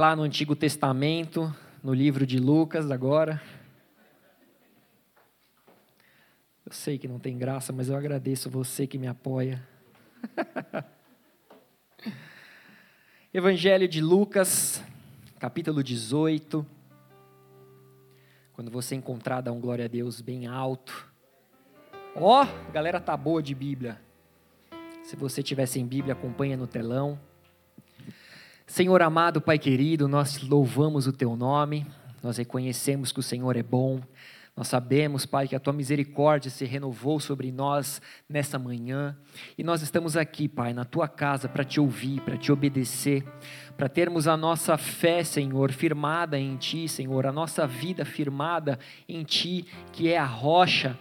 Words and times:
lá 0.00 0.16
no 0.16 0.22
Antigo 0.22 0.56
Testamento, 0.56 1.54
no 1.84 1.92
livro 1.92 2.24
de 2.24 2.38
Lucas 2.38 2.90
agora. 2.90 3.38
Eu 6.64 6.72
sei 6.72 6.96
que 6.96 7.06
não 7.06 7.18
tem 7.18 7.36
graça, 7.36 7.70
mas 7.70 7.90
eu 7.90 7.96
agradeço 7.96 8.48
você 8.48 8.86
que 8.86 8.96
me 8.96 9.06
apoia. 9.06 9.62
Evangelho 13.30 13.86
de 13.86 14.00
Lucas, 14.00 14.82
capítulo 15.38 15.84
18. 15.84 16.64
Quando 18.54 18.70
você 18.70 18.94
encontrar, 18.94 19.42
dá 19.42 19.52
um 19.52 19.60
glória 19.60 19.84
a 19.84 19.88
Deus 19.88 20.22
bem 20.22 20.46
alto. 20.46 21.12
Ó, 22.16 22.42
oh, 22.42 22.72
galera 22.72 23.02
tá 23.02 23.14
boa 23.18 23.42
de 23.42 23.54
Bíblia. 23.54 24.00
Se 25.02 25.14
você 25.14 25.42
tiver 25.42 25.66
sem 25.66 25.86
Bíblia, 25.86 26.14
acompanha 26.14 26.56
no 26.56 26.66
telão. 26.66 27.20
Senhor 28.70 29.02
amado, 29.02 29.40
Pai 29.40 29.58
querido, 29.58 30.06
nós 30.06 30.40
louvamos 30.42 31.08
o 31.08 31.12
Teu 31.12 31.34
nome, 31.34 31.84
nós 32.22 32.36
reconhecemos 32.36 33.10
que 33.10 33.18
o 33.18 33.22
Senhor 33.22 33.56
é 33.56 33.64
bom, 33.64 34.00
nós 34.56 34.68
sabemos, 34.68 35.26
Pai, 35.26 35.48
que 35.48 35.56
a 35.56 35.60
Tua 35.60 35.72
misericórdia 35.72 36.52
se 36.52 36.64
renovou 36.64 37.18
sobre 37.18 37.50
nós 37.50 38.00
nessa 38.28 38.60
manhã, 38.60 39.18
e 39.58 39.64
nós 39.64 39.82
estamos 39.82 40.16
aqui, 40.16 40.48
Pai, 40.48 40.72
na 40.72 40.84
Tua 40.84 41.08
casa 41.08 41.48
para 41.48 41.64
Te 41.64 41.80
ouvir, 41.80 42.20
para 42.20 42.36
Te 42.36 42.52
obedecer, 42.52 43.24
para 43.76 43.88
termos 43.88 44.28
a 44.28 44.36
nossa 44.36 44.78
fé, 44.78 45.24
Senhor, 45.24 45.72
firmada 45.72 46.38
em 46.38 46.56
Ti, 46.56 46.86
Senhor, 46.86 47.26
a 47.26 47.32
nossa 47.32 47.66
vida 47.66 48.04
firmada 48.04 48.78
em 49.08 49.24
Ti, 49.24 49.66
que 49.92 50.08
é 50.08 50.16
a 50.16 50.24
rocha, 50.24 50.96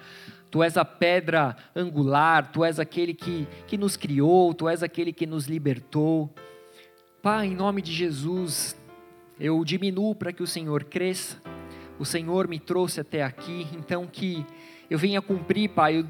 Tu 0.50 0.64
és 0.64 0.76
a 0.76 0.84
pedra 0.84 1.56
angular, 1.76 2.52
Tu 2.52 2.66
és 2.66 2.80
aquele 2.80 3.14
que, 3.14 3.48
que 3.68 3.78
nos 3.78 3.96
criou, 3.96 4.56
Tu 4.56 4.68
és 4.68 4.82
aquele 4.82 5.14
que 5.14 5.28
nos 5.28 5.46
libertou. 5.46 6.34
Pai, 7.22 7.48
em 7.48 7.56
nome 7.56 7.82
de 7.82 7.92
Jesus, 7.92 8.78
eu 9.38 9.62
diminuo 9.66 10.16
para 10.16 10.32
que 10.32 10.42
o 10.42 10.48
Senhor 10.48 10.86
cresça. 10.86 11.36
O 12.00 12.06
Senhor 12.06 12.48
me 12.48 12.58
trouxe 12.58 13.02
até 13.02 13.24
aqui, 13.24 13.68
então 13.78 14.08
que 14.08 14.46
eu 14.90 14.98
venha 14.98 15.22
cumprir, 15.22 15.70
Pai, 15.70 16.06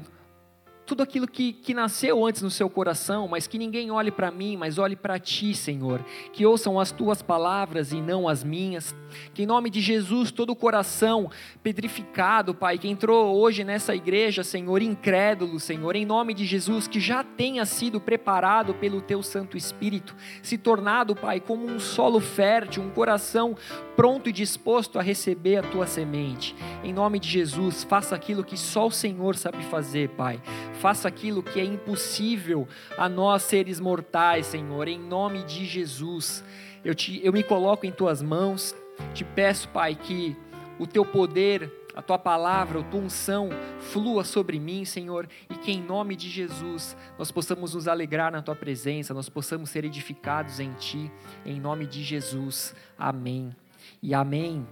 tudo 0.90 1.04
aquilo 1.04 1.28
que, 1.28 1.52
que 1.52 1.72
nasceu 1.72 2.26
antes 2.26 2.42
no 2.42 2.50
seu 2.50 2.68
coração, 2.68 3.28
mas 3.28 3.46
que 3.46 3.56
ninguém 3.56 3.92
olhe 3.92 4.10
para 4.10 4.28
mim, 4.28 4.56
mas 4.56 4.76
olhe 4.76 4.96
para 4.96 5.20
ti, 5.20 5.54
Senhor. 5.54 6.04
Que 6.32 6.44
ouçam 6.44 6.80
as 6.80 6.90
tuas 6.90 7.22
palavras 7.22 7.92
e 7.92 8.00
não 8.00 8.28
as 8.28 8.42
minhas. 8.42 8.92
Que 9.32 9.44
em 9.44 9.46
nome 9.46 9.70
de 9.70 9.80
Jesus, 9.80 10.32
todo 10.32 10.50
o 10.50 10.56
coração 10.56 11.30
pedrificado, 11.62 12.52
Pai, 12.52 12.76
que 12.76 12.88
entrou 12.88 13.36
hoje 13.36 13.62
nessa 13.62 13.94
igreja, 13.94 14.42
Senhor, 14.42 14.82
incrédulo, 14.82 15.60
Senhor, 15.60 15.94
em 15.94 16.04
nome 16.04 16.34
de 16.34 16.44
Jesus, 16.44 16.88
que 16.88 16.98
já 16.98 17.22
tenha 17.22 17.64
sido 17.64 18.00
preparado 18.00 18.74
pelo 18.74 19.00
teu 19.00 19.22
Santo 19.22 19.56
Espírito, 19.56 20.16
se 20.42 20.58
tornado, 20.58 21.14
Pai, 21.14 21.38
como 21.38 21.66
um 21.66 21.78
solo 21.78 22.18
fértil, 22.18 22.82
um 22.82 22.90
coração 22.90 23.56
pronto 23.94 24.28
e 24.28 24.32
disposto 24.32 24.98
a 24.98 25.02
receber 25.02 25.58
a 25.58 25.62
tua 25.62 25.86
semente. 25.86 26.56
Em 26.82 26.92
nome 26.92 27.20
de 27.20 27.28
Jesus, 27.28 27.84
faça 27.84 28.16
aquilo 28.16 28.42
que 28.42 28.56
só 28.56 28.88
o 28.88 28.90
Senhor 28.90 29.36
sabe 29.36 29.62
fazer, 29.66 30.08
Pai 30.10 30.40
faça 30.80 31.06
aquilo 31.06 31.42
que 31.42 31.60
é 31.60 31.64
impossível 31.64 32.66
a 32.96 33.06
nós 33.06 33.42
seres 33.42 33.78
mortais, 33.78 34.46
Senhor, 34.46 34.88
em 34.88 34.98
nome 34.98 35.42
de 35.44 35.66
Jesus. 35.66 36.42
Eu, 36.82 36.94
te, 36.94 37.20
eu 37.22 37.32
me 37.32 37.42
coloco 37.42 37.84
em 37.84 37.92
tuas 37.92 38.22
mãos, 38.22 38.74
te 39.12 39.22
peço, 39.22 39.68
Pai, 39.68 39.94
que 39.94 40.34
o 40.78 40.86
teu 40.86 41.04
poder, 41.04 41.70
a 41.94 42.00
tua 42.00 42.18
palavra, 42.18 42.80
a 42.80 42.82
tua 42.82 43.00
unção 43.00 43.50
flua 43.78 44.24
sobre 44.24 44.58
mim, 44.58 44.86
Senhor, 44.86 45.28
e 45.50 45.54
que 45.54 45.70
em 45.70 45.82
nome 45.82 46.16
de 46.16 46.30
Jesus 46.30 46.96
nós 47.18 47.30
possamos 47.30 47.74
nos 47.74 47.86
alegrar 47.86 48.32
na 48.32 48.40
tua 48.40 48.56
presença, 48.56 49.12
nós 49.12 49.28
possamos 49.28 49.68
ser 49.68 49.84
edificados 49.84 50.60
em 50.60 50.72
ti, 50.72 51.12
em 51.44 51.60
nome 51.60 51.86
de 51.86 52.02
Jesus. 52.02 52.74
Amém. 52.98 53.54
E 54.02 54.14
amém. 54.14 54.66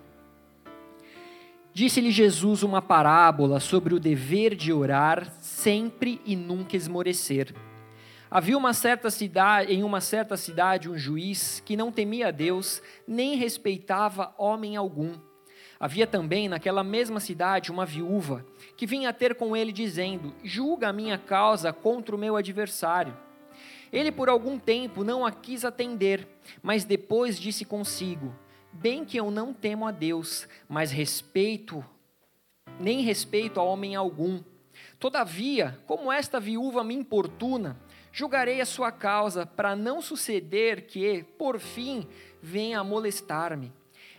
Disse-lhe 1.79 2.11
Jesus 2.11 2.65
uma 2.65 2.83
parábola 2.83 3.61
sobre 3.61 3.95
o 3.95 4.01
dever 4.01 4.57
de 4.57 4.73
orar 4.73 5.33
sempre 5.41 6.21
e 6.27 6.35
nunca 6.35 6.77
esmorecer. 6.77 7.55
Havia 8.29 8.59
uma 8.59 8.75
certa 8.75 9.13
cidade, 9.13 9.73
em 9.73 9.85
uma 9.85 10.01
certa 10.01 10.37
cidade 10.37 10.91
um 10.91 10.99
juiz 10.99 11.63
que 11.65 11.77
não 11.77 11.93
temia 11.93 12.33
Deus, 12.33 12.83
nem 13.07 13.37
respeitava 13.37 14.35
homem 14.37 14.75
algum. 14.75 15.13
Havia 15.79 16.05
também 16.05 16.49
naquela 16.49 16.83
mesma 16.83 17.21
cidade 17.21 17.71
uma 17.71 17.87
viúva 17.87 18.45
que 18.77 18.85
vinha 18.85 19.13
ter 19.13 19.37
com 19.37 19.57
ele 19.57 19.71
dizendo: 19.71 20.35
Julga 20.43 20.89
a 20.89 20.93
minha 20.93 21.17
causa 21.17 21.73
contra 21.73 22.17
o 22.17 22.19
meu 22.19 22.35
adversário. 22.35 23.17
Ele 23.93 24.11
por 24.11 24.29
algum 24.29 24.59
tempo 24.59 25.05
não 25.05 25.25
a 25.25 25.31
quis 25.31 25.65
atender, 25.65 26.27
mas 26.61 26.83
depois 26.83 27.39
disse 27.39 27.65
consigo: 27.65 28.35
Bem 28.81 29.05
que 29.05 29.17
eu 29.17 29.29
não 29.29 29.53
temo 29.53 29.89
a 29.89 29.91
Deus, 29.91 30.47
mas 30.69 30.93
respeito, 30.93 31.85
nem 32.79 33.01
respeito 33.01 33.59
a 33.59 33.63
homem 33.65 33.97
algum. 33.97 34.41
Todavia, 35.01 35.77
como 35.85 36.13
esta 36.13 36.39
viúva 36.39 36.85
me 36.85 36.95
importuna, 36.95 37.77
julgarei 38.13 38.61
a 38.61 38.65
sua 38.65 38.93
causa, 38.93 39.45
para 39.45 39.75
não 39.75 40.01
suceder 40.01 40.87
que, 40.87 41.25
por 41.37 41.59
fim, 41.59 42.07
venha 42.41 42.79
a 42.79 42.85
molestar-me. 42.85 43.73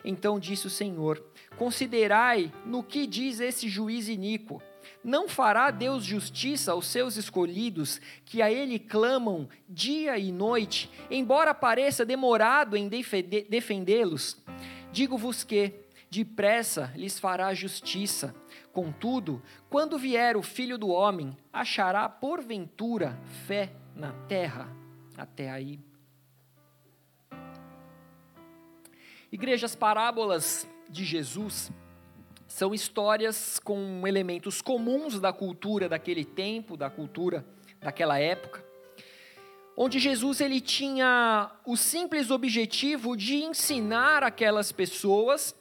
Então 0.03 0.37
disse 0.37 0.67
o 0.67 0.69
Senhor: 0.69 1.23
Considerai 1.57 2.51
no 2.65 2.83
que 2.83 3.07
diz 3.07 3.39
esse 3.39 3.69
juiz 3.69 4.09
iníquo. 4.09 4.61
Não 5.03 5.29
fará 5.29 5.71
Deus 5.71 6.03
justiça 6.03 6.71
aos 6.71 6.87
seus 6.87 7.15
escolhidos, 7.15 8.01
que 8.25 8.41
a 8.41 8.51
Ele 8.51 8.77
clamam 8.77 9.47
dia 9.67 10.17
e 10.17 10.31
noite, 10.31 10.89
embora 11.09 11.53
pareça 11.53 12.05
demorado 12.05 12.75
em 12.75 12.89
defendê-los? 12.89 14.37
Digo-vos 14.91 15.43
que, 15.43 15.73
depressa 16.09 16.91
lhes 16.95 17.19
fará 17.19 17.53
justiça. 17.53 18.35
Contudo, 18.73 19.41
quando 19.69 19.97
vier 19.97 20.35
o 20.35 20.41
filho 20.41 20.77
do 20.77 20.89
homem, 20.89 21.37
achará 21.51 22.07
porventura 22.09 23.19
fé 23.45 23.71
na 23.95 24.11
terra? 24.27 24.67
Até 25.17 25.49
aí. 25.49 25.79
Igreja, 29.31 29.65
as 29.67 29.75
parábolas 29.75 30.67
de 30.89 31.05
Jesus 31.05 31.71
são 32.49 32.73
histórias 32.73 33.59
com 33.59 34.07
elementos 34.07 34.59
comuns 34.59 35.19
da 35.19 35.31
cultura 35.31 35.87
daquele 35.87 36.25
tempo, 36.25 36.75
da 36.75 36.89
cultura 36.89 37.45
daquela 37.79 38.17
época, 38.17 38.65
onde 39.77 39.99
Jesus 39.99 40.41
ele 40.41 40.59
tinha 40.59 41.51
o 41.63 41.77
simples 41.77 42.31
objetivo 42.31 43.15
de 43.15 43.35
ensinar 43.35 44.23
aquelas 44.23 44.71
pessoas 44.71 45.55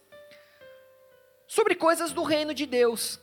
sobre 1.47 1.75
coisas 1.75 2.11
do 2.11 2.23
reino 2.23 2.55
de 2.55 2.65
Deus. 2.65 3.21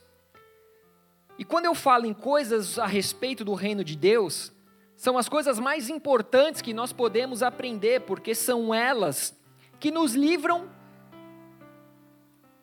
E 1.36 1.44
quando 1.44 1.64
eu 1.64 1.74
falo 1.74 2.06
em 2.06 2.14
coisas 2.14 2.78
a 2.78 2.86
respeito 2.86 3.44
do 3.44 3.52
reino 3.52 3.82
de 3.82 3.96
Deus, 3.96 4.52
são 4.96 5.18
as 5.18 5.28
coisas 5.28 5.58
mais 5.58 5.90
importantes 5.90 6.62
que 6.62 6.72
nós 6.72 6.92
podemos 6.92 7.42
aprender, 7.42 8.02
porque 8.02 8.32
são 8.32 8.72
elas 8.72 9.36
que 9.80 9.90
nos 9.90 10.14
livram 10.14 10.70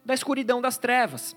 da 0.06 0.14
escuridão 0.14 0.62
das 0.62 0.78
trevas. 0.78 1.36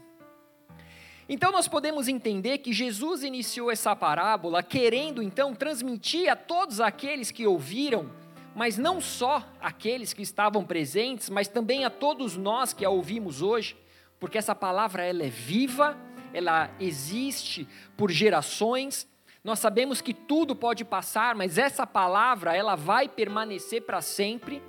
Então 1.28 1.50
nós 1.50 1.66
podemos 1.66 2.06
entender 2.06 2.58
que 2.58 2.72
Jesus 2.72 3.24
iniciou 3.24 3.70
essa 3.70 3.96
parábola 3.96 4.62
querendo 4.62 5.20
então 5.20 5.54
transmitir 5.54 6.30
a 6.30 6.36
todos 6.36 6.80
aqueles 6.80 7.32
que 7.32 7.46
ouviram, 7.46 8.10
mas 8.54 8.78
não 8.78 9.00
só 9.00 9.44
aqueles 9.60 10.12
que 10.12 10.22
estavam 10.22 10.64
presentes, 10.64 11.28
mas 11.28 11.48
também 11.48 11.84
a 11.84 11.90
todos 11.90 12.36
nós 12.36 12.72
que 12.72 12.84
a 12.84 12.90
ouvimos 12.90 13.42
hoje, 13.42 13.76
porque 14.20 14.38
essa 14.38 14.54
palavra 14.54 15.04
ela 15.04 15.24
é 15.24 15.28
viva, 15.28 15.96
ela 16.32 16.70
existe 16.78 17.66
por 17.96 18.10
gerações. 18.10 19.08
Nós 19.42 19.58
sabemos 19.58 20.00
que 20.00 20.14
tudo 20.14 20.54
pode 20.54 20.84
passar, 20.84 21.34
mas 21.34 21.58
essa 21.58 21.86
palavra 21.86 22.56
ela 22.56 22.76
vai 22.76 23.08
permanecer 23.08 23.82
para 23.82 24.00
sempre. 24.00 24.62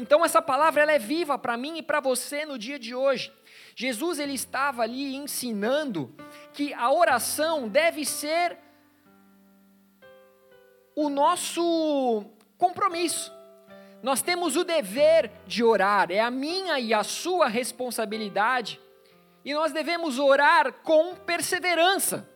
Então 0.00 0.24
essa 0.24 0.40
palavra 0.40 0.80
ela 0.80 0.92
é 0.92 0.98
viva 0.98 1.36
para 1.36 1.58
mim 1.58 1.76
e 1.76 1.82
para 1.82 2.00
você 2.00 2.46
no 2.46 2.58
dia 2.58 2.78
de 2.78 2.94
hoje. 2.94 3.30
Jesus 3.76 4.18
ele 4.18 4.32
estava 4.32 4.82
ali 4.82 5.14
ensinando 5.14 6.14
que 6.54 6.72
a 6.72 6.90
oração 6.90 7.68
deve 7.68 8.06
ser 8.06 8.56
o 10.96 11.10
nosso 11.10 12.24
compromisso. 12.56 13.30
Nós 14.02 14.22
temos 14.22 14.56
o 14.56 14.64
dever 14.64 15.30
de 15.46 15.62
orar, 15.62 16.10
é 16.10 16.20
a 16.20 16.30
minha 16.30 16.80
e 16.80 16.94
a 16.94 17.04
sua 17.04 17.46
responsabilidade. 17.46 18.80
E 19.44 19.52
nós 19.52 19.70
devemos 19.70 20.18
orar 20.18 20.72
com 20.82 21.14
perseverança. 21.14 22.26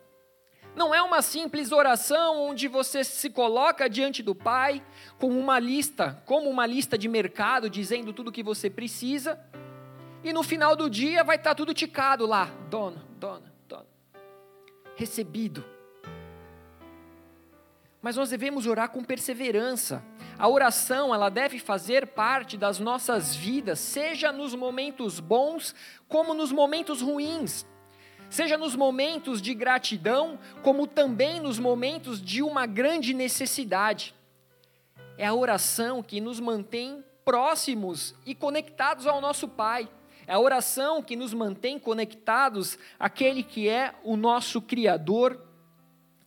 Não 0.75 0.93
é 0.93 1.01
uma 1.01 1.21
simples 1.21 1.71
oração 1.71 2.49
onde 2.49 2.67
você 2.67 3.03
se 3.03 3.29
coloca 3.29 3.89
diante 3.89 4.21
do 4.21 4.35
Pai 4.35 4.83
com 5.17 5.29
uma 5.29 5.57
lista, 5.57 6.21
como 6.25 6.49
uma 6.49 6.65
lista 6.65 6.97
de 6.97 7.07
mercado, 7.07 7.69
dizendo 7.69 8.11
tudo 8.11 8.27
o 8.27 8.31
que 8.31 8.43
você 8.43 8.69
precisa, 8.69 9.39
e 10.21 10.33
no 10.33 10.43
final 10.43 10.75
do 10.75 10.89
dia 10.89 11.23
vai 11.23 11.37
estar 11.37 11.55
tudo 11.55 11.73
ticado 11.73 12.25
lá: 12.25 12.49
dona, 12.69 13.01
dona, 13.17 13.53
dona. 13.67 13.85
Recebido. 14.95 15.63
Mas 18.01 18.17
nós 18.17 18.29
devemos 18.29 18.67
orar 18.67 18.89
com 18.89 19.03
perseverança. 19.03 20.03
A 20.37 20.49
oração, 20.49 21.15
ela 21.15 21.29
deve 21.29 21.57
fazer 21.57 22.07
parte 22.07 22.57
das 22.57 22.79
nossas 22.79 23.33
vidas, 23.33 23.79
seja 23.79 24.31
nos 24.31 24.53
momentos 24.53 25.19
bons 25.21 25.73
como 26.07 26.33
nos 26.33 26.51
momentos 26.51 27.01
ruins. 27.01 27.65
Seja 28.29 28.57
nos 28.57 28.75
momentos 28.75 29.41
de 29.41 29.53
gratidão, 29.53 30.39
como 30.61 30.87
também 30.87 31.39
nos 31.39 31.59
momentos 31.59 32.21
de 32.21 32.41
uma 32.41 32.65
grande 32.65 33.13
necessidade. 33.13 34.13
É 35.17 35.25
a 35.25 35.33
oração 35.33 36.03
que 36.03 36.19
nos 36.19 36.39
mantém 36.39 37.03
próximos 37.23 38.13
e 38.25 38.35
conectados 38.35 39.07
ao 39.07 39.21
nosso 39.21 39.47
Pai. 39.47 39.89
É 40.27 40.33
a 40.33 40.39
oração 40.39 41.01
que 41.01 41.15
nos 41.15 41.33
mantém 41.33 41.77
conectados 41.77 42.77
àquele 42.99 43.43
que 43.43 43.69
é 43.69 43.93
o 44.03 44.17
nosso 44.17 44.61
Criador, 44.61 45.39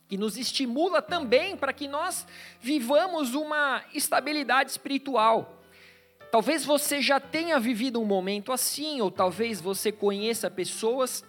que 0.07 0.17
nos 0.17 0.37
estimula 0.37 1.01
também 1.01 1.55
para 1.55 1.71
que 1.73 1.87
nós 1.87 2.25
vivamos 2.59 3.35
uma 3.35 3.83
estabilidade 3.93 4.71
espiritual. 4.71 5.59
Talvez 6.31 6.63
você 6.63 7.01
já 7.01 7.19
tenha 7.19 7.59
vivido 7.59 8.01
um 8.01 8.05
momento 8.05 8.51
assim, 8.51 9.01
ou 9.01 9.11
talvez 9.11 9.59
você 9.59 9.91
conheça 9.91 10.49
pessoas 10.49 11.23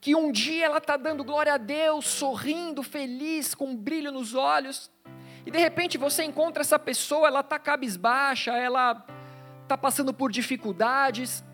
que 0.00 0.14
um 0.14 0.32
dia 0.32 0.64
ela 0.64 0.78
está 0.78 0.96
dando 0.96 1.22
glória 1.22 1.54
a 1.54 1.58
Deus, 1.58 2.06
sorrindo, 2.06 2.82
feliz, 2.82 3.54
com 3.54 3.66
um 3.66 3.76
brilho 3.76 4.10
nos 4.10 4.34
olhos, 4.34 4.90
e 5.44 5.50
de 5.50 5.58
repente 5.58 5.98
você 5.98 6.24
encontra 6.24 6.62
essa 6.62 6.78
pessoa, 6.78 7.28
ela 7.28 7.40
está 7.40 7.58
cabisbaixa, 7.58 8.52
ela 8.52 9.04
está 9.62 9.76
passando 9.76 10.12
por 10.12 10.30
dificuldades, 10.30 11.44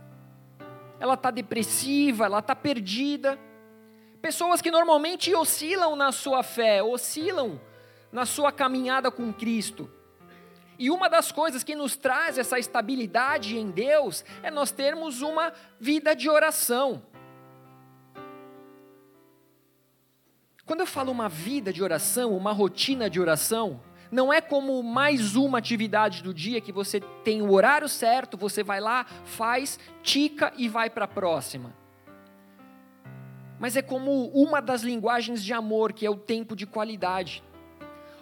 ela 0.99 1.15
está 1.15 1.31
depressiva, 1.31 2.25
ela 2.25 2.39
está 2.39 2.55
perdida. 2.55 3.39
Pessoas 4.23 4.61
que 4.61 4.71
normalmente 4.71 5.35
oscilam 5.35 5.95
na 5.95 6.11
sua 6.11 6.43
fé, 6.43 6.83
oscilam 6.83 7.61
na 8.11 8.25
sua 8.25 8.51
caminhada 8.51 9.11
com 9.11 9.33
Cristo. 9.33 9.91
E 10.79 10.91
uma 10.91 11.09
das 11.09 11.33
coisas 11.33 11.63
que 11.63 11.75
nos 11.75 11.97
traz 11.97 12.39
essa 12.39 12.59
estabilidade 12.59 13.57
em 13.57 13.71
Deus 13.71 14.25
é 14.43 14.51
nós 14.51 14.71
termos 14.71 15.23
uma 15.23 15.53
vida 15.81 16.15
de 16.15 16.29
oração. 16.29 17.03
Quando 20.67 20.81
eu 20.81 20.87
falo 20.87 21.13
uma 21.13 21.29
vida 21.29 21.73
de 21.73 21.81
oração, 21.81 22.37
uma 22.37 22.51
rotina 22.51 23.09
de 23.09 23.21
oração, 23.21 23.81
não 24.11 24.33
é 24.33 24.41
como 24.41 24.83
mais 24.83 25.37
uma 25.37 25.59
atividade 25.59 26.25
do 26.25 26.35
dia 26.35 26.61
que 26.61 26.73
você 26.73 26.99
tem 27.23 27.41
o 27.41 27.53
horário 27.53 27.89
certo, 27.89 28.37
você 28.37 28.65
vai 28.65 28.81
lá, 28.81 29.07
faz, 29.25 29.79
tica 30.03 30.53
e 30.57 30.69
vai 30.69 30.91
para 30.91 31.05
a 31.05 31.09
próxima. 31.09 31.73
Mas 33.61 33.77
é 33.77 33.81
como 33.81 34.27
uma 34.31 34.61
das 34.61 34.83
linguagens 34.83 35.43
de 35.43 35.53
amor, 35.53 35.93
que 35.93 36.05
é 36.05 36.11
o 36.11 36.17
tempo 36.17 36.57
de 36.57 36.67
qualidade. 36.67 37.45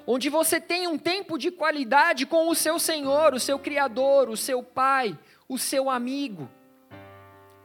Onde 0.07 0.29
você 0.29 0.61
tem 0.61 0.87
um 0.87 0.99
tempo 0.99 1.39
de 1.39 1.51
qualidade 1.51 2.27
com 2.27 2.51
o 2.51 2.55
seu 2.55 2.79
Senhor, 2.79 3.33
o 3.33 3.41
seu 3.41 3.59
Criador, 3.59 4.29
o 4.29 4.37
seu 4.37 4.63
Pai, 4.63 5.19
o 5.49 5.57
seu 5.57 5.89
amigo. 5.89 6.47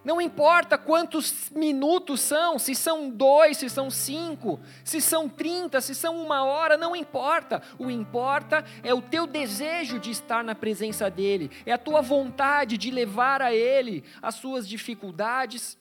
Não 0.09 0.19
importa 0.19 0.75
quantos 0.75 1.51
minutos 1.51 2.21
são, 2.21 2.57
se 2.57 2.73
são 2.73 3.11
dois, 3.11 3.57
se 3.57 3.69
são 3.69 3.91
cinco, 3.91 4.59
se 4.83 4.99
são 4.99 5.29
trinta, 5.29 5.79
se 5.81 5.93
são 5.93 6.17
uma 6.17 6.43
hora, 6.43 6.75
não 6.75 6.95
importa. 6.95 7.61
O 7.77 7.91
importa 7.91 8.65
é 8.81 8.91
o 8.91 9.03
teu 9.03 9.27
desejo 9.27 9.99
de 9.99 10.09
estar 10.09 10.43
na 10.43 10.55
presença 10.55 11.11
dEle, 11.11 11.51
é 11.63 11.71
a 11.71 11.77
tua 11.77 12.01
vontade 12.01 12.75
de 12.75 12.89
levar 12.89 13.39
a 13.39 13.53
Ele 13.53 14.03
as 14.19 14.33
suas 14.33 14.67
dificuldades, 14.67 15.77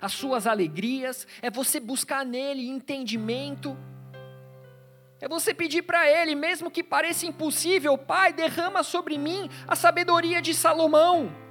as 0.00 0.12
suas 0.12 0.44
alegrias, 0.44 1.24
é 1.40 1.48
você 1.48 1.78
buscar 1.78 2.26
nele 2.26 2.68
entendimento. 2.68 3.78
É 5.20 5.28
você 5.28 5.54
pedir 5.54 5.82
para 5.82 6.10
Ele, 6.10 6.34
mesmo 6.34 6.68
que 6.68 6.82
pareça 6.82 7.26
impossível, 7.26 7.96
Pai, 7.96 8.32
derrama 8.32 8.82
sobre 8.82 9.16
mim 9.16 9.48
a 9.68 9.76
sabedoria 9.76 10.42
de 10.42 10.52
Salomão. 10.52 11.45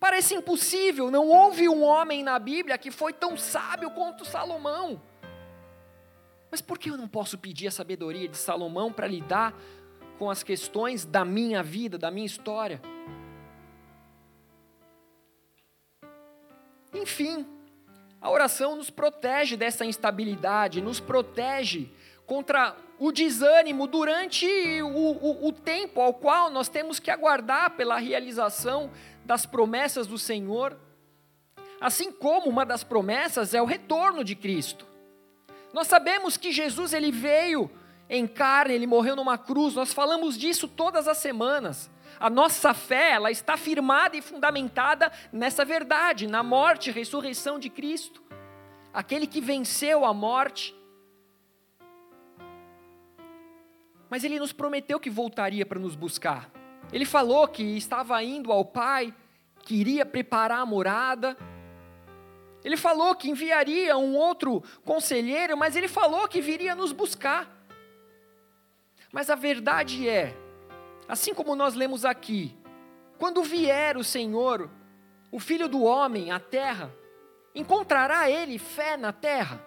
Parece 0.00 0.34
impossível, 0.34 1.10
não 1.10 1.28
houve 1.28 1.68
um 1.68 1.84
homem 1.84 2.22
na 2.22 2.38
Bíblia 2.38 2.78
que 2.78 2.90
foi 2.90 3.12
tão 3.12 3.36
sábio 3.36 3.90
quanto 3.90 4.24
Salomão. 4.24 5.00
Mas 6.50 6.62
por 6.62 6.78
que 6.78 6.88
eu 6.88 6.96
não 6.96 7.06
posso 7.06 7.36
pedir 7.36 7.68
a 7.68 7.70
sabedoria 7.70 8.26
de 8.26 8.36
Salomão 8.38 8.90
para 8.90 9.06
lidar 9.06 9.54
com 10.18 10.30
as 10.30 10.42
questões 10.42 11.04
da 11.04 11.22
minha 11.22 11.62
vida, 11.62 11.98
da 11.98 12.10
minha 12.10 12.24
história? 12.24 12.80
Enfim, 16.94 17.46
a 18.18 18.30
oração 18.30 18.76
nos 18.76 18.88
protege 18.88 19.54
dessa 19.54 19.84
instabilidade, 19.84 20.80
nos 20.80 20.98
protege 20.98 21.90
contra 22.26 22.74
o 22.98 23.10
desânimo 23.10 23.86
durante 23.86 24.46
o, 24.82 24.86
o, 24.86 25.48
o, 25.48 25.52
tempo 25.52 26.00
ao 26.00 26.12
qual 26.12 26.50
nós 26.50 26.68
temos 26.68 27.00
que 27.00 27.10
aguardar 27.10 27.70
pela 27.70 27.96
realização 27.96 28.90
das 29.24 29.46
promessas 29.46 30.06
do 30.06 30.18
Senhor. 30.18 30.76
Assim 31.80 32.12
como 32.12 32.48
uma 32.48 32.64
das 32.64 32.84
promessas 32.84 33.54
é 33.54 33.62
o 33.62 33.66
retorno 33.66 34.22
de 34.22 34.34
Cristo. 34.34 34.86
Nós 35.72 35.86
sabemos 35.86 36.36
que 36.36 36.52
Jesus 36.52 36.92
ele 36.92 37.12
veio 37.12 37.70
em 38.08 38.26
carne, 38.26 38.74
ele 38.74 38.86
morreu 38.86 39.14
numa 39.14 39.38
cruz, 39.38 39.74
nós 39.74 39.92
falamos 39.92 40.36
disso 40.36 40.66
todas 40.66 41.06
as 41.06 41.18
semanas. 41.18 41.88
A 42.18 42.28
nossa 42.28 42.74
fé, 42.74 43.12
ela 43.12 43.30
está 43.30 43.56
firmada 43.56 44.16
e 44.16 44.20
fundamentada 44.20 45.12
nessa 45.32 45.64
verdade, 45.64 46.26
na 46.26 46.42
morte 46.42 46.90
e 46.90 46.92
ressurreição 46.92 47.58
de 47.58 47.70
Cristo. 47.70 48.22
Aquele 48.92 49.26
que 49.26 49.40
venceu 49.40 50.04
a 50.04 50.12
morte, 50.12 50.74
mas 54.10 54.24
ele 54.24 54.40
nos 54.40 54.52
prometeu 54.52 54.98
que 54.98 55.08
voltaria 55.08 55.64
para 55.64 55.78
nos 55.78 55.94
buscar. 55.94 56.50
Ele 56.92 57.04
falou 57.04 57.46
que 57.46 57.62
estava 57.62 58.22
indo 58.22 58.50
ao 58.50 58.64
Pai, 58.64 59.14
que 59.62 59.74
iria 59.74 60.04
preparar 60.04 60.60
a 60.60 60.66
morada. 60.66 61.36
Ele 62.64 62.76
falou 62.76 63.14
que 63.14 63.30
enviaria 63.30 63.96
um 63.96 64.16
outro 64.16 64.62
conselheiro, 64.84 65.56
mas 65.56 65.76
ele 65.76 65.88
falou 65.88 66.26
que 66.28 66.40
viria 66.40 66.74
nos 66.74 66.92
buscar. 66.92 67.48
Mas 69.12 69.30
a 69.30 69.34
verdade 69.34 70.08
é, 70.08 70.34
assim 71.08 71.34
como 71.34 71.56
nós 71.56 71.74
lemos 71.74 72.04
aqui, 72.04 72.56
quando 73.18 73.42
vier 73.42 73.96
o 73.96 74.04
Senhor, 74.04 74.70
o 75.32 75.38
Filho 75.38 75.68
do 75.68 75.82
Homem, 75.82 76.30
à 76.30 76.38
terra, 76.38 76.92
encontrará 77.54 78.30
ele 78.30 78.58
fé 78.58 78.96
na 78.96 79.12
terra? 79.12 79.64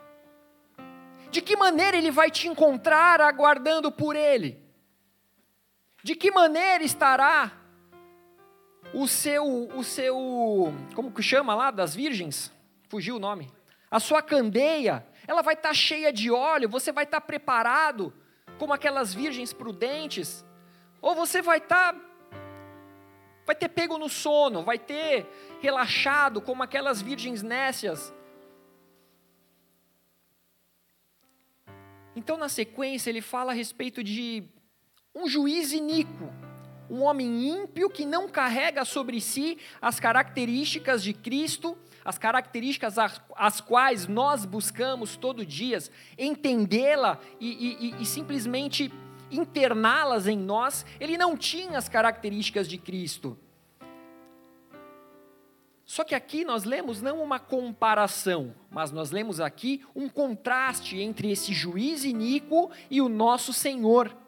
De 1.29 1.41
que 1.41 1.55
maneira 1.55 1.97
ele 1.97 2.11
vai 2.11 2.29
te 2.29 2.47
encontrar 2.47 3.19
aguardando 3.19 3.91
por 3.91 4.15
ele? 4.15 4.62
De 6.03 6.15
que 6.15 6.29
maneira 6.29 6.83
estará 6.83 7.51
o 8.93 9.07
seu 9.07 9.69
o 9.75 9.83
seu 9.83 10.73
como 10.93 11.11
que 11.11 11.23
chama 11.23 11.55
lá 11.55 11.71
das 11.71 11.95
virgens? 11.95 12.51
Fugiu 12.89 13.15
o 13.15 13.19
nome. 13.19 13.49
A 13.89 13.99
sua 13.99 14.21
candeia, 14.21 15.05
ela 15.27 15.41
vai 15.41 15.53
estar 15.53 15.69
tá 15.69 15.73
cheia 15.73 16.11
de 16.11 16.29
óleo, 16.29 16.67
você 16.67 16.91
vai 16.91 17.05
estar 17.05 17.21
tá 17.21 17.25
preparado 17.25 18.13
como 18.59 18.73
aquelas 18.73 19.13
virgens 19.13 19.53
prudentes, 19.53 20.45
ou 21.01 21.15
você 21.15 21.41
vai 21.41 21.59
estar 21.59 21.93
tá, 21.93 21.99
vai 23.45 23.55
ter 23.55 23.69
pego 23.69 23.97
no 23.97 24.09
sono, 24.09 24.63
vai 24.63 24.77
ter 24.77 25.27
relaxado 25.61 26.41
como 26.41 26.61
aquelas 26.61 27.01
virgens 27.01 27.41
nécias 27.41 28.13
Então, 32.15 32.37
na 32.37 32.47
sequência, 32.47 33.09
ele 33.09 33.21
fala 33.21 33.51
a 33.51 33.55
respeito 33.55 34.03
de 34.03 34.43
um 35.15 35.27
juiz 35.27 35.71
iníquo, 35.71 36.31
um 36.89 37.03
homem 37.03 37.49
ímpio 37.49 37.89
que 37.89 38.05
não 38.05 38.27
carrega 38.27 38.83
sobre 38.83 39.21
si 39.21 39.57
as 39.81 39.99
características 39.99 41.03
de 41.03 41.13
Cristo, 41.13 41.77
as 42.03 42.17
características 42.17 42.97
as, 42.97 43.61
quais 43.61 44.07
nós 44.07 44.45
buscamos 44.45 45.15
todo 45.15 45.45
dia 45.45 45.77
entendê-la 46.17 47.19
e, 47.39 47.93
e, 47.97 48.01
e 48.01 48.05
simplesmente 48.05 48.91
interná-las 49.31 50.27
em 50.27 50.37
nós. 50.37 50.85
Ele 50.99 51.17
não 51.17 51.37
tinha 51.37 51.77
as 51.77 51.87
características 51.87 52.67
de 52.67 52.77
Cristo. 52.77 53.37
Só 55.85 56.03
que 56.03 56.15
aqui 56.15 56.43
nós 56.43 56.63
lemos 56.63 57.01
não 57.01 57.21
uma 57.21 57.39
comparação, 57.39 58.55
mas 58.71 58.91
nós 58.91 59.11
lemos 59.11 59.39
aqui 59.39 59.85
um 59.95 60.09
contraste 60.09 60.99
entre 60.99 61.31
esse 61.31 61.53
juiz 61.53 62.03
iníquo 62.03 62.71
e 62.89 63.01
o 63.01 63.09
nosso 63.09 63.53
Senhor. 63.53 64.22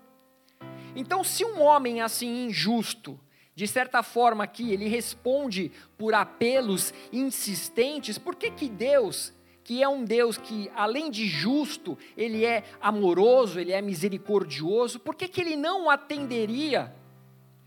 Então, 0.95 1.23
se 1.23 1.43
um 1.43 1.61
homem 1.61 2.01
assim 2.01 2.45
injusto, 2.45 3.19
de 3.53 3.67
certa 3.67 4.01
forma 4.01 4.43
aqui, 4.43 4.71
ele 4.71 4.87
responde 4.87 5.71
por 5.97 6.13
apelos 6.13 6.93
insistentes, 7.11 8.17
por 8.17 8.35
que 8.35 8.51
que 8.51 8.69
Deus, 8.69 9.33
que 9.63 9.83
é 9.83 9.87
um 9.87 10.03
Deus 10.03 10.37
que 10.37 10.71
além 10.75 11.11
de 11.11 11.27
justo, 11.27 11.97
ele 12.15 12.45
é 12.45 12.63
amoroso, 12.81 13.59
ele 13.59 13.71
é 13.71 13.81
misericordioso, 13.81 14.99
por 14.99 15.15
que 15.15 15.27
que 15.27 15.41
ele 15.41 15.55
não 15.55 15.89
atenderia 15.89 16.93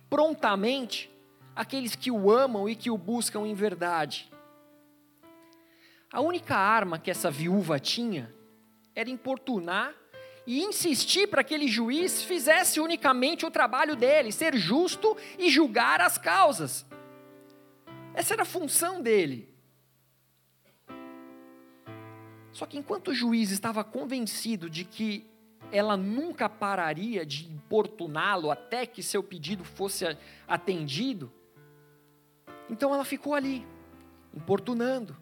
prontamente 0.08 1.10
aqueles 1.54 1.94
que 1.94 2.10
o 2.10 2.30
amam 2.30 2.68
e 2.68 2.76
que 2.76 2.90
o 2.90 2.96
buscam 2.96 3.46
em 3.46 3.54
verdade. 3.54 4.30
A 6.12 6.20
única 6.20 6.56
arma 6.56 6.98
que 6.98 7.10
essa 7.10 7.30
viúva 7.30 7.78
tinha 7.78 8.32
era 8.94 9.10
importunar 9.10 9.94
e 10.48 10.62
insistir 10.62 11.26
para 11.26 11.44
que 11.44 11.54
aquele 11.54 11.68
juiz 11.68 12.22
fizesse 12.22 12.80
unicamente 12.80 13.44
o 13.44 13.50
trabalho 13.50 13.94
dele, 13.94 14.32
ser 14.32 14.56
justo 14.56 15.14
e 15.38 15.50
julgar 15.50 16.00
as 16.00 16.16
causas. 16.16 16.86
Essa 18.14 18.32
era 18.32 18.44
a 18.44 18.46
função 18.46 19.02
dele. 19.02 19.54
Só 22.50 22.64
que 22.64 22.78
enquanto 22.78 23.08
o 23.08 23.14
juiz 23.14 23.50
estava 23.50 23.84
convencido 23.84 24.70
de 24.70 24.86
que 24.86 25.26
ela 25.70 25.98
nunca 25.98 26.48
pararia 26.48 27.26
de 27.26 27.44
importuná-lo 27.44 28.50
até 28.50 28.86
que 28.86 29.02
seu 29.02 29.22
pedido 29.22 29.64
fosse 29.64 30.16
atendido, 30.46 31.30
então 32.70 32.94
ela 32.94 33.04
ficou 33.04 33.34
ali, 33.34 33.66
importunando. 34.32 35.14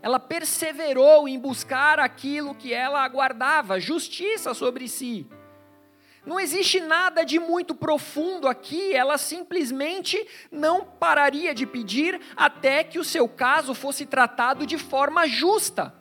Ela 0.00 0.20
perseverou 0.20 1.28
em 1.28 1.38
buscar 1.38 1.98
aquilo 1.98 2.54
que 2.54 2.72
ela 2.72 3.02
aguardava, 3.02 3.80
justiça 3.80 4.54
sobre 4.54 4.88
si. 4.88 5.26
Não 6.24 6.38
existe 6.38 6.78
nada 6.78 7.24
de 7.24 7.38
muito 7.38 7.74
profundo 7.74 8.48
aqui, 8.48 8.92
ela 8.94 9.16
simplesmente 9.16 10.18
não 10.52 10.84
pararia 10.84 11.54
de 11.54 11.66
pedir 11.66 12.20
até 12.36 12.84
que 12.84 12.98
o 12.98 13.04
seu 13.04 13.26
caso 13.26 13.72
fosse 13.72 14.04
tratado 14.04 14.66
de 14.66 14.76
forma 14.76 15.26
justa. 15.26 15.94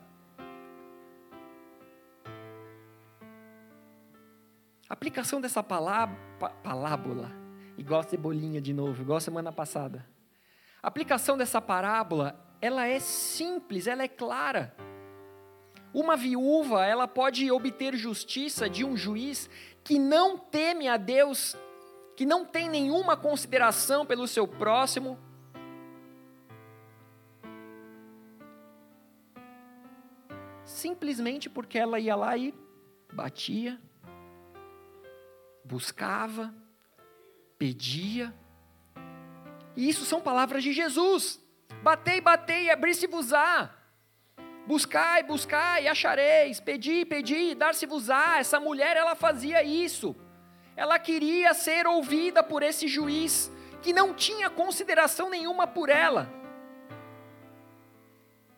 A 4.90 4.94
aplicação 4.94 5.40
dessa 5.40 5.64
parábola, 5.64 7.32
igual 7.78 8.02
a 8.02 8.04
cebolinha 8.04 8.60
de 8.60 8.74
novo, 8.74 9.02
igual 9.02 9.18
a 9.18 9.22
semana 9.22 9.52
passada. 9.52 10.06
A 10.82 10.88
aplicação 10.88 11.38
dessa 11.38 11.62
parábola, 11.62 12.47
ela 12.62 12.88
é 12.88 13.00
simples, 13.00 13.88
ela 13.88 14.04
é 14.04 14.08
clara. 14.08 14.76
Uma 15.94 16.16
viúva, 16.16 16.86
ela 16.86 17.08
pode 17.08 17.50
obter 17.52 17.96
justiça 17.96 18.70
de 18.70 18.84
um 18.84 18.96
juiz 18.96 19.50
que 19.84 19.98
não 19.98 20.38
teme 20.38 20.88
a 20.88 20.98
Deus, 20.98 21.56
que 22.16 22.26
não 22.26 22.46
tem 22.46 22.70
nenhuma 22.70 23.16
consideração 23.16 24.06
pelo 24.06 24.28
seu 24.28 24.48
próximo, 24.48 25.18
simplesmente 30.66 31.50
porque 31.50 31.78
ela 31.78 32.00
ia 32.00 32.16
lá 32.16 32.36
e 32.38 32.54
batia, 33.14 33.80
buscava, 35.64 36.54
pedia. 37.58 38.34
E 39.76 39.88
isso 39.88 40.06
são 40.06 40.22
palavras 40.22 40.64
de 40.64 40.74
Jesus. 40.74 41.47
Batei, 41.88 42.20
batei, 42.20 42.70
abri-se-vos-á. 42.70 43.74
Buscai, 44.66 45.24
buscai, 45.24 45.88
achareis, 45.88 46.60
pedi, 46.60 47.06
pedi, 47.06 47.56
dar-se-vos-á. 47.56 48.40
Essa 48.40 48.60
mulher, 48.60 48.98
ela 48.98 49.16
fazia 49.16 49.64
isso. 49.64 50.14
Ela 50.76 51.00
queria 51.00 51.54
ser 51.54 51.88
ouvida 51.88 52.44
por 52.44 52.62
esse 52.62 52.90
juiz 52.90 53.50
que 53.82 53.94
não 53.94 54.14
tinha 54.14 54.50
consideração 54.50 55.30
nenhuma 55.30 55.66
por 55.66 55.88
ela. 55.88 56.30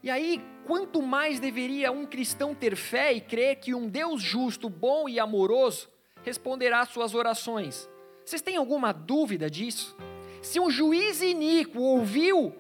E 0.02 0.10
aí, 0.10 0.44
quanto 0.66 1.00
mais 1.00 1.40
deveria 1.40 1.92
um 1.92 2.08
cristão 2.08 2.56
ter 2.56 2.76
fé 2.76 3.14
e 3.14 3.22
crer 3.22 3.58
que 3.58 3.76
um 3.76 3.88
Deus 3.88 4.24
justo, 4.24 4.68
bom 4.68 5.08
e 5.08 5.20
amoroso 5.20 5.88
responderá 6.24 6.80
às 6.80 6.90
suas 6.90 7.14
orações? 7.14 7.88
Vocês 8.26 8.42
têm 8.42 8.58
alguma 8.58 8.92
dúvida 8.92 9.52
disso? 9.52 9.96
Se 10.42 10.60
um 10.60 10.72
juiz 10.72 11.22
iníquo 11.22 11.80
ouviu 11.80 12.56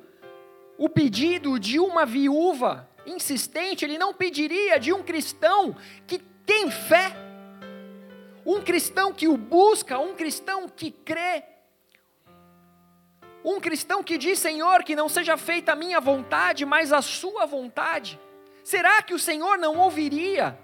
o 0.79 0.87
pedido 0.87 1.59
de 1.59 1.77
uma 1.77 2.05
viúva 2.05 2.89
insistente, 3.05 3.83
ele 3.83 3.97
não 3.97 4.13
pediria 4.13 4.79
de 4.79 4.93
um 4.93 5.03
cristão 5.03 5.75
que 6.07 6.17
tem 6.17 6.71
fé, 6.71 7.13
um 8.45 8.61
cristão 8.61 9.13
que 9.13 9.27
o 9.27 9.35
busca, 9.35 9.99
um 9.99 10.15
cristão 10.15 10.69
que 10.69 10.89
crê, 10.89 11.43
um 13.43 13.59
cristão 13.59 14.01
que 14.01 14.17
diz: 14.17 14.39
Senhor, 14.39 14.83
que 14.85 14.95
não 14.95 15.09
seja 15.09 15.35
feita 15.35 15.73
a 15.73 15.75
minha 15.75 15.99
vontade, 15.99 16.65
mas 16.65 16.93
a 16.93 17.01
sua 17.01 17.45
vontade. 17.45 18.17
Será 18.63 19.01
que 19.01 19.13
o 19.13 19.19
Senhor 19.19 19.57
não 19.57 19.79
ouviria? 19.79 20.57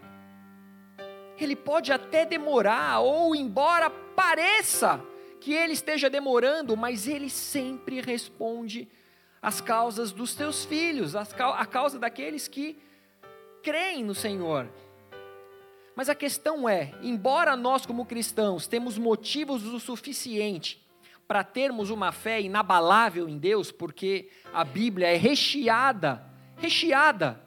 Ele 1.38 1.58
pode 1.58 1.92
até 1.92 2.26
demorar, 2.26 3.02
ou 3.02 3.36
embora 3.36 3.90
pareça 3.90 5.02
que 5.42 5.54
ele 5.54 5.74
esteja 5.74 6.10
demorando, 6.10 6.78
mas 6.78 7.06
ele 7.06 7.30
sempre 7.30 8.00
responde 8.00 8.88
as 9.42 9.62
causas 9.62 10.12
dos 10.12 10.34
teus 10.34 10.66
filhos, 10.66 11.16
a 11.16 11.66
causa 11.66 12.00
daqueles 12.00 12.48
que 12.48 12.78
creem 13.62 14.04
no 14.04 14.16
Senhor. 14.16 14.68
Mas 15.96 16.10
a 16.10 16.16
questão 16.16 16.68
é, 16.68 16.94
embora 17.02 17.56
nós 17.56 17.86
como 17.86 18.06
cristãos 18.06 18.68
temos 18.68 18.98
motivos 18.98 19.64
o 19.66 19.80
suficiente 19.80 20.86
para 21.28 21.44
termos 21.44 21.90
uma 21.90 22.12
fé 22.12 22.42
inabalável 22.42 23.28
em 23.28 23.38
Deus, 23.38 23.72
porque 23.72 24.30
a 24.54 24.64
Bíblia 24.64 25.08
é 25.08 25.16
recheada, 25.16 26.24
recheada 26.58 27.42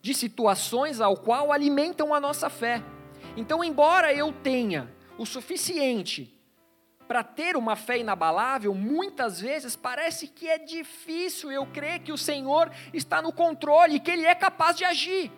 de 0.00 0.14
situações 0.14 1.00
ao 1.00 1.16
qual 1.16 1.52
alimentam 1.52 2.14
a 2.14 2.20
nossa 2.20 2.48
fé. 2.48 2.82
Então, 3.36 3.64
embora 3.64 4.12
eu 4.12 4.32
tenha 4.32 4.92
o 5.18 5.26
suficiente 5.26 6.39
para 7.10 7.24
ter 7.24 7.56
uma 7.56 7.74
fé 7.74 7.98
inabalável, 7.98 8.72
muitas 8.72 9.40
vezes 9.40 9.74
parece 9.74 10.28
que 10.28 10.48
é 10.48 10.58
difícil 10.58 11.50
eu 11.50 11.66
crer 11.66 11.98
que 11.98 12.12
o 12.12 12.16
Senhor 12.16 12.70
está 12.94 13.20
no 13.20 13.32
controle 13.32 13.96
e 13.96 13.98
que 13.98 14.12
Ele 14.12 14.24
é 14.24 14.32
capaz 14.32 14.76
de 14.76 14.84
agir. 14.84 15.28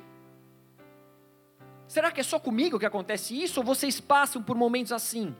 Será 1.88 2.12
que 2.12 2.20
é 2.20 2.22
só 2.22 2.38
comigo 2.38 2.78
que 2.78 2.84
acontece 2.84 3.42
isso 3.42 3.60
ou 3.60 3.64
vocês 3.64 3.98
passam 4.02 4.42
por 4.42 4.54
momentos 4.54 4.92
assim? 4.92 5.34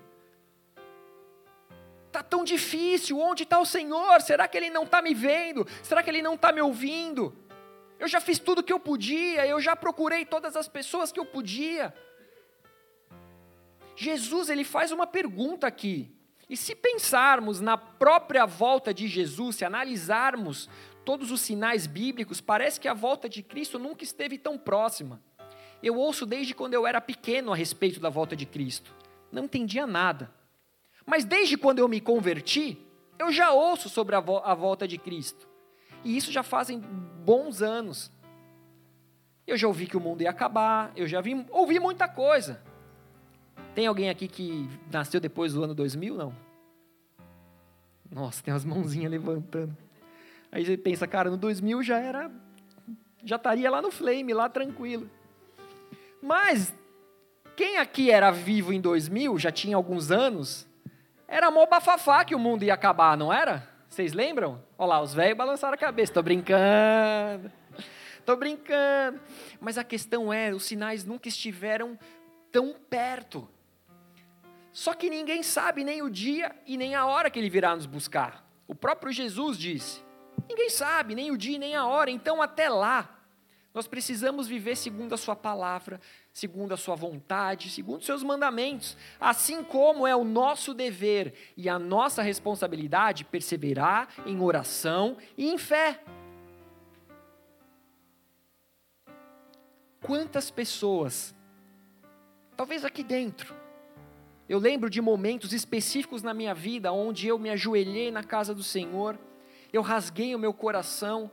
Está 2.07 2.23
tão 2.23 2.45
difícil, 2.45 3.21
onde 3.21 3.43
está 3.43 3.59
o 3.59 3.67
Senhor? 3.67 4.23
Será 4.23 4.49
que 4.49 4.57
Ele 4.57 4.71
não 4.71 4.85
está 4.85 5.03
me 5.03 5.13
vendo? 5.13 5.67
Será 5.83 6.03
que 6.03 6.09
Ele 6.09 6.23
não 6.23 6.33
está 6.33 6.51
me 6.51 6.63
ouvindo? 6.63 7.37
Eu 7.99 8.09
já 8.09 8.23
fiz 8.23 8.39
tudo 8.39 8.61
o 8.61 8.63
que 8.63 8.73
eu 8.73 8.81
podia, 8.81 9.47
eu 9.47 9.61
já 9.61 9.77
procurei 9.77 10.25
todas 10.25 10.57
as 10.57 10.67
pessoas 10.67 11.13
que 11.13 11.21
eu 11.21 11.27
podia. 11.27 11.95
Jesus 13.95 14.49
ele 14.49 14.65
faz 14.65 14.93
uma 14.93 15.07
pergunta 15.07 15.67
aqui. 15.67 16.22
E 16.49 16.57
se 16.57 16.75
pensarmos 16.75 17.61
na 17.61 17.77
própria 17.77 18.45
volta 18.45 18.93
de 18.93 19.07
Jesus, 19.07 19.57
se 19.57 19.65
analisarmos 19.65 20.69
todos 21.05 21.31
os 21.31 21.41
sinais 21.41 21.87
bíblicos, 21.87 22.41
parece 22.41 22.81
que 22.81 22.89
a 22.89 22.95
volta 22.95 23.29
de 23.29 23.43
Cristo 23.43 23.79
nunca 23.79 24.05
esteve 24.05 24.39
tão 24.39 24.59
próxima. 24.59 25.21
Eu 25.83 25.97
ouço 25.97 26.25
desde 26.25 26.55
quando 26.55 26.75
eu 26.75 26.87
era 26.87 27.01
pequeno 27.01 27.53
a 27.53 27.57
respeito 27.57 27.99
da 27.99 28.09
volta 28.09 28.37
de 28.37 28.47
Cristo. 28.47 28.95
Não 29.31 29.45
entendia 29.45 29.87
nada. 29.87 30.31
Mas 31.05 31.25
desde 31.25 31.57
quando 31.57 31.81
eu 31.81 31.89
me 31.89 32.01
converti, 32.01 32.79
eu 33.19 33.33
já 33.33 33.51
ouço 33.51 33.89
sobre 33.89 34.15
a, 34.15 34.21
vo 34.21 34.39
a 34.45 34.55
volta 34.55 34.87
de 34.87 34.99
Cristo. 34.99 35.49
E 36.05 36.17
isso 36.17 36.31
já 36.31 36.43
fazem 36.43 36.79
bons 36.79 37.63
anos. 37.63 38.11
Eu 39.47 39.57
já 39.57 39.67
ouvi 39.67 39.87
que 39.87 39.97
o 39.97 40.01
mundo 40.01 40.23
ia 40.23 40.31
acabar, 40.31 40.93
eu 40.95 41.07
já 41.09 41.21
vi, 41.21 41.45
ouvi 41.51 41.81
muita 41.81 42.07
coisa. 42.07 42.63
Tem 43.75 43.87
alguém 43.87 44.11
aqui 44.11 44.29
que 44.29 44.69
nasceu 44.91 45.21
depois 45.21 45.55
do 45.55 45.65
ano 45.65 45.75
2000? 45.75 46.15
Não. 46.15 46.35
Nossa, 48.11 48.43
tem 48.43 48.53
umas 48.53 48.65
mãozinhas 48.65 49.11
levantando. 49.11 49.77
Aí 50.51 50.65
você 50.65 50.77
pensa, 50.77 51.07
cara, 51.07 51.31
no 51.31 51.37
2000 51.39 51.83
já 51.83 51.99
era. 51.99 52.31
Já 53.25 53.37
estaria 53.37 53.71
lá 53.71 53.81
no 53.81 53.91
flame, 53.91 54.35
lá 54.35 54.49
tranquilo. 54.49 55.11
Mas, 56.21 56.75
quem 57.57 57.79
aqui 57.79 58.11
era 58.11 58.31
vivo 58.31 58.73
em 58.73 58.81
2000, 58.81 59.39
já 59.39 59.51
tinha 59.51 59.77
alguns 59.77 60.11
anos, 60.11 60.69
era 61.27 61.51
mó 61.51 61.65
bafafá 61.65 62.25
que 62.25 62.35
o 62.35 62.39
mundo 62.39 62.65
ia 62.65 62.75
acabar, 62.75 63.17
não 63.17 63.33
era? 63.33 63.67
Vocês 63.89 64.13
lembram? 64.13 64.63
Olha 64.77 64.89
lá, 64.89 65.01
os 65.01 65.15
velhos 65.15 65.37
balançaram 65.37 65.75
a 65.75 65.79
cabeça. 65.79 66.11
Estou 66.11 66.23
brincando. 66.23 67.51
Estou 68.19 68.37
brincando. 68.37 69.19
Mas 69.59 69.79
a 69.79 69.85
questão 69.85 70.31
é, 70.33 70.53
os 70.53 70.65
sinais 70.65 71.05
nunca 71.05 71.29
estiveram 71.29 71.99
tão 72.51 72.75
perto. 72.91 73.49
Só 74.73 74.95
que 74.95 75.11
ninguém 75.11 75.43
sabe 75.43 75.85
nem 75.85 76.01
o 76.03 76.11
dia 76.11 76.55
e 76.67 76.77
nem 76.77 76.95
a 76.95 77.05
hora 77.05 77.31
que 77.31 77.39
ele 77.39 77.51
virá 77.51 77.77
nos 77.77 77.87
buscar. 77.87 78.45
O 78.67 78.75
próprio 78.75 79.13
Jesus 79.13 79.59
disse: 79.59 80.03
ninguém 80.49 80.71
sabe 80.71 81.15
nem 81.15 81.31
o 81.31 81.37
dia 81.37 81.57
e 81.57 81.59
nem 81.59 81.77
a 81.77 81.87
hora, 81.87 82.11
então 82.11 82.41
até 82.41 82.69
lá, 82.69 83.19
nós 83.75 83.87
precisamos 83.87 84.47
viver 84.47 84.77
segundo 84.77 85.15
a 85.15 85.19
Sua 85.19 85.37
palavra, 85.37 86.01
segundo 86.33 86.73
a 86.73 86.77
Sua 86.77 86.95
vontade, 86.95 87.71
segundo 87.71 88.01
os 88.01 88.07
Seus 88.07 88.23
mandamentos, 88.23 88.97
assim 89.21 89.63
como 89.63 90.07
é 90.07 90.17
o 90.17 90.25
nosso 90.25 90.75
dever 90.75 91.35
e 91.57 91.69
a 91.69 91.79
nossa 91.79 92.23
responsabilidade 92.23 93.25
perseverar 93.25 94.09
em 94.27 94.41
oração 94.41 95.17
e 95.37 95.51
em 95.51 95.59
fé. 95.59 96.03
Quantas 100.03 100.51
pessoas, 100.51 101.35
talvez 102.57 102.85
aqui 102.85 103.05
dentro, 103.05 103.62
eu 104.49 104.59
lembro 104.59 104.91
de 104.91 105.01
momentos 105.01 105.53
específicos 105.53 106.23
na 106.23 106.35
minha 106.35 106.55
vida 106.55 106.93
onde 106.93 107.29
eu 107.29 107.39
me 107.39 107.51
ajoelhei 107.51 108.11
na 108.11 108.23
casa 108.23 108.55
do 108.55 108.63
Senhor, 108.63 109.19
eu 109.73 109.83
rasguei 109.83 110.35
o 110.35 110.39
meu 110.39 110.53
coração, 110.53 111.31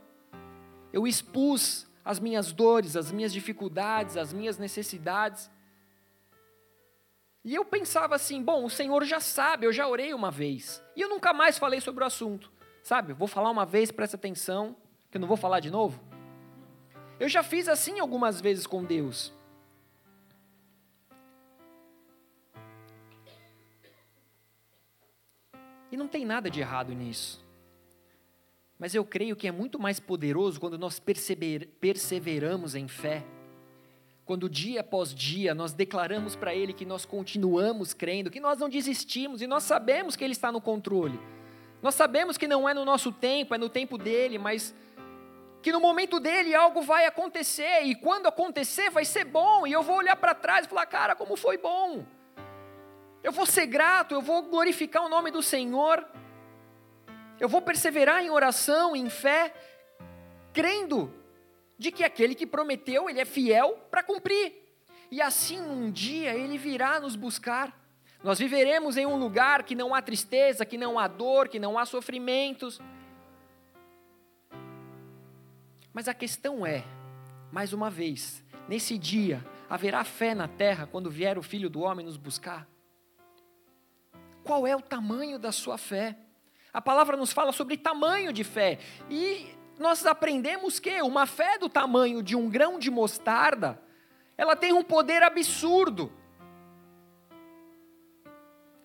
eu 0.94 1.06
expus 1.06 1.88
as 2.06 2.20
minhas 2.20 2.52
dores, 2.52 2.96
as 2.96 3.12
minhas 3.12 3.34
dificuldades, 3.34 4.18
as 4.18 4.34
minhas 4.34 4.58
necessidades, 4.58 5.50
E 7.44 7.56
eu 7.56 7.64
pensava 7.64 8.16
assim: 8.16 8.44
bom, 8.44 8.66
o 8.66 8.70
Senhor 8.70 9.04
já 9.06 9.20
sabe, 9.20 9.66
eu 9.66 9.72
já 9.72 9.88
orei 9.88 10.14
uma 10.14 10.30
vez. 10.30 10.84
E 10.96 11.02
eu 11.02 11.10
nunca 11.10 11.34
mais 11.34 11.58
falei 11.58 11.80
sobre 11.80 12.04
o 12.04 12.08
assunto. 12.08 12.52
Sabe, 12.84 13.14
vou 13.14 13.28
falar 13.28 13.50
uma 13.50 13.66
vez, 13.66 13.92
presta 13.92 14.18
atenção, 14.18 14.76
que 15.10 15.18
eu 15.18 15.22
não 15.22 15.28
vou 15.28 15.38
falar 15.38 15.60
de 15.60 15.70
novo. 15.70 16.02
Eu 17.20 17.28
já 17.28 17.44
fiz 17.44 17.68
assim 17.68 18.00
algumas 18.00 18.42
vezes 18.42 18.66
com 18.66 18.84
Deus. 18.84 19.34
E 25.92 25.98
não 25.98 26.08
tem 26.08 26.26
nada 26.26 26.50
de 26.50 26.60
errado 26.60 26.94
nisso. 26.94 27.44
Mas 28.78 28.96
eu 28.96 29.04
creio 29.04 29.36
que 29.36 29.48
é 29.48 29.52
muito 29.52 29.78
mais 29.78 30.00
poderoso 30.00 30.60
quando 30.60 30.78
nós 30.78 31.02
perseveramos 31.80 32.76
em 32.76 32.88
fé. 32.88 33.26
Quando 34.26 34.50
dia 34.50 34.82
após 34.82 35.14
dia 35.14 35.54
nós 35.54 35.74
declaramos 35.74 36.36
para 36.36 36.54
Ele 36.54 36.72
que 36.72 36.86
nós 36.86 37.06
continuamos 37.06 37.94
crendo, 37.94 38.30
que 38.30 38.40
nós 38.40 38.60
não 38.60 38.70
desistimos 38.70 39.42
e 39.42 39.48
nós 39.48 39.64
sabemos 39.64 40.16
que 40.16 40.24
Ele 40.24 40.34
está 40.34 40.52
no 40.52 40.62
controle. 40.62 41.20
Nós 41.82 41.96
sabemos 41.96 42.38
que 42.38 42.48
não 42.48 42.68
é 42.68 42.74
no 42.74 42.86
nosso 42.86 43.12
tempo, 43.12 43.56
é 43.56 43.58
no 43.58 43.70
tempo 43.70 43.98
dele, 43.98 44.38
mas 44.38 44.74
que 45.62 45.72
no 45.72 45.80
momento 45.80 46.20
dele 46.20 46.56
algo 46.56 46.82
vai 46.82 47.06
acontecer 47.06 47.84
e 47.84 47.96
quando 47.96 48.28
acontecer 48.28 48.90
vai 48.90 49.04
ser 49.04 49.26
bom 49.26 49.68
e 49.68 49.74
eu 49.74 49.84
vou 49.84 49.98
olhar 49.98 50.16
para 50.16 50.34
trás 50.34 50.66
e 50.66 50.70
falar, 50.70 50.86
cara, 50.86 51.16
como 51.16 51.36
foi 51.36 51.58
bom. 51.58 52.06
Eu 53.24 53.32
vou 53.32 53.46
ser 53.46 53.66
grato, 53.66 54.14
eu 54.14 54.22
vou 54.22 54.44
glorificar 54.44 55.04
o 55.04 55.10
nome 55.10 55.32
do 55.32 55.44
Senhor. 55.44 56.06
Eu 57.40 57.50
vou 57.50 57.62
perseverar 57.62 58.24
em 58.24 58.30
oração, 58.30 58.96
em 58.96 59.10
fé, 59.10 59.54
crendo 60.54 61.14
de 61.78 61.92
que 61.92 62.04
aquele 62.04 62.36
que 62.36 62.46
prometeu, 62.46 63.10
ele 63.10 63.22
é 63.22 63.26
fiel 63.26 63.78
para 63.90 64.04
cumprir. 64.04 64.54
E 65.10 65.22
assim 65.22 65.60
um 65.60 65.90
dia 65.90 66.34
ele 66.34 66.58
virá 66.58 67.00
nos 67.00 67.16
buscar. 67.16 67.78
Nós 68.22 68.38
viveremos 68.38 68.98
em 68.98 69.06
um 69.06 69.18
lugar 69.18 69.64
que 69.64 69.76
não 69.76 69.96
há 69.96 70.02
tristeza, 70.02 70.66
que 70.66 70.78
não 70.78 71.00
há 71.00 71.08
dor, 71.08 71.48
que 71.48 71.60
não 71.60 71.80
há 71.80 71.86
sofrimentos. 71.86 72.82
Mas 75.94 76.08
a 76.08 76.14
questão 76.14 76.66
é, 76.66 76.84
mais 77.52 77.72
uma 77.72 77.90
vez, 77.90 78.44
nesse 78.68 78.98
dia, 78.98 79.44
haverá 79.70 80.04
fé 80.04 80.36
na 80.36 80.48
terra 80.48 80.86
quando 80.86 81.10
vier 81.10 81.38
o 81.38 81.42
Filho 81.42 81.70
do 81.70 81.80
Homem 81.80 82.06
nos 82.06 82.18
buscar? 82.18 82.68
Qual 84.50 84.66
é 84.66 84.76
o 84.76 84.82
tamanho 84.82 85.38
da 85.38 85.52
sua 85.52 85.78
fé? 85.78 86.18
A 86.74 86.82
palavra 86.82 87.16
nos 87.16 87.32
fala 87.32 87.52
sobre 87.52 87.78
tamanho 87.78 88.34
de 88.34 88.44
fé. 88.44 88.80
E 89.08 89.56
nós 89.78 90.04
aprendemos 90.08 90.80
que 90.80 91.04
uma 91.04 91.28
fé 91.28 91.60
do 91.60 91.70
tamanho 91.70 92.24
de 92.24 92.36
um 92.36 92.50
grão 92.50 92.80
de 92.80 92.90
mostarda, 92.90 93.80
ela 94.36 94.56
tem 94.56 94.74
um 94.74 94.84
poder 94.84 95.22
absurdo. 95.22 96.12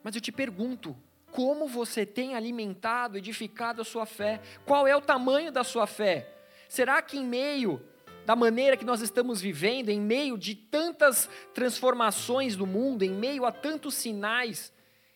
Mas 0.02 0.14
eu 0.14 0.20
te 0.20 0.30
pergunto, 0.30 0.94
como 1.30 1.66
você 1.66 2.04
tem 2.04 2.34
alimentado, 2.34 3.16
edificado 3.16 3.80
a 3.80 3.86
sua 3.86 4.04
fé? 4.04 4.42
Qual 4.66 4.86
é 4.86 4.94
o 4.94 5.00
tamanho 5.00 5.50
da 5.50 5.64
sua 5.64 5.86
fé? 5.86 6.30
Será 6.68 7.00
que 7.00 7.16
em 7.16 7.24
meio 7.24 7.82
da 8.26 8.36
maneira 8.36 8.76
que 8.76 8.84
nós 8.84 9.00
estamos 9.00 9.40
vivendo, 9.40 9.88
em 9.88 9.98
meio 9.98 10.36
de 10.36 10.54
tantas 10.54 11.26
transformações 11.54 12.54
do 12.54 12.66
mundo, 12.66 13.02
em 13.02 13.12
meio 13.12 13.46
a 13.46 13.50
tantos 13.50 13.94
sinais, 13.94 14.73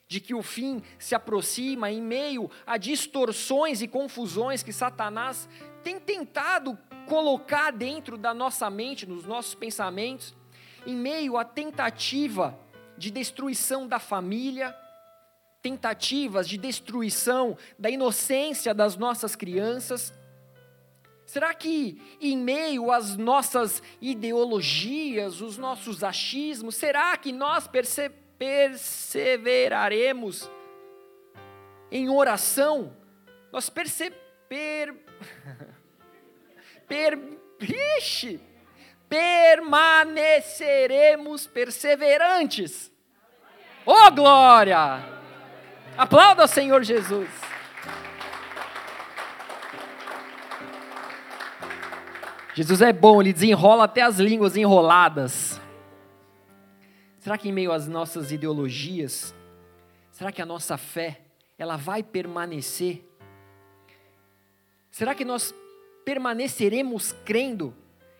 de 0.08 0.20
que 0.20 0.34
o 0.34 0.42
fim 0.42 0.82
se 0.98 1.14
aproxima, 1.14 1.90
em 1.90 2.00
meio 2.00 2.50
a 2.66 2.78
distorções 2.78 3.82
e 3.82 3.86
confusões 3.86 4.62
que 4.62 4.72
Satanás 4.72 5.46
tem 5.84 6.00
tentado 6.00 6.76
colocar 7.06 7.70
dentro 7.70 8.16
da 8.16 8.32
nossa 8.32 8.70
mente, 8.70 9.06
nos 9.06 9.24
nossos 9.24 9.54
pensamentos, 9.54 10.34
em 10.86 10.96
meio 10.96 11.36
à 11.36 11.44
tentativa 11.44 12.58
de 12.96 13.10
destruição 13.10 13.86
da 13.86 13.98
família, 13.98 14.74
tentativas 15.60 16.48
de 16.48 16.56
destruição 16.56 17.56
da 17.78 17.90
inocência 17.90 18.72
das 18.72 18.96
nossas 18.96 19.36
crianças. 19.36 20.14
Será 21.26 21.52
que, 21.52 22.00
em 22.18 22.38
meio 22.38 22.90
às 22.90 23.14
nossas 23.16 23.82
ideologias, 24.00 25.42
os 25.42 25.58
nossos 25.58 26.02
achismos, 26.02 26.76
será 26.76 27.14
que 27.18 27.30
nós 27.30 27.68
percebemos? 27.68 28.27
Perseveraremos 28.38 30.48
em 31.90 32.08
oração, 32.08 32.96
nós 33.50 33.68
perce, 33.68 34.12
per, 34.48 34.94
per, 36.86 37.18
ixi, 37.98 38.40
permaneceremos 39.08 41.44
perseverantes. 41.46 42.92
Oh 43.84 44.10
glória! 44.10 45.04
Aplauda 45.96 46.42
ao 46.42 46.48
Senhor 46.48 46.82
Jesus. 46.84 47.28
Jesus 52.54 52.82
é 52.82 52.92
bom, 52.92 53.20
ele 53.20 53.32
desenrola 53.32 53.84
até 53.84 54.02
as 54.02 54.18
línguas 54.18 54.56
enroladas. 54.56 55.60
Será 57.28 57.36
que 57.36 57.50
em 57.50 57.52
meio 57.52 57.72
às 57.72 57.86
nossas 57.86 58.32
ideologias, 58.32 59.34
será 60.10 60.32
que 60.32 60.40
a 60.40 60.46
nossa 60.46 60.78
fé, 60.78 61.20
ela 61.58 61.76
vai 61.76 62.02
permanecer? 62.02 63.04
Será 64.90 65.14
que 65.14 65.26
nós 65.26 65.54
permaneceremos 66.06 67.12
crendo 67.26 67.76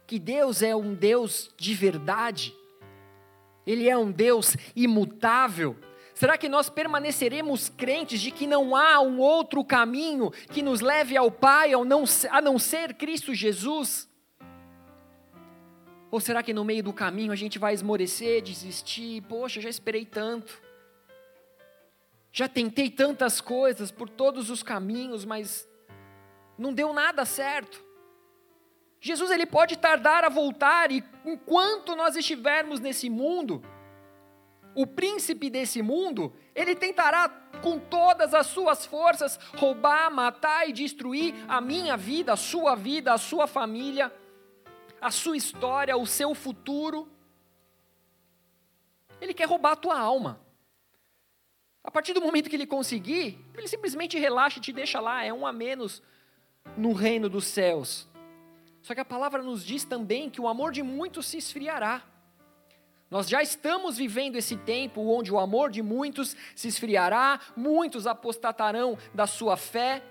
que 0.07 0.19
Deus 0.19 0.61
é 0.61 0.77
um 0.77 0.93
Deus 0.93 1.51
de 1.57 1.73
verdade? 1.73 2.55
Ele 3.67 3.89
é 3.89 3.97
um 3.97 4.11
Deus 4.13 4.55
imutável? 4.77 5.75
Será 6.13 6.37
que 6.37 6.47
nós 6.47 6.69
permaneceremos 6.69 7.71
crentes 7.71 8.21
de 8.21 8.31
que 8.31 8.47
não 8.47 8.77
há 8.77 9.01
um 9.01 9.21
outro 9.21 9.65
caminho 9.65 10.31
que 10.53 10.61
nos 10.61 10.83
leve 10.83 11.17
ao 11.17 11.31
Pai, 11.31 11.73
a 11.73 12.43
não 12.43 12.59
ser 12.59 12.93
Cristo 12.93 13.35
Jesus? 13.35 14.07
Ou 16.11 16.21
será 16.21 16.43
que 16.43 16.55
no 16.55 16.65
meio 16.65 16.83
do 16.83 16.93
caminho 16.93 17.33
a 17.33 17.37
gente 17.37 17.59
vai 17.59 17.75
esmorecer, 17.75 18.43
desistir? 18.43 19.23
Poxa, 19.23 19.61
já 19.61 19.69
esperei 19.69 20.07
tanto. 20.07 20.61
Já 22.33 22.49
tentei 22.49 22.91
tantas 22.91 23.41
coisas 23.41 23.91
por 23.91 24.09
todos 24.09 24.49
os 24.49 24.63
caminhos, 24.63 25.25
mas 25.25 25.69
não 26.57 26.73
deu 26.73 26.93
nada 26.93 27.25
certo. 27.25 27.85
Jesus 29.01 29.31
ele 29.31 29.47
pode 29.47 29.77
tardar 29.77 30.25
a 30.25 30.29
voltar 30.29 30.91
e 30.91 31.05
enquanto 31.25 31.95
nós 31.95 32.17
estivermos 32.17 32.81
nesse 32.81 33.09
mundo, 33.11 33.63
o 34.75 34.87
príncipe 34.87 35.51
desse 35.51 35.83
mundo, 35.83 36.33
ele 36.55 36.75
tentará 36.75 37.29
com 37.63 37.79
todas 37.79 38.35
as 38.35 38.47
suas 38.47 38.87
forças 38.87 39.39
roubar, 39.57 40.11
matar 40.11 40.69
e 40.69 40.73
destruir 40.73 41.35
a 41.49 41.61
minha 41.61 41.97
vida, 41.97 42.33
a 42.33 42.37
sua 42.37 42.75
vida, 42.75 43.13
a 43.13 43.19
sua 43.19 43.47
família 43.47 44.13
a 45.01 45.11
sua 45.11 45.37
história, 45.37 45.97
o 45.97 46.07
seu 46.07 46.35
futuro. 46.35 47.09
Ele 49.21 49.35
quer 49.35 49.47
roubar 49.47 49.73
a 49.73 49.77
tua 49.77 49.99
alma. 49.99 50.41
A 51.83 51.91
partir 51.91 52.13
do 52.13 52.21
momento 52.21 52.51
que 52.51 52.57
ele 52.57 52.67
conseguir, 52.67 53.39
ele 53.55 53.67
simplesmente 53.67 54.19
relaxa 54.19 54.59
e 54.59 54.63
te 54.63 54.73
deixa 54.73 55.01
lá, 55.01 55.25
é 55.25 55.33
um 55.33 55.47
a 55.47 55.53
menos 55.53 56.03
no 56.77 56.93
reino 56.93 57.29
dos 57.29 57.47
céus. 57.47 58.07
Só 58.83 58.95
que 58.95 59.01
a 59.01 59.05
palavra 59.05 59.43
nos 59.43 59.65
diz 59.65 59.85
também 59.85 60.31
que 60.31 60.41
o 60.41 60.49
amor 60.49 60.73
de 60.73 60.83
muitos 60.83 61.27
se 61.27 61.39
esfriará. 61.39 62.03
Nós 63.11 63.29
já 63.29 63.43
estamos 63.43 63.97
vivendo 63.97 64.37
esse 64.37 64.57
tempo 64.57 65.01
onde 65.01 65.33
o 65.33 65.39
amor 65.39 65.71
de 65.71 65.83
muitos 65.83 66.37
se 66.55 66.69
esfriará, 66.69 67.41
muitos 67.57 68.07
apostatarão 68.07 68.99
da 69.15 69.27
sua 69.27 69.57
fé, 69.57 70.03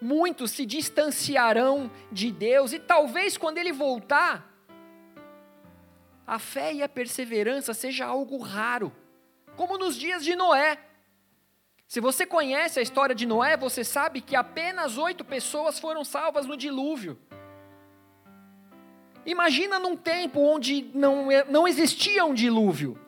muitos 0.00 0.50
se 0.50 0.66
distanciarão 0.66 1.90
de 2.10 2.30
Deus 2.30 2.72
e 2.72 2.78
talvez 2.78 3.36
quando 3.36 3.58
ele 3.58 3.72
voltar, 3.72 4.52
a 6.26 6.38
fé 6.38 6.72
e 6.72 6.82
a 6.82 6.88
perseverança 6.88 7.72
seja 7.72 8.04
algo 8.04 8.38
raro, 8.38 8.92
como 9.56 9.78
nos 9.78 9.96
dias 9.96 10.24
de 10.24 10.34
Noé. 10.34 10.78
Se 11.86 12.00
você 12.00 12.26
conhece 12.26 12.80
a 12.80 12.82
história 12.82 13.14
de 13.14 13.26
Noé, 13.26 13.56
você 13.56 13.84
sabe 13.84 14.20
que 14.20 14.34
apenas 14.34 14.98
oito 14.98 15.24
pessoas 15.24 15.78
foram 15.78 16.04
salvas 16.04 16.44
no 16.44 16.56
dilúvio. 16.56 17.16
Imagina 19.24 19.78
num 19.78 19.96
tempo 19.96 20.40
onde 20.40 20.90
não, 20.94 21.28
não 21.48 21.66
existia 21.66 22.24
um 22.24 22.34
dilúvio. 22.34 22.98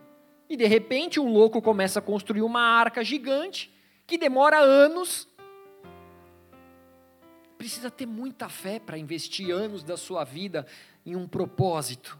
E 0.48 0.56
de 0.56 0.66
repente 0.66 1.20
um 1.20 1.30
louco 1.30 1.60
começa 1.60 1.98
a 1.98 2.02
construir 2.02 2.42
uma 2.42 2.60
arca 2.60 3.04
gigante 3.04 3.72
que 4.06 4.16
demora 4.16 4.58
anos 4.58 5.28
precisa 7.58 7.90
ter 7.90 8.06
muita 8.06 8.48
fé 8.48 8.78
para 8.78 8.96
investir 8.96 9.50
anos 9.50 9.82
da 9.82 9.96
sua 9.96 10.22
vida 10.22 10.64
em 11.04 11.16
um 11.16 11.26
propósito. 11.26 12.16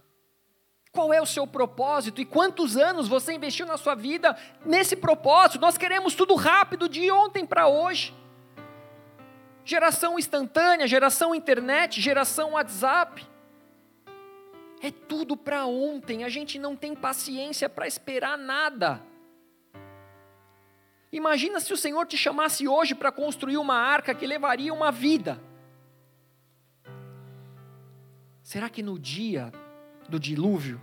Qual 0.90 1.12
é 1.12 1.22
o 1.22 1.27
seu 1.27 1.46
propósito 1.46 2.20
e 2.20 2.24
quantos 2.24 2.77
anos 2.77 3.07
você 3.07 3.33
investiu 3.33 3.64
na 3.64 3.77
sua 3.77 3.94
vida 3.94 4.37
nesse 4.66 4.96
propósito? 4.96 5.61
Nós 5.61 5.79
queremos 5.79 6.14
tudo 6.14 6.35
rápido, 6.35 6.88
de 6.88 7.09
ontem 7.12 7.46
para 7.46 7.68
hoje. 7.68 8.12
Geração 9.64 10.18
instantânea, 10.18 10.88
geração 10.88 11.35
internet, 11.35 12.01
geração 12.01 12.53
WhatsApp. 12.53 13.24
É 14.83 14.90
tudo 14.90 15.37
para 15.37 15.66
ontem, 15.66 16.24
a 16.24 16.29
gente 16.29 16.59
não 16.59 16.74
tem 16.74 16.96
paciência 16.96 17.68
para 17.68 17.87
esperar 17.87 18.37
nada. 18.37 19.01
Imagina 21.11 21.59
se 21.59 21.73
o 21.73 21.77
Senhor 21.77 22.07
te 22.07 22.16
chamasse 22.16 22.68
hoje 22.68 22.94
para 22.94 23.11
construir 23.11 23.57
uma 23.57 23.75
arca 23.75 24.14
que 24.14 24.27
levaria 24.27 24.73
uma 24.73 24.92
vida. 24.92 25.40
Será 28.42 28.68
que 28.68 28.83
no 28.83 28.99
dia 28.99 29.53
do 30.09 30.21
dilúvio 30.21 30.81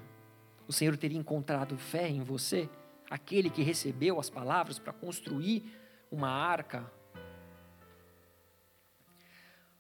o 0.68 0.74
Senhor 0.74 0.98
teria 0.98 1.18
encontrado 1.18 1.78
fé 1.78 2.08
em 2.08 2.22
você? 2.22 2.70
Aquele 3.10 3.50
que 3.52 3.62
recebeu 3.62 4.20
as 4.20 4.30
palavras 4.30 4.80
para 4.80 4.92
construir 4.92 5.64
uma 6.12 6.30
arca? 6.30 6.92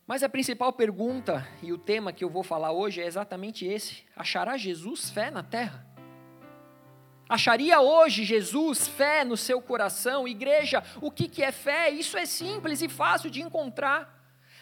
Mas 0.05 0.21
a 0.21 0.29
principal 0.29 0.71
pergunta 0.71 1.47
e 1.63 1.73
o 1.73 1.77
tema 1.79 2.13
que 2.13 2.23
eu 2.23 2.29
vou 2.29 2.43
falar 2.43 2.71
hoje 2.71 3.01
é 3.01 3.07
exatamente 3.07 3.65
esse: 3.65 4.03
achará 4.15 4.55
Jesus 4.57 5.09
fé 5.09 5.31
na 5.31 5.41
terra? 5.41 5.94
Acharia 7.27 7.81
hoje 7.81 8.23
Jesus 8.23 8.87
fé 8.87 9.23
no 9.23 9.35
seu 9.35 9.59
coração? 9.59 10.27
Igreja, 10.27 10.83
o 11.01 11.09
que, 11.09 11.27
que 11.27 11.41
é 11.41 11.51
fé? 11.51 11.89
Isso 11.89 12.17
é 12.17 12.25
simples 12.25 12.83
e 12.83 12.87
fácil 12.87 13.31
de 13.31 13.41
encontrar. 13.41 14.13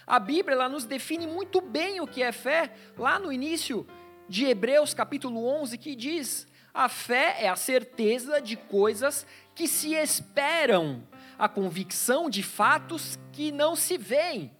A 0.07 0.17
Bíblia 0.17 0.55
ela 0.55 0.69
nos 0.69 0.85
define 0.85 1.27
muito 1.27 1.59
bem 1.59 1.99
o 1.99 2.07
que 2.07 2.23
é 2.23 2.31
fé, 2.31 2.73
lá 2.97 3.19
no 3.19 3.31
início 3.31 3.85
de 4.29 4.45
Hebreus 4.45 4.93
capítulo 4.93 5.45
11, 5.45 5.77
que 5.77 5.93
diz: 5.93 6.47
a 6.73 6.87
fé 6.87 7.37
é 7.39 7.49
a 7.49 7.55
certeza 7.57 8.41
de 8.41 8.55
coisas 8.55 9.27
que 9.53 9.67
se 9.67 9.93
esperam, 9.93 11.05
a 11.37 11.49
convicção 11.49 12.29
de 12.29 12.41
fatos 12.41 13.19
que 13.33 13.51
não 13.51 13.75
se 13.75 13.97
veem. 13.97 14.51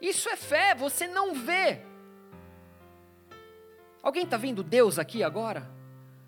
Isso 0.00 0.28
é 0.28 0.36
fé, 0.36 0.74
você 0.74 1.06
não 1.06 1.34
vê. 1.34 1.80
Alguém 4.02 4.24
está 4.24 4.36
vendo 4.36 4.62
Deus 4.62 4.98
aqui 4.98 5.22
agora? 5.24 5.77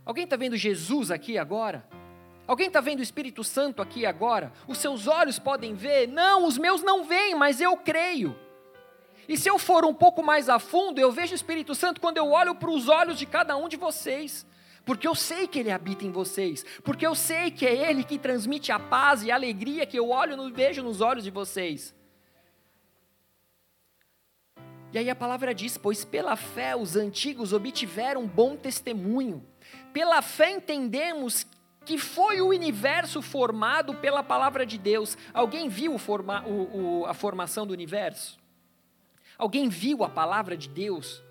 Alguém 0.04 0.24
está 0.24 0.36
vendo 0.36 0.56
Jesus 0.56 1.10
aqui 1.10 1.38
agora? 1.38 1.84
Alguém 2.46 2.66
está 2.66 2.80
vendo 2.80 2.98
o 2.98 3.02
Espírito 3.02 3.44
Santo 3.44 3.80
aqui 3.80 4.04
agora? 4.04 4.52
Os 4.66 4.78
seus 4.78 5.06
olhos 5.06 5.38
podem 5.38 5.74
ver? 5.74 6.08
Não, 6.08 6.44
os 6.46 6.58
meus 6.58 6.82
não 6.82 7.04
veem, 7.04 7.34
mas 7.34 7.60
eu 7.60 7.76
creio. 7.76 8.36
E 9.28 9.36
se 9.36 9.48
eu 9.48 9.58
for 9.58 9.84
um 9.84 9.94
pouco 9.94 10.22
mais 10.22 10.48
a 10.48 10.58
fundo, 10.58 11.00
eu 11.00 11.12
vejo 11.12 11.32
o 11.32 11.36
Espírito 11.36 11.74
Santo 11.74 12.00
quando 12.00 12.16
eu 12.16 12.30
olho 12.30 12.54
para 12.54 12.70
os 12.70 12.88
olhos 12.88 13.16
de 13.16 13.24
cada 13.24 13.56
um 13.56 13.68
de 13.68 13.76
vocês. 13.76 14.44
Porque 14.84 15.06
eu 15.06 15.14
sei 15.14 15.46
que 15.46 15.60
Ele 15.60 15.70
habita 15.70 16.04
em 16.04 16.10
vocês. 16.10 16.64
Porque 16.82 17.06
eu 17.06 17.14
sei 17.14 17.50
que 17.50 17.64
é 17.64 17.90
Ele 17.90 18.02
que 18.02 18.18
transmite 18.18 18.72
a 18.72 18.80
paz 18.80 19.22
e 19.22 19.30
a 19.30 19.36
alegria 19.36 19.86
que 19.86 19.96
eu 19.96 20.08
olho 20.08 20.48
e 20.48 20.50
vejo 20.50 20.82
nos 20.82 21.00
olhos 21.00 21.22
de 21.22 21.30
vocês. 21.30 21.94
E 24.92 24.98
aí 24.98 25.08
a 25.08 25.14
palavra 25.14 25.54
diz: 25.54 25.78
Pois 25.78 26.04
pela 26.04 26.34
fé 26.34 26.74
os 26.74 26.96
antigos 26.96 27.52
obtiveram 27.52 28.26
bom 28.26 28.56
testemunho. 28.56 29.46
Pela 29.92 30.22
fé 30.22 30.50
entendemos 30.50 31.46
que 31.84 31.98
foi 31.98 32.40
o 32.40 32.48
universo 32.48 33.22
formado 33.22 33.94
pela 33.94 34.22
palavra 34.22 34.64
de 34.64 34.78
Deus. 34.78 35.16
Alguém 35.32 35.68
viu 35.68 35.98
forma, 35.98 36.46
o, 36.46 37.00
o, 37.00 37.06
a 37.06 37.14
formação 37.14 37.66
do 37.66 37.72
universo? 37.72 38.38
Alguém 39.36 39.68
viu 39.68 40.04
a 40.04 40.08
palavra 40.08 40.56
de 40.56 40.68
Deus? 40.68 41.22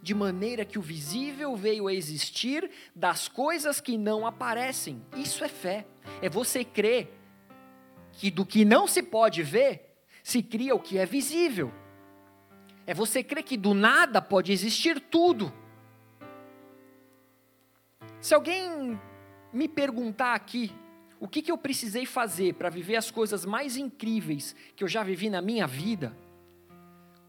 De 0.00 0.14
maneira 0.14 0.64
que 0.64 0.78
o 0.78 0.82
visível 0.82 1.56
veio 1.56 1.88
a 1.88 1.92
existir 1.92 2.70
das 2.94 3.26
coisas 3.26 3.80
que 3.80 3.98
não 3.98 4.24
aparecem. 4.24 5.04
Isso 5.16 5.44
é 5.44 5.48
fé. 5.48 5.84
É 6.22 6.28
você 6.28 6.64
crer 6.64 7.12
que 8.12 8.30
do 8.30 8.46
que 8.46 8.64
não 8.64 8.86
se 8.86 9.02
pode 9.02 9.42
ver, 9.42 9.98
se 10.22 10.42
cria 10.42 10.74
o 10.74 10.80
que 10.80 10.96
é 10.96 11.04
visível. 11.04 11.72
É 12.86 12.94
você 12.94 13.22
crer 13.22 13.42
que 13.42 13.56
do 13.56 13.74
nada 13.74 14.22
pode 14.22 14.52
existir 14.52 15.00
tudo. 15.00 15.52
Se 18.26 18.34
alguém 18.34 18.98
me 19.52 19.68
perguntar 19.68 20.34
aqui 20.34 20.72
o 21.20 21.28
que, 21.28 21.40
que 21.40 21.52
eu 21.52 21.56
precisei 21.56 22.04
fazer 22.04 22.54
para 22.54 22.68
viver 22.68 22.96
as 22.96 23.08
coisas 23.08 23.44
mais 23.44 23.76
incríveis 23.76 24.52
que 24.74 24.82
eu 24.82 24.88
já 24.88 25.04
vivi 25.04 25.30
na 25.30 25.40
minha 25.40 25.64
vida, 25.64 26.12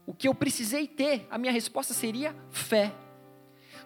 o 0.04 0.12
que 0.12 0.26
eu 0.26 0.34
precisei 0.34 0.88
ter, 0.88 1.24
a 1.30 1.38
minha 1.38 1.52
resposta 1.52 1.94
seria 1.94 2.34
fé. 2.50 2.92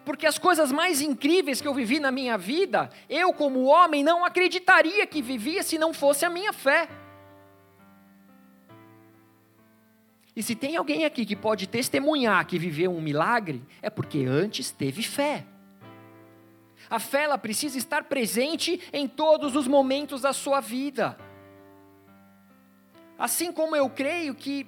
Porque 0.03 0.25
as 0.25 0.39
coisas 0.39 0.71
mais 0.71 1.01
incríveis 1.01 1.61
que 1.61 1.67
eu 1.67 1.73
vivi 1.75 1.99
na 1.99 2.11
minha 2.11 2.35
vida, 2.35 2.89
eu, 3.07 3.31
como 3.31 3.65
homem, 3.65 4.03
não 4.03 4.25
acreditaria 4.25 5.05
que 5.05 5.21
vivia 5.21 5.61
se 5.61 5.77
não 5.77 5.93
fosse 5.93 6.25
a 6.25 6.31
minha 6.31 6.51
fé. 6.51 6.89
E 10.35 10.41
se 10.41 10.55
tem 10.55 10.75
alguém 10.77 11.05
aqui 11.05 11.27
que 11.27 11.35
pode 11.35 11.67
testemunhar 11.67 12.43
que 12.47 12.57
viveu 12.57 12.91
um 12.91 12.99
milagre, 12.99 13.61
é 13.83 13.89
porque 13.91 14.25
antes 14.25 14.71
teve 14.71 15.03
fé. 15.03 15.45
A 16.93 16.99
fé 16.99 17.23
ela 17.23 17.39
precisa 17.39 17.75
estar 17.75 18.03
presente 18.03 18.79
em 18.93 19.07
todos 19.07 19.55
os 19.55 19.67
momentos 19.67 20.21
da 20.21 20.31
sua 20.31 20.59
vida. 20.59 21.17
Assim 23.17 23.51
como 23.51 23.75
eu 23.75 23.89
creio 23.89 24.35
que 24.35 24.67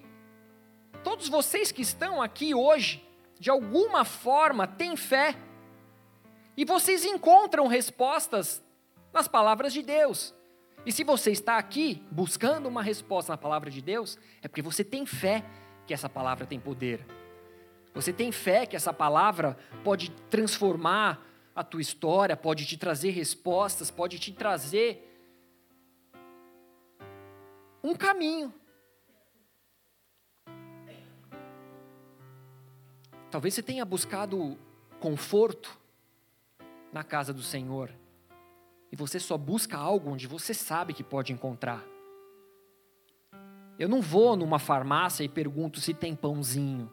todos 1.04 1.30
vocês 1.30 1.72
que 1.72 1.84
estão 1.84 2.20
aqui 2.20 2.56
hoje, 2.56 3.08
de 3.40 3.52
alguma 3.52 4.04
forma, 4.04 4.66
têm 4.66 4.96
fé. 4.96 5.36
E 6.58 6.66
vocês 6.66 7.06
encontram 7.06 7.68
respostas 7.68 8.60
nas 9.14 9.28
palavras 9.28 9.72
de 9.72 9.84
Deus. 9.84 10.34
E 10.84 10.92
se 10.92 11.04
você 11.04 11.30
está 11.30 11.60
aqui 11.60 12.04
buscando 12.10 12.68
uma 12.68 12.82
resposta 12.82 13.34
na 13.34 13.38
palavra 13.38 13.70
de 13.70 13.84
Deus, 13.84 14.18
é 14.42 14.48
porque 14.48 14.64
você 14.64 14.84
tem 14.84 15.06
fé 15.06 15.46
que 15.86 15.94
essa 15.94 16.10
palavra 16.10 16.48
tem 16.48 16.60
poder. 16.60 17.06
Você 17.94 18.12
tem 18.12 18.32
fé 18.32 18.66
que 18.66 18.76
essa 18.76 18.92
palavra 18.92 19.56
pode 19.84 20.10
transformar 20.28 21.35
a 21.56 21.64
tua 21.64 21.80
história, 21.80 22.36
pode 22.36 22.66
te 22.66 22.78
trazer 22.78 23.12
respostas, 23.12 23.90
pode 23.90 24.20
te 24.20 24.34
trazer 24.34 25.10
um 27.82 27.96
caminho. 27.96 28.54
Talvez 33.32 33.54
você 33.54 33.64
tenha 33.64 33.86
buscado 33.86 34.58
conforto 35.00 35.78
na 36.92 37.04
casa 37.04 37.34
do 37.34 37.42
Senhor 37.42 37.92
e 38.92 38.96
você 38.96 39.20
só 39.20 39.38
busca 39.38 39.78
algo 39.78 40.12
onde 40.12 40.28
você 40.28 40.54
sabe 40.54 40.94
que 40.94 41.04
pode 41.04 41.32
encontrar. 41.32 41.84
Eu 43.78 43.90
não 43.90 44.02
vou 44.02 44.36
numa 44.36 44.58
farmácia 44.58 45.24
e 45.24 45.30
pergunto 45.30 45.80
se 45.82 45.94
tem 45.94 46.16
pãozinho. 46.16 46.90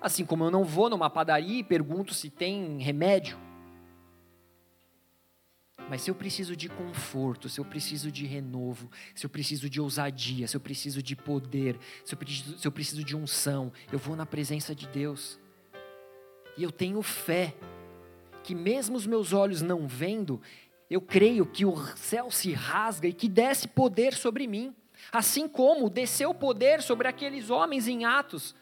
Assim 0.00 0.24
como 0.24 0.44
eu 0.44 0.50
não 0.50 0.64
vou 0.64 0.88
numa 0.88 1.10
padaria 1.10 1.58
e 1.58 1.64
pergunto 1.64 2.14
se 2.14 2.30
tem 2.30 2.78
remédio. 2.78 3.36
Mas 5.88 6.02
se 6.02 6.10
eu 6.10 6.14
preciso 6.14 6.54
de 6.54 6.68
conforto, 6.68 7.48
se 7.48 7.60
eu 7.60 7.64
preciso 7.64 8.12
de 8.12 8.24
renovo, 8.24 8.90
se 9.14 9.26
eu 9.26 9.30
preciso 9.30 9.68
de 9.68 9.80
ousadia, 9.80 10.46
se 10.46 10.56
eu 10.56 10.60
preciso 10.60 11.02
de 11.02 11.16
poder, 11.16 11.78
se 12.04 12.14
eu 12.14 12.18
preciso, 12.18 12.58
se 12.58 12.66
eu 12.66 12.72
preciso 12.72 13.02
de 13.02 13.16
unção, 13.16 13.72
eu 13.92 13.98
vou 13.98 14.14
na 14.14 14.24
presença 14.24 14.74
de 14.74 14.86
Deus. 14.86 15.38
E 16.56 16.62
eu 16.62 16.70
tenho 16.70 17.02
fé 17.02 17.54
que, 18.42 18.54
mesmo 18.54 18.96
os 18.96 19.06
meus 19.06 19.32
olhos 19.32 19.62
não 19.62 19.86
vendo, 19.86 20.40
eu 20.88 21.00
creio 21.00 21.46
que 21.46 21.64
o 21.64 21.76
céu 21.96 22.30
se 22.30 22.52
rasga 22.52 23.08
e 23.08 23.12
que 23.12 23.28
desce 23.28 23.68
poder 23.68 24.12
sobre 24.14 24.46
mim. 24.46 24.74
Assim 25.12 25.48
como 25.48 25.88
desceu 25.88 26.34
poder 26.34 26.82
sobre 26.82 27.08
aqueles 27.08 27.48
homens 27.48 27.88
em 27.88 28.04
Atos, 28.04 28.54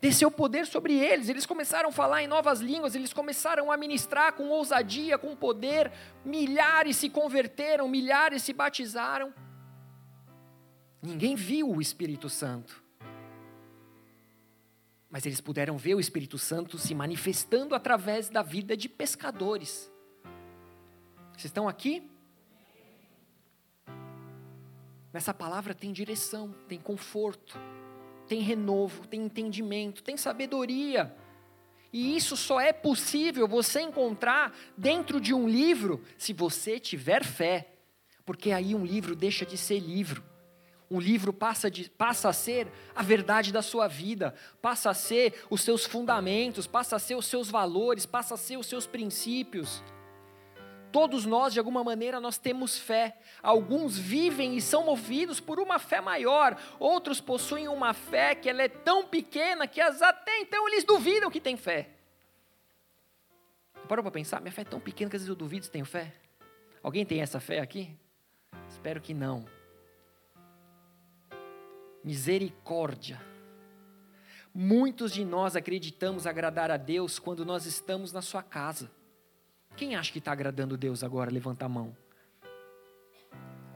desceu 0.00 0.30
poder 0.30 0.66
sobre 0.66 0.94
eles, 0.94 1.28
eles 1.28 1.44
começaram 1.44 1.88
a 1.88 1.92
falar 1.92 2.22
em 2.22 2.26
novas 2.26 2.60
línguas, 2.60 2.94
eles 2.94 3.12
começaram 3.12 3.70
a 3.70 3.76
ministrar 3.76 4.32
com 4.32 4.48
ousadia, 4.48 5.18
com 5.18 5.34
poder, 5.34 5.92
milhares 6.24 6.96
se 6.96 7.10
converteram, 7.10 7.88
milhares 7.88 8.42
se 8.42 8.52
batizaram. 8.52 9.34
Ninguém 11.02 11.34
viu 11.34 11.70
o 11.70 11.80
Espírito 11.80 12.28
Santo. 12.28 12.82
Mas 15.10 15.24
eles 15.24 15.40
puderam 15.40 15.76
ver 15.78 15.94
o 15.94 16.00
Espírito 16.00 16.38
Santo 16.38 16.78
se 16.78 16.94
manifestando 16.94 17.74
através 17.74 18.28
da 18.28 18.42
vida 18.42 18.76
de 18.76 18.88
pescadores. 18.88 19.90
Vocês 21.32 21.46
estão 21.46 21.68
aqui? 21.68 22.08
Nessa 25.12 25.32
palavra 25.32 25.74
tem 25.74 25.92
direção, 25.92 26.54
tem 26.68 26.78
conforto 26.78 27.58
tem 28.28 28.40
renovo, 28.40 29.06
tem 29.06 29.22
entendimento, 29.22 30.02
tem 30.02 30.16
sabedoria. 30.16 31.14
E 31.92 32.16
isso 32.16 32.36
só 32.36 32.60
é 32.60 32.72
possível 32.72 33.48
você 33.48 33.80
encontrar 33.80 34.54
dentro 34.76 35.20
de 35.20 35.32
um 35.32 35.48
livro 35.48 36.04
se 36.18 36.32
você 36.32 36.78
tiver 36.78 37.24
fé. 37.24 37.72
Porque 38.26 38.52
aí 38.52 38.74
um 38.74 38.84
livro 38.84 39.16
deixa 39.16 39.46
de 39.46 39.56
ser 39.56 39.78
livro. 39.78 40.22
Um 40.90 41.00
livro 41.00 41.32
passa, 41.32 41.70
de, 41.70 41.90
passa 41.90 42.28
a 42.28 42.32
ser 42.32 42.66
a 42.94 43.02
verdade 43.02 43.52
da 43.52 43.60
sua 43.60 43.86
vida, 43.88 44.34
passa 44.60 44.90
a 44.90 44.94
ser 44.94 45.34
os 45.50 45.60
seus 45.60 45.84
fundamentos, 45.84 46.66
passa 46.66 46.96
a 46.96 46.98
ser 46.98 47.14
os 47.14 47.26
seus 47.26 47.50
valores, 47.50 48.06
passa 48.06 48.34
a 48.34 48.38
ser 48.38 48.56
os 48.56 48.66
seus 48.66 48.86
princípios. 48.86 49.82
Todos 50.90 51.26
nós, 51.26 51.52
de 51.52 51.58
alguma 51.58 51.84
maneira, 51.84 52.18
nós 52.18 52.38
temos 52.38 52.78
fé. 52.78 53.18
Alguns 53.42 53.98
vivem 53.98 54.56
e 54.56 54.60
são 54.60 54.84
movidos 54.84 55.38
por 55.38 55.60
uma 55.60 55.78
fé 55.78 56.00
maior. 56.00 56.56
Outros 56.78 57.20
possuem 57.20 57.68
uma 57.68 57.92
fé 57.92 58.34
que 58.34 58.48
ela 58.48 58.62
é 58.62 58.68
tão 58.68 59.06
pequena 59.06 59.66
que 59.66 59.80
até 59.80 60.40
então 60.40 60.66
eles 60.68 60.84
duvidam 60.84 61.30
que 61.30 61.40
tem 61.40 61.56
fé. 61.56 61.90
Parou 63.86 64.02
para 64.02 64.12
pensar? 64.12 64.40
Minha 64.40 64.52
fé 64.52 64.62
é 64.62 64.64
tão 64.64 64.80
pequena 64.80 65.10
que 65.10 65.16
às 65.16 65.22
vezes 65.22 65.28
eu 65.28 65.36
duvido 65.36 65.64
se 65.64 65.70
tenho 65.70 65.84
fé. 65.84 66.14
Alguém 66.82 67.04
tem 67.04 67.20
essa 67.20 67.40
fé 67.40 67.60
aqui? 67.60 67.96
Espero 68.68 69.00
que 69.00 69.12
não. 69.12 69.44
Misericórdia. 72.02 73.20
Muitos 74.54 75.12
de 75.12 75.24
nós 75.24 75.54
acreditamos 75.54 76.26
agradar 76.26 76.70
a 76.70 76.76
Deus 76.76 77.18
quando 77.18 77.44
nós 77.44 77.66
estamos 77.66 78.12
na 78.12 78.22
sua 78.22 78.42
casa. 78.42 78.90
Quem 79.78 79.94
acha 79.94 80.10
que 80.10 80.18
está 80.18 80.32
agradando 80.32 80.76
Deus 80.76 81.04
agora? 81.04 81.30
Levanta 81.30 81.64
a 81.64 81.68
mão. 81.68 81.96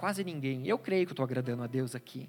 Quase 0.00 0.24
ninguém. 0.24 0.66
Eu 0.66 0.76
creio 0.76 1.06
que 1.06 1.12
estou 1.12 1.22
agradando 1.22 1.62
a 1.62 1.68
Deus 1.68 1.94
aqui. 1.94 2.28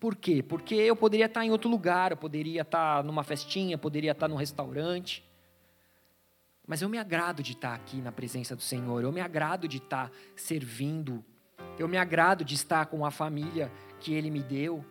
Por 0.00 0.16
quê? 0.16 0.42
Porque 0.42 0.74
eu 0.74 0.96
poderia 0.96 1.26
estar 1.26 1.44
em 1.44 1.50
outro 1.50 1.68
lugar, 1.68 2.12
eu 2.12 2.16
poderia 2.16 2.62
estar 2.62 3.04
numa 3.04 3.22
festinha, 3.22 3.76
poderia 3.76 4.12
estar 4.12 4.26
num 4.26 4.36
restaurante. 4.36 5.22
Mas 6.66 6.80
eu 6.80 6.88
me 6.88 6.96
agrado 6.96 7.42
de 7.42 7.52
estar 7.52 7.74
aqui 7.74 7.98
na 7.98 8.10
presença 8.10 8.56
do 8.56 8.62
Senhor, 8.62 9.02
eu 9.02 9.12
me 9.12 9.20
agrado 9.20 9.68
de 9.68 9.76
estar 9.76 10.10
servindo, 10.34 11.22
eu 11.78 11.86
me 11.86 11.98
agrado 11.98 12.42
de 12.42 12.54
estar 12.54 12.86
com 12.86 13.04
a 13.04 13.10
família 13.10 13.70
que 14.00 14.14
Ele 14.14 14.30
me 14.30 14.42
deu. 14.42 14.82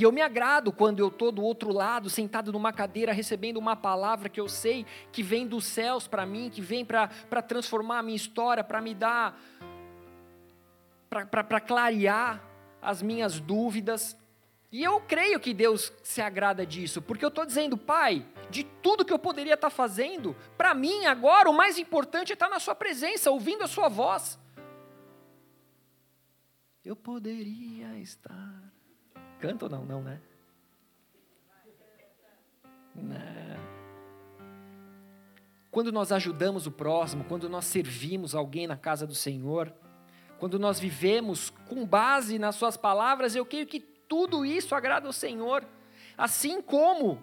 E 0.00 0.02
eu 0.02 0.10
me 0.10 0.22
agrado 0.22 0.72
quando 0.72 1.00
eu 1.00 1.08
estou 1.08 1.30
do 1.30 1.42
outro 1.42 1.70
lado, 1.70 2.08
sentado 2.08 2.50
numa 2.50 2.72
cadeira, 2.72 3.12
recebendo 3.12 3.58
uma 3.58 3.76
palavra 3.76 4.30
que 4.30 4.40
eu 4.40 4.48
sei 4.48 4.86
que 5.12 5.22
vem 5.22 5.46
dos 5.46 5.66
céus 5.66 6.08
para 6.08 6.24
mim, 6.24 6.48
que 6.48 6.62
vem 6.62 6.86
para 6.86 7.42
transformar 7.46 7.98
a 7.98 8.02
minha 8.02 8.16
história, 8.16 8.64
para 8.64 8.80
me 8.80 8.94
dar, 8.94 9.38
para 11.10 11.60
clarear 11.60 12.42
as 12.80 13.02
minhas 13.02 13.38
dúvidas. 13.38 14.16
E 14.72 14.82
eu 14.82 15.02
creio 15.02 15.38
que 15.38 15.52
Deus 15.52 15.92
se 16.02 16.22
agrada 16.22 16.64
disso, 16.64 17.02
porque 17.02 17.22
eu 17.22 17.28
estou 17.28 17.44
dizendo, 17.44 17.76
Pai, 17.76 18.24
de 18.48 18.64
tudo 18.64 19.04
que 19.04 19.12
eu 19.12 19.18
poderia 19.18 19.52
estar 19.52 19.68
tá 19.68 19.76
fazendo, 19.76 20.34
para 20.56 20.72
mim 20.72 21.04
agora 21.04 21.50
o 21.50 21.52
mais 21.52 21.76
importante 21.78 22.32
é 22.32 22.32
estar 22.32 22.48
tá 22.48 22.54
na 22.54 22.58
Sua 22.58 22.74
presença, 22.74 23.30
ouvindo 23.30 23.64
a 23.64 23.68
Sua 23.68 23.90
voz. 23.90 24.38
Eu 26.82 26.96
poderia 26.96 27.98
estar 27.98 28.79
Canta 29.40 29.64
ou 29.64 29.70
não? 29.70 29.84
Não, 29.84 30.02
né? 30.02 30.20
Não. 32.94 33.40
Quando 35.70 35.90
nós 35.90 36.12
ajudamos 36.12 36.66
o 36.66 36.70
próximo, 36.70 37.24
quando 37.24 37.48
nós 37.48 37.64
servimos 37.64 38.34
alguém 38.34 38.66
na 38.66 38.76
casa 38.76 39.06
do 39.06 39.14
Senhor, 39.14 39.72
quando 40.38 40.58
nós 40.58 40.80
vivemos 40.80 41.50
com 41.68 41.86
base 41.86 42.38
nas 42.38 42.56
Suas 42.56 42.76
palavras, 42.76 43.34
eu 43.34 43.46
creio 43.46 43.66
que 43.66 43.80
tudo 43.80 44.44
isso 44.44 44.74
agrada 44.74 45.06
ao 45.06 45.12
Senhor. 45.12 45.64
Assim 46.18 46.60
como 46.60 47.22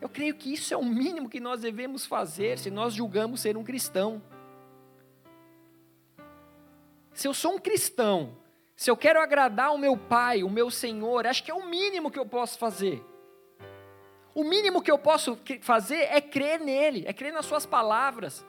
eu 0.00 0.08
creio 0.08 0.34
que 0.34 0.52
isso 0.52 0.74
é 0.74 0.76
o 0.76 0.84
mínimo 0.84 1.28
que 1.28 1.40
nós 1.40 1.62
devemos 1.62 2.04
fazer 2.04 2.58
se 2.58 2.70
nós 2.70 2.92
julgamos 2.92 3.40
ser 3.40 3.56
um 3.56 3.64
cristão. 3.64 4.20
Se 7.14 7.26
eu 7.26 7.32
sou 7.32 7.54
um 7.54 7.58
cristão 7.58 8.36
se 8.76 8.90
eu 8.90 8.96
quero 8.96 9.20
agradar 9.20 9.72
o 9.72 9.78
meu 9.78 9.96
Pai, 9.96 10.42
o 10.42 10.50
meu 10.50 10.70
Senhor, 10.70 11.26
acho 11.26 11.42
que 11.42 11.50
é 11.50 11.54
o 11.54 11.66
mínimo 11.66 12.10
que 12.10 12.18
eu 12.18 12.26
posso 12.26 12.58
fazer. 12.58 13.02
O 14.34 14.44
mínimo 14.44 14.82
que 14.82 14.90
eu 14.90 14.98
posso 14.98 15.40
fazer 15.62 16.02
é 16.10 16.20
crer 16.20 16.60
nele, 16.60 17.02
é 17.06 17.12
crer 17.14 17.32
nas 17.32 17.46
Suas 17.46 17.64
palavras, 17.64 18.44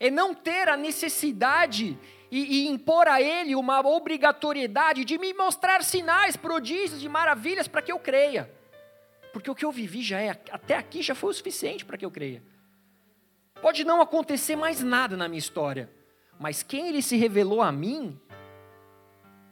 é 0.00 0.10
não 0.10 0.34
ter 0.34 0.66
a 0.70 0.78
necessidade 0.78 1.98
e, 2.30 2.62
e 2.62 2.68
impor 2.68 3.06
a 3.06 3.20
Ele 3.20 3.54
uma 3.54 3.86
obrigatoriedade 3.86 5.04
de 5.04 5.18
me 5.18 5.34
mostrar 5.34 5.84
sinais, 5.84 6.34
prodígios 6.34 7.04
e 7.04 7.08
maravilhas 7.08 7.68
para 7.68 7.82
que 7.82 7.92
eu 7.92 7.98
creia, 7.98 8.50
porque 9.30 9.50
o 9.50 9.54
que 9.54 9.66
eu 9.66 9.70
vivi 9.70 10.00
já 10.00 10.22
é, 10.22 10.30
até 10.30 10.74
aqui 10.74 11.02
já 11.02 11.14
foi 11.14 11.30
o 11.30 11.34
suficiente 11.34 11.84
para 11.84 11.98
que 11.98 12.04
eu 12.06 12.10
creia. 12.10 12.42
Pode 13.60 13.84
não 13.84 14.00
acontecer 14.00 14.56
mais 14.56 14.82
nada 14.82 15.18
na 15.18 15.28
minha 15.28 15.38
história, 15.38 15.90
mas 16.40 16.62
quem 16.62 16.88
Ele 16.88 17.02
se 17.02 17.16
revelou 17.16 17.60
a 17.60 17.70
mim, 17.70 18.18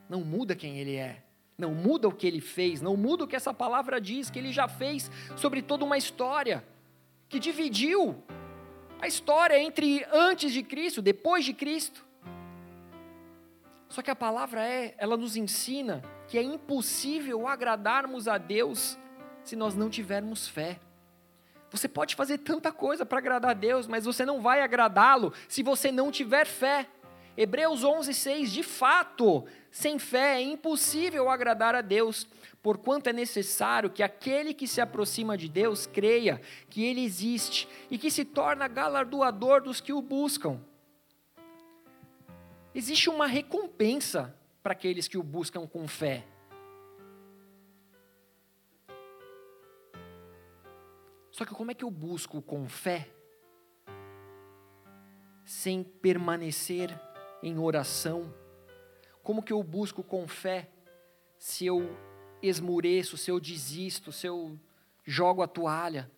não 0.08 0.22
muda 0.22 0.54
quem 0.54 0.78
ele 0.78 0.96
é, 0.96 1.22
não 1.58 1.72
muda 1.72 2.08
o 2.08 2.12
que 2.12 2.26
ele 2.26 2.40
fez, 2.40 2.80
não 2.80 2.96
muda 2.96 3.24
o 3.24 3.26
que 3.26 3.36
essa 3.36 3.52
palavra 3.52 4.00
diz, 4.00 4.30
que 4.30 4.38
ele 4.38 4.52
já 4.52 4.68
fez 4.68 5.10
sobre 5.36 5.62
toda 5.62 5.84
uma 5.84 5.96
história, 5.96 6.64
que 7.28 7.38
dividiu 7.38 8.22
a 9.00 9.06
história 9.06 9.58
entre 9.58 10.06
antes 10.12 10.52
de 10.52 10.62
Cristo, 10.62 11.02
depois 11.02 11.44
de 11.44 11.52
Cristo. 11.52 12.04
Só 13.88 14.02
que 14.02 14.10
a 14.10 14.16
palavra 14.16 14.66
é, 14.66 14.94
ela 14.98 15.16
nos 15.16 15.36
ensina 15.36 16.02
que 16.28 16.36
é 16.38 16.42
impossível 16.42 17.46
agradarmos 17.46 18.26
a 18.28 18.36
Deus 18.36 18.98
se 19.44 19.54
nós 19.54 19.74
não 19.74 19.88
tivermos 19.88 20.48
fé. 20.48 20.80
Você 21.70 21.88
pode 21.88 22.14
fazer 22.14 22.38
tanta 22.38 22.72
coisa 22.72 23.04
para 23.04 23.18
agradar 23.18 23.50
a 23.50 23.54
Deus, 23.54 23.86
mas 23.86 24.04
você 24.04 24.24
não 24.24 24.40
vai 24.40 24.60
agradá-lo 24.60 25.32
se 25.48 25.62
você 25.62 25.92
não 25.92 26.10
tiver 26.10 26.46
fé. 26.46 26.88
Hebreus 27.36 27.84
11:6, 27.84 28.50
de 28.50 28.62
fato, 28.62 29.44
sem 29.70 29.98
fé 29.98 30.36
é 30.36 30.42
impossível 30.42 31.28
agradar 31.28 31.74
a 31.74 31.82
Deus, 31.82 32.26
porquanto 32.62 33.08
é 33.08 33.12
necessário 33.12 33.90
que 33.90 34.02
aquele 34.02 34.54
que 34.54 34.66
se 34.66 34.80
aproxima 34.80 35.36
de 35.36 35.48
Deus 35.48 35.86
creia 35.86 36.40
que 36.70 36.82
ele 36.82 37.04
existe 37.04 37.68
e 37.90 37.98
que 37.98 38.10
se 38.10 38.24
torna 38.24 38.66
galardoador 38.66 39.62
dos 39.62 39.80
que 39.80 39.92
o 39.92 40.00
buscam. 40.00 40.60
Existe 42.74 43.10
uma 43.10 43.26
recompensa 43.26 44.34
para 44.62 44.72
aqueles 44.72 45.06
que 45.06 45.18
o 45.18 45.22
buscam 45.22 45.66
com 45.66 45.86
fé. 45.86 46.26
Só 51.30 51.44
que 51.44 51.54
como 51.54 51.70
é 51.70 51.74
que 51.74 51.84
eu 51.84 51.90
busco 51.90 52.40
com 52.40 52.66
fé 52.66 53.10
sem 55.44 55.84
permanecer 55.84 56.98
em 57.46 57.58
oração? 57.58 58.34
Como 59.22 59.42
que 59.42 59.52
eu 59.52 59.62
busco 59.62 60.02
com 60.02 60.26
fé 60.26 60.68
se 61.38 61.64
eu 61.66 61.96
esmureço, 62.42 63.16
se 63.16 63.30
eu 63.30 63.38
desisto, 63.38 64.10
se 64.10 64.26
eu 64.26 64.58
jogo 65.04 65.42
a 65.42 65.46
toalha? 65.46 66.10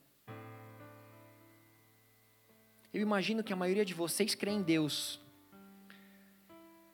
Eu 2.93 3.03
imagino 3.03 3.45
que 3.45 3.53
a 3.53 3.57
maioria 3.57 3.85
de 3.85 3.93
vocês 3.93 4.35
crê 4.35 4.51
em 4.51 4.62
Deus. 4.62 5.21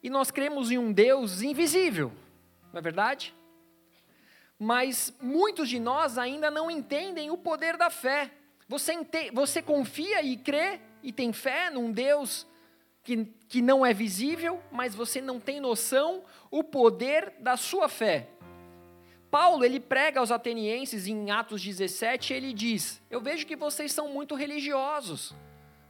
E 0.03 0.11
nós 0.11 0.31
cremos 0.31 0.70
em 0.70 0.79
um 0.79 0.92
Deus 0.92 1.40
invisível, 1.40 2.12
não 2.73 2.79
é 2.79 2.83
verdade? 2.83 3.35
Mas 4.59 5.14
muitos 5.20 5.68
de 5.68 5.79
nós 5.79 6.18
ainda 6.18 6.51
não 6.51 6.70
entendem 6.70 7.31
o 7.31 7.38
poder 7.38 7.77
da 7.77 7.88
fé. 7.88 8.31
Você, 8.68 8.92
você 9.33 9.62
confia 9.62 10.23
e 10.23 10.37
crê 10.37 10.81
e 11.03 11.12
tem 11.12 11.33
fé 11.33 11.70
num 11.70 11.92
Deus 11.92 12.47
que, 13.04 13.26
que 13.48 13.60
não 13.60 13.84
é 13.84 13.92
visível, 13.92 14.60
mas 14.72 14.94
você 14.94 15.20
não 15.20 15.38
tem 15.38 15.60
noção 15.60 16.24
o 16.50 16.64
poder 16.64 17.34
da 17.38 17.56
sua 17.56 17.88
fé. 17.88 18.30
Paulo, 19.30 19.64
ele 19.64 19.78
prega 19.78 20.20
aos 20.20 20.30
atenienses 20.30 21.06
em 21.06 21.30
Atos 21.30 21.62
17, 21.62 22.32
ele 22.32 22.52
diz: 22.52 23.02
Eu 23.10 23.20
vejo 23.20 23.46
que 23.46 23.54
vocês 23.54 23.92
são 23.92 24.08
muito 24.08 24.34
religiosos. 24.34 25.34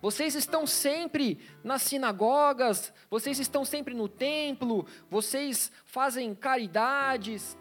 Vocês 0.03 0.35
estão 0.35 0.67
sempre 0.67 1.39
nas 1.63 1.83
sinagogas, 1.83 2.93
vocês 3.09 3.39
estão 3.39 3.65
sempre 3.65 3.95
no 3.95 4.07
templo, 4.07 4.87
vocês 5.09 5.73
fazem 5.87 6.35
caridades, 6.35 7.57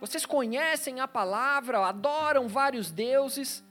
vocês 0.00 0.26
conhecem 0.26 1.00
a 1.00 1.08
palavra, 1.08 1.86
adoram 1.86 2.46
vários 2.46 2.90
deuses. 2.90 3.64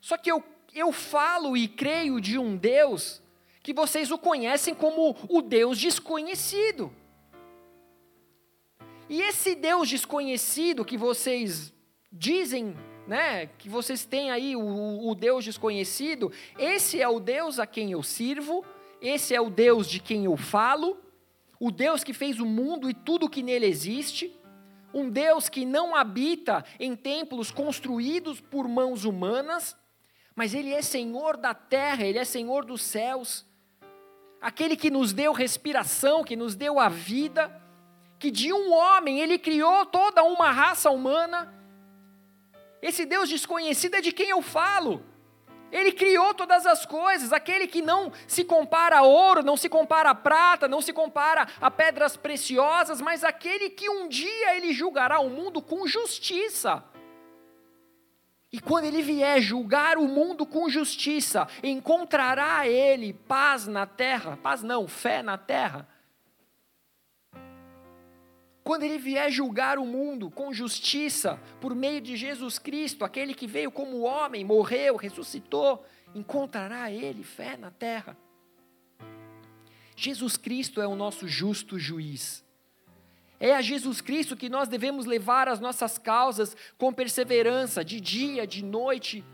Só 0.00 0.16
que 0.16 0.32
eu, 0.32 0.42
eu 0.74 0.90
falo 0.90 1.56
e 1.56 1.68
creio 1.68 2.20
de 2.20 2.38
um 2.38 2.56
Deus 2.56 3.22
que 3.70 3.74
vocês 3.74 4.10
o 4.10 4.18
conhecem 4.18 4.74
como 4.74 5.16
o 5.28 5.40
Deus 5.40 5.78
desconhecido. 5.78 6.92
E 9.08 9.22
esse 9.22 9.54
Deus 9.54 9.88
desconhecido 9.88 10.84
que 10.84 10.96
vocês 10.96 11.72
dizem, 12.10 12.76
né, 13.06 13.46
que 13.58 13.68
vocês 13.68 14.04
têm 14.04 14.32
aí 14.32 14.56
o, 14.56 15.08
o 15.08 15.14
Deus 15.14 15.44
desconhecido, 15.44 16.32
esse 16.58 17.00
é 17.00 17.08
o 17.08 17.20
Deus 17.20 17.60
a 17.60 17.66
quem 17.66 17.92
eu 17.92 18.02
sirvo, 18.02 18.64
esse 19.00 19.36
é 19.36 19.40
o 19.40 19.48
Deus 19.48 19.88
de 19.88 20.00
quem 20.00 20.24
eu 20.24 20.36
falo, 20.36 20.98
o 21.60 21.70
Deus 21.70 22.02
que 22.02 22.12
fez 22.12 22.40
o 22.40 22.46
mundo 22.46 22.90
e 22.90 22.94
tudo 22.94 23.30
que 23.30 23.40
nele 23.40 23.66
existe, 23.66 24.36
um 24.92 25.08
Deus 25.08 25.48
que 25.48 25.64
não 25.64 25.94
habita 25.94 26.64
em 26.80 26.96
templos 26.96 27.52
construídos 27.52 28.40
por 28.40 28.66
mãos 28.66 29.04
humanas, 29.04 29.76
mas 30.34 30.54
Ele 30.54 30.72
é 30.72 30.82
Senhor 30.82 31.36
da 31.36 31.54
terra, 31.54 32.04
Ele 32.04 32.18
é 32.18 32.24
Senhor 32.24 32.64
dos 32.64 32.82
céus 32.82 33.48
aquele 34.40 34.76
que 34.76 34.90
nos 34.90 35.12
deu 35.12 35.32
respiração, 35.32 36.24
que 36.24 36.34
nos 36.34 36.54
deu 36.54 36.78
a 36.80 36.88
vida, 36.88 37.54
que 38.18 38.30
de 38.30 38.52
um 38.52 38.72
homem 38.72 39.20
ele 39.20 39.38
criou 39.38 39.84
toda 39.86 40.22
uma 40.22 40.50
raça 40.50 40.90
humana. 40.90 41.52
Esse 42.80 43.04
Deus 43.04 43.28
desconhecido 43.28 43.96
é 43.96 44.00
de 44.00 44.12
quem 44.12 44.30
eu 44.30 44.40
falo. 44.40 45.04
Ele 45.70 45.92
criou 45.92 46.34
todas 46.34 46.66
as 46.66 46.84
coisas, 46.84 47.32
aquele 47.32 47.66
que 47.66 47.80
não 47.80 48.12
se 48.26 48.42
compara 48.42 48.98
a 48.98 49.02
ouro, 49.02 49.42
não 49.42 49.56
se 49.56 49.68
compara 49.68 50.10
a 50.10 50.14
prata, 50.14 50.66
não 50.66 50.82
se 50.82 50.92
compara 50.92 51.46
a 51.60 51.70
pedras 51.70 52.16
preciosas, 52.16 53.00
mas 53.00 53.22
aquele 53.22 53.70
que 53.70 53.88
um 53.88 54.08
dia 54.08 54.56
ele 54.56 54.72
julgará 54.72 55.20
o 55.20 55.30
mundo 55.30 55.62
com 55.62 55.86
justiça. 55.86 56.82
E 58.52 58.60
quando 58.60 58.84
ele 58.84 59.00
vier 59.00 59.40
julgar 59.40 59.96
o 59.96 60.08
mundo 60.08 60.44
com 60.44 60.68
justiça, 60.68 61.46
encontrará 61.62 62.66
ele 62.66 63.12
paz 63.12 63.66
na 63.66 63.86
terra, 63.86 64.36
paz 64.36 64.62
não, 64.62 64.88
fé 64.88 65.22
na 65.22 65.38
terra. 65.38 65.88
Quando 68.64 68.82
ele 68.82 68.98
vier 68.98 69.30
julgar 69.30 69.78
o 69.78 69.86
mundo 69.86 70.30
com 70.30 70.52
justiça, 70.52 71.40
por 71.60 71.74
meio 71.74 72.00
de 72.00 72.16
Jesus 72.16 72.58
Cristo, 72.58 73.04
aquele 73.04 73.34
que 73.34 73.46
veio 73.46 73.70
como 73.70 74.02
homem, 74.02 74.44
morreu, 74.44 74.96
ressuscitou, 74.96 75.84
encontrará 76.14 76.90
ele 76.90 77.22
fé 77.22 77.56
na 77.56 77.70
terra. 77.70 78.16
Jesus 79.96 80.36
Cristo 80.36 80.80
é 80.80 80.86
o 80.86 80.96
nosso 80.96 81.28
justo 81.28 81.78
juiz. 81.78 82.44
É 83.42 83.54
a 83.54 83.62
Jesus 83.62 84.02
Cristo 84.02 84.36
que 84.36 84.50
nós 84.50 84.68
devemos 84.68 85.06
levar 85.06 85.48
as 85.48 85.58
nossas 85.58 85.96
causas 85.96 86.54
com 86.76 86.92
perseverança, 86.92 87.82
de 87.82 87.98
dia, 87.98 88.46
de 88.46 88.62
noite. 88.62 89.24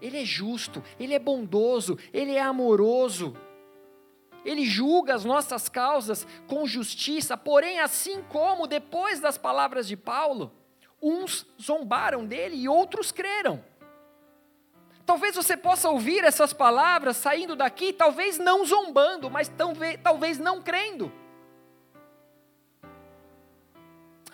Ele 0.00 0.22
é 0.22 0.24
justo, 0.24 0.82
ele 0.98 1.12
é 1.12 1.18
bondoso, 1.18 1.98
ele 2.14 2.32
é 2.32 2.40
amoroso. 2.40 3.36
Ele 4.42 4.64
julga 4.64 5.14
as 5.14 5.24
nossas 5.24 5.68
causas 5.68 6.26
com 6.46 6.66
justiça, 6.66 7.36
porém, 7.36 7.78
assim 7.78 8.22
como 8.22 8.66
depois 8.66 9.20
das 9.20 9.36
palavras 9.36 9.86
de 9.86 9.96
Paulo, 9.98 10.50
uns 11.00 11.46
zombaram 11.60 12.24
dele 12.24 12.56
e 12.56 12.68
outros 12.68 13.12
creram. 13.12 13.62
Talvez 15.04 15.36
você 15.36 15.58
possa 15.58 15.90
ouvir 15.90 16.24
essas 16.24 16.54
palavras 16.54 17.18
saindo 17.18 17.54
daqui, 17.54 17.92
talvez 17.92 18.38
não 18.38 18.64
zombando, 18.64 19.30
mas 19.30 19.50
talvez 20.02 20.38
não 20.38 20.62
crendo. 20.62 21.12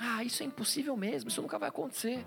Ah, 0.02 0.24
isso 0.24 0.42
é 0.42 0.46
impossível 0.46 0.96
mesmo, 0.96 1.28
isso 1.28 1.42
nunca 1.42 1.58
vai 1.58 1.68
acontecer. 1.68 2.24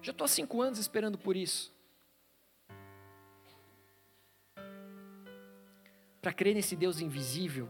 Já 0.00 0.12
estou 0.12 0.24
há 0.24 0.28
cinco 0.28 0.62
anos 0.62 0.78
esperando 0.78 1.18
por 1.18 1.36
isso. 1.36 1.70
Para 6.22 6.32
crer 6.32 6.54
nesse 6.54 6.74
Deus 6.74 7.00
invisível, 7.00 7.68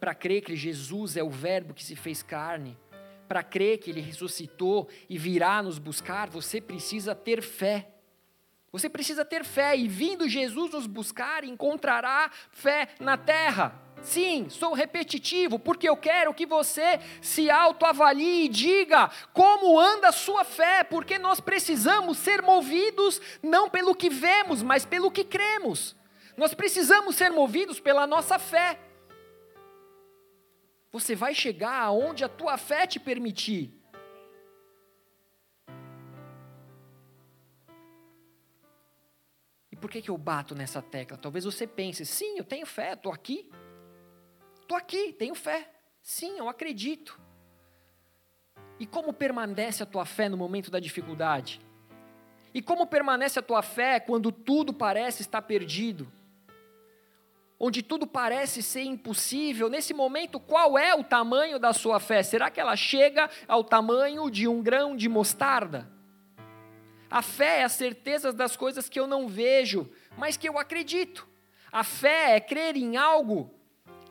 para 0.00 0.16
crer 0.16 0.42
que 0.42 0.56
Jesus 0.56 1.16
é 1.16 1.22
o 1.22 1.30
Verbo 1.30 1.72
que 1.72 1.84
se 1.84 1.94
fez 1.94 2.24
carne, 2.24 2.76
para 3.28 3.44
crer 3.44 3.78
que 3.78 3.90
Ele 3.90 4.00
ressuscitou 4.00 4.88
e 5.08 5.16
virá 5.16 5.62
nos 5.62 5.78
buscar, 5.78 6.28
você 6.28 6.60
precisa 6.60 7.14
ter 7.14 7.40
fé. 7.40 7.88
Você 8.72 8.88
precisa 8.88 9.24
ter 9.24 9.44
fé, 9.44 9.76
e 9.76 9.86
vindo 9.86 10.28
Jesus 10.28 10.72
nos 10.72 10.88
buscar, 10.88 11.44
encontrará 11.44 12.28
fé 12.50 12.88
na 12.98 13.16
terra. 13.16 13.83
Sim, 14.04 14.50
sou 14.50 14.74
repetitivo, 14.74 15.58
porque 15.58 15.88
eu 15.88 15.96
quero 15.96 16.34
que 16.34 16.44
você 16.44 17.00
se 17.22 17.48
autoavalie 17.48 18.44
e 18.44 18.48
diga 18.48 19.10
como 19.32 19.80
anda 19.80 20.08
a 20.08 20.12
sua 20.12 20.44
fé, 20.44 20.84
porque 20.84 21.18
nós 21.18 21.40
precisamos 21.40 22.18
ser 22.18 22.42
movidos 22.42 23.18
não 23.42 23.70
pelo 23.70 23.94
que 23.94 24.10
vemos, 24.10 24.62
mas 24.62 24.84
pelo 24.84 25.10
que 25.10 25.24
cremos. 25.24 25.96
Nós 26.36 26.52
precisamos 26.52 27.16
ser 27.16 27.30
movidos 27.30 27.80
pela 27.80 28.06
nossa 28.06 28.38
fé. 28.38 28.78
Você 30.92 31.14
vai 31.14 31.34
chegar 31.34 31.80
aonde 31.80 32.24
a 32.24 32.28
tua 32.28 32.58
fé 32.58 32.86
te 32.86 33.00
permitir. 33.00 33.72
E 39.72 39.76
por 39.76 39.90
que, 39.90 40.02
que 40.02 40.10
eu 40.10 40.18
bato 40.18 40.54
nessa 40.54 40.82
tecla? 40.82 41.16
Talvez 41.16 41.46
você 41.46 41.66
pense, 41.66 42.04
sim, 42.04 42.36
eu 42.36 42.44
tenho 42.44 42.66
fé, 42.66 42.92
estou 42.92 43.10
aqui. 43.10 43.50
Estou 44.74 44.82
aqui, 44.82 45.12
tenho 45.12 45.36
fé. 45.36 45.70
Sim, 46.02 46.36
eu 46.36 46.48
acredito. 46.48 47.20
E 48.80 48.84
como 48.84 49.12
permanece 49.12 49.84
a 49.84 49.86
tua 49.86 50.04
fé 50.04 50.28
no 50.28 50.36
momento 50.36 50.68
da 50.68 50.80
dificuldade? 50.80 51.60
E 52.52 52.60
como 52.60 52.84
permanece 52.84 53.38
a 53.38 53.42
tua 53.42 53.62
fé 53.62 54.00
quando 54.00 54.32
tudo 54.32 54.74
parece 54.74 55.22
estar 55.22 55.42
perdido? 55.42 56.10
Onde 57.56 57.84
tudo 57.84 58.04
parece 58.04 58.64
ser 58.64 58.82
impossível, 58.82 59.68
nesse 59.68 59.94
momento, 59.94 60.40
qual 60.40 60.76
é 60.76 60.92
o 60.92 61.04
tamanho 61.04 61.60
da 61.60 61.72
sua 61.72 62.00
fé? 62.00 62.24
Será 62.24 62.50
que 62.50 62.58
ela 62.58 62.74
chega 62.74 63.30
ao 63.46 63.62
tamanho 63.62 64.28
de 64.28 64.48
um 64.48 64.60
grão 64.60 64.96
de 64.96 65.08
mostarda? 65.08 65.88
A 67.08 67.22
fé 67.22 67.60
é 67.60 67.62
a 67.64 67.68
certeza 67.68 68.32
das 68.32 68.56
coisas 68.56 68.88
que 68.88 68.98
eu 68.98 69.06
não 69.06 69.28
vejo, 69.28 69.88
mas 70.18 70.36
que 70.36 70.48
eu 70.48 70.58
acredito. 70.58 71.28
A 71.70 71.84
fé 71.84 72.34
é 72.34 72.40
crer 72.40 72.76
em 72.76 72.96
algo 72.96 73.53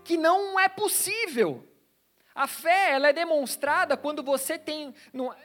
que 0.03 0.17
não 0.17 0.59
é 0.59 0.67
possível. 0.67 1.67
A 2.35 2.47
fé, 2.47 2.91
ela 2.91 3.09
é 3.09 3.13
demonstrada 3.13 3.95
quando 3.95 4.23
você 4.23 4.57
tem, 4.57 4.93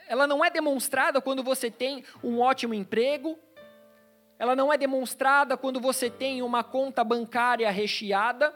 ela 0.07 0.25
não 0.25 0.43
é 0.43 0.49
demonstrada 0.49 1.21
quando 1.21 1.43
você 1.43 1.69
tem 1.69 2.03
um 2.23 2.39
ótimo 2.39 2.73
emprego, 2.73 3.37
ela 4.39 4.55
não 4.55 4.73
é 4.73 4.77
demonstrada 4.77 5.55
quando 5.55 5.79
você 5.79 6.09
tem 6.09 6.41
uma 6.41 6.63
conta 6.63 7.03
bancária 7.03 7.69
recheada, 7.69 8.55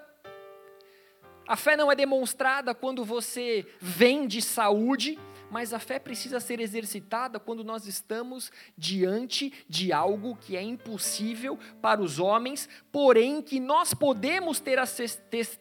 a 1.48 1.56
fé 1.56 1.76
não 1.76 1.92
é 1.92 1.96
demonstrada 1.96 2.74
quando 2.74 3.04
você 3.04 3.68
vende 3.80 4.42
saúde, 4.42 5.20
mas 5.54 5.72
a 5.72 5.78
fé 5.78 6.00
precisa 6.00 6.40
ser 6.40 6.60
exercitada 6.60 7.40
quando 7.40 7.64
nós 7.64 7.86
estamos 7.86 8.52
diante 8.76 9.54
de 9.70 9.94
algo 9.94 10.36
que 10.36 10.58
é 10.58 10.64
impossível 10.64 11.60
para 11.80 12.02
os 12.02 12.18
homens, 12.18 12.68
porém 12.92 13.40
que 13.40 13.60
nós 13.60 13.94
podemos 13.94 14.60
ter 14.60 14.80
a, 14.80 14.86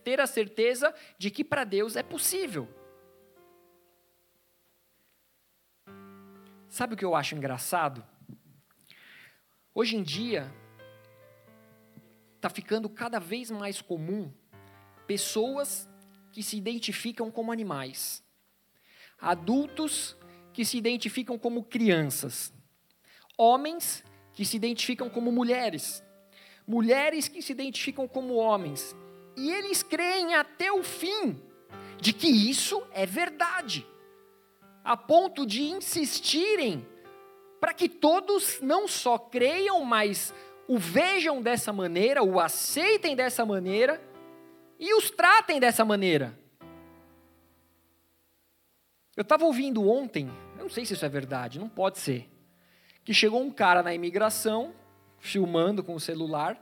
ter 0.03 0.19
a 0.19 0.27
certeza 0.27 0.95
de 1.19 1.31
que 1.31 1.45
para 1.45 1.65
Deus 1.65 1.95
é 1.95 2.03
possível. 2.03 2.67
Sabe 6.71 6.95
o 6.95 6.97
que 6.97 7.05
eu 7.05 7.15
acho 7.15 7.35
engraçado? 7.35 8.03
Hoje 9.75 9.95
em 9.99 10.03
dia, 10.03 10.51
está 12.37 12.49
ficando 12.49 12.89
cada 12.89 13.21
vez 13.21 13.51
mais 13.51 13.83
comum 13.83 14.33
pessoas 15.07 15.87
que 16.33 16.43
se 16.43 16.57
identificam 16.57 17.31
como 17.31 17.53
animais 17.53 18.25
adultos 19.23 20.17
que 20.53 20.65
se 20.65 20.77
identificam 20.77 21.39
como 21.39 21.63
crianças, 21.63 22.53
homens 23.39 24.05
que 24.35 24.45
se 24.45 24.57
identificam 24.57 25.09
como 25.09 25.31
mulheres, 25.31 26.03
mulheres 26.67 27.29
que 27.29 27.41
se 27.41 27.53
identificam 27.53 28.09
como 28.09 28.35
homens, 28.35 28.97
e 29.37 29.51
eles 29.51 29.83
creem 29.83 30.35
até 30.35 30.73
o 30.73 30.83
fim 30.83 31.41
de 32.01 32.13
que 32.13 32.27
isso 32.27 32.83
é 32.93 33.07
verdade, 33.07 33.87
a 34.85 34.97
ponto 34.97 35.47
de 35.47 35.63
insistirem 35.63 36.85
para 37.61 37.73
que 37.73 37.89
todos 37.89 38.61
não 38.61 38.89
só 38.89 39.17
creiam, 39.17 39.85
mas 39.85 40.35
o 40.67 40.77
vejam 40.77 41.41
dessa 41.41 41.73
maneira, 41.73 42.23
o 42.23 42.41
aceitem 42.41 43.15
dessa 43.15 43.47
maneira 43.47 44.03
e 44.81 44.93
os 44.95 45.11
tratem 45.11 45.61
dessa 45.61 45.85
maneira. 45.85 46.42
Eu 49.17 49.23
estava 49.23 49.45
ouvindo 49.45 49.89
ontem, 49.89 50.31
eu 50.57 50.63
não 50.63 50.71
sei 50.71 50.87
se 50.87 50.95
isso 50.95 51.05
é 51.05 51.09
verdade, 51.09 51.59
não 51.59 51.69
pode 51.69 51.99
ser, 51.99 52.31
que 53.05 53.13
chegou 53.13 53.43
um 53.43 53.51
cara 53.51 53.83
na 53.83 53.93
imigração, 53.93 54.75
filmando 55.19 55.85
com 55.85 55.95
o 55.95 56.01
celular, 56.01 56.59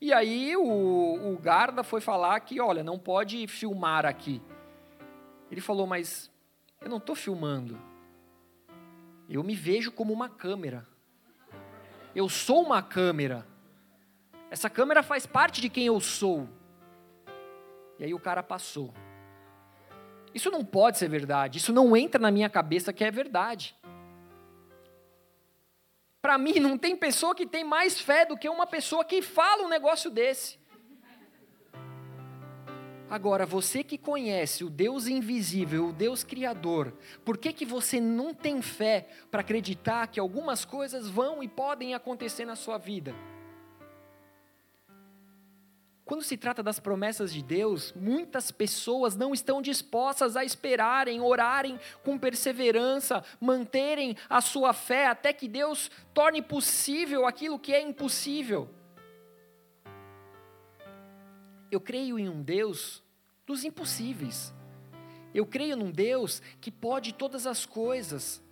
e 0.00 0.12
aí 0.12 0.56
o, 0.56 0.62
o 0.62 1.38
guarda 1.38 1.84
foi 1.84 2.00
falar 2.00 2.40
que, 2.40 2.60
olha, 2.60 2.82
não 2.82 2.98
pode 2.98 3.46
filmar 3.46 4.06
aqui. 4.06 4.40
Ele 5.50 5.60
falou, 5.60 5.86
mas 5.86 6.30
eu 6.80 6.88
não 6.88 6.96
estou 6.96 7.14
filmando. 7.14 7.78
Eu 9.28 9.44
me 9.44 9.54
vejo 9.54 9.92
como 9.92 10.12
uma 10.12 10.28
câmera. 10.28 10.88
Eu 12.14 12.28
sou 12.28 12.62
uma 12.62 12.82
câmera. 12.82 13.46
Essa 14.50 14.70
câmera 14.70 15.02
faz 15.02 15.26
parte 15.26 15.60
de 15.60 15.68
quem 15.68 15.86
eu 15.86 16.00
sou. 16.00 16.48
E 17.98 18.04
aí 18.04 18.14
o 18.14 18.18
cara 18.18 18.42
passou. 18.42 18.94
Isso 20.34 20.50
não 20.50 20.64
pode 20.64 20.98
ser 20.98 21.08
verdade, 21.08 21.58
isso 21.58 21.72
não 21.72 21.96
entra 21.96 22.20
na 22.20 22.30
minha 22.30 22.48
cabeça 22.48 22.92
que 22.92 23.04
é 23.04 23.10
verdade. 23.10 23.74
Para 26.22 26.36
mim, 26.36 26.60
não 26.60 26.76
tem 26.76 26.94
pessoa 26.94 27.34
que 27.34 27.46
tem 27.46 27.64
mais 27.64 27.98
fé 27.98 28.26
do 28.26 28.36
que 28.36 28.48
uma 28.48 28.66
pessoa 28.66 29.04
que 29.04 29.22
fala 29.22 29.64
um 29.64 29.68
negócio 29.68 30.10
desse. 30.10 30.60
Agora, 33.08 33.44
você 33.44 33.82
que 33.82 33.98
conhece 33.98 34.62
o 34.62 34.70
Deus 34.70 35.08
invisível, 35.08 35.88
o 35.88 35.92
Deus 35.92 36.22
criador, 36.22 36.94
por 37.24 37.36
que, 37.36 37.52
que 37.52 37.64
você 37.64 38.00
não 38.00 38.32
tem 38.32 38.62
fé 38.62 39.08
para 39.32 39.40
acreditar 39.40 40.06
que 40.06 40.20
algumas 40.20 40.64
coisas 40.64 41.08
vão 41.08 41.42
e 41.42 41.48
podem 41.48 41.92
acontecer 41.92 42.44
na 42.44 42.54
sua 42.54 42.78
vida? 42.78 43.12
Quando 46.10 46.24
se 46.24 46.36
trata 46.36 46.60
das 46.60 46.80
promessas 46.80 47.32
de 47.32 47.40
Deus, 47.40 47.92
muitas 47.94 48.50
pessoas 48.50 49.14
não 49.14 49.32
estão 49.32 49.62
dispostas 49.62 50.34
a 50.34 50.44
esperarem, 50.44 51.20
orarem 51.20 51.78
com 52.02 52.18
perseverança, 52.18 53.22
manterem 53.40 54.16
a 54.28 54.40
sua 54.40 54.72
fé 54.72 55.06
até 55.06 55.32
que 55.32 55.46
Deus 55.46 55.88
torne 56.12 56.42
possível 56.42 57.26
aquilo 57.26 57.60
que 57.60 57.72
é 57.72 57.80
impossível. 57.80 58.68
Eu 61.70 61.80
creio 61.80 62.18
em 62.18 62.28
um 62.28 62.42
Deus 62.42 63.00
dos 63.46 63.62
impossíveis. 63.62 64.52
Eu 65.32 65.46
creio 65.46 65.76
num 65.76 65.92
Deus 65.92 66.42
que 66.60 66.72
pode 66.72 67.14
todas 67.14 67.46
as 67.46 67.64
coisas. 67.64 68.42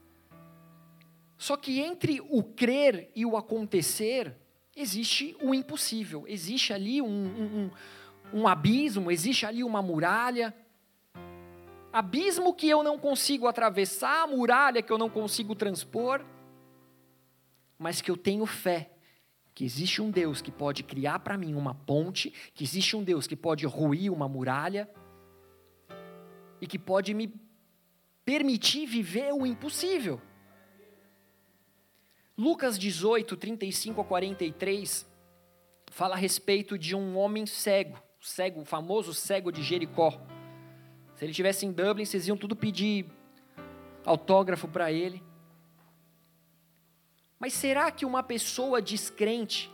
Só 1.37 1.57
que 1.57 1.81
entre 1.81 2.21
o 2.21 2.41
crer 2.41 3.11
e 3.17 3.27
o 3.27 3.37
acontecer, 3.37 4.37
existe 4.81 5.37
o 5.43 5.55
impossível, 5.55 6.25
existe 6.27 6.73
ali 6.73 7.03
um, 7.03 7.07
um, 7.09 7.71
um, 8.33 8.49
abismo, 8.49 9.11
existe 9.11 9.45
ali 9.45 9.65
uma 9.65 9.83
muralha. 9.83 10.55
Abismo 11.93 12.55
que 12.55 12.69
eu 12.69 12.83
não 12.83 12.99
consigo 12.99 13.47
atravessar, 13.47 14.29
muralha 14.29 14.83
que 14.83 14.93
eu 14.93 14.99
não 14.99 15.11
consigo 15.11 15.55
transpor, 15.55 16.25
mas 17.79 18.01
que 18.01 18.11
eu 18.11 18.17
tenho 18.17 18.47
fé 18.47 18.91
que 19.59 19.65
existe 19.65 20.01
um 20.01 20.09
Deus 20.09 20.41
que 20.41 20.53
pode 20.53 20.85
criar 20.85 21.19
para 21.19 21.37
mim 21.37 21.57
uma 21.57 21.75
ponte, 21.75 22.33
que 22.55 22.63
existe 22.63 22.97
um 22.97 23.03
Deus 23.03 23.27
que 23.27 23.35
pode 23.35 23.67
ruir 23.67 24.09
uma 24.09 24.29
muralha 24.29 24.89
e 26.61 26.67
que 26.69 26.79
pode 26.79 27.13
me 27.13 27.35
permitir 28.25 28.87
viver 28.87 29.33
o 29.33 29.45
impossível. 29.45 30.21
Lucas 32.39 32.79
18, 32.79 33.37
35 33.37 34.01
a 34.01 34.05
43, 34.05 35.05
fala 35.91 36.15
a 36.15 36.17
respeito 36.17 36.79
de 36.79 36.95
um 36.95 37.19
homem 37.19 37.45
cego, 37.47 38.01
cego, 38.21 38.61
o 38.61 38.65
famoso 38.65 39.13
cego 39.13 39.51
de 39.51 39.61
Jericó. 39.61 40.13
Se 41.17 41.25
ele 41.25 41.33
estivesse 41.33 41.67
em 41.67 41.73
Dublin, 41.73 42.05
vocês 42.05 42.29
iam 42.29 42.37
tudo 42.37 42.55
pedir 42.55 43.07
autógrafo 44.05 44.69
para 44.69 44.93
ele. 44.93 45.21
Mas 47.41 47.55
será 47.55 47.91
que 47.91 48.07
uma 48.07 48.23
pessoa 48.23 48.81
descrente 48.81 49.69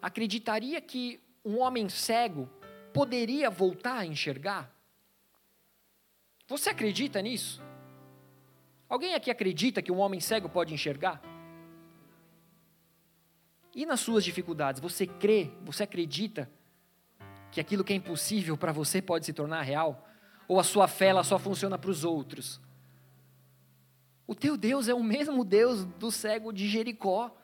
acreditaria 0.00 0.80
que 0.80 1.20
um 1.44 1.58
homem 1.58 1.86
cego 1.86 2.48
poderia 2.94 3.50
voltar 3.50 3.98
a 3.98 4.06
enxergar? 4.06 4.74
Você 6.48 6.70
acredita 6.70 7.20
nisso? 7.20 7.62
Alguém 8.88 9.14
aqui 9.14 9.30
acredita 9.30 9.82
que 9.82 9.92
um 9.92 9.98
homem 9.98 10.18
cego 10.18 10.48
pode 10.48 10.72
enxergar? 10.72 11.35
E 13.76 13.84
nas 13.84 14.00
suas 14.00 14.24
dificuldades, 14.24 14.80
você 14.80 15.06
crê, 15.06 15.50
você 15.62 15.82
acredita 15.82 16.50
que 17.52 17.60
aquilo 17.60 17.84
que 17.84 17.92
é 17.92 17.96
impossível 17.96 18.56
para 18.56 18.72
você 18.72 19.02
pode 19.02 19.26
se 19.26 19.34
tornar 19.34 19.60
real? 19.60 20.08
Ou 20.48 20.58
a 20.58 20.64
sua 20.64 20.88
fé 20.88 21.08
ela 21.08 21.22
só 21.22 21.38
funciona 21.38 21.76
para 21.76 21.90
os 21.90 22.02
outros? 22.02 22.58
O 24.26 24.34
teu 24.34 24.56
Deus 24.56 24.88
é 24.88 24.94
o 24.94 25.02
mesmo 25.02 25.44
Deus 25.44 25.84
do 25.84 26.10
cego 26.10 26.54
de 26.54 26.66
Jericó. 26.66 27.36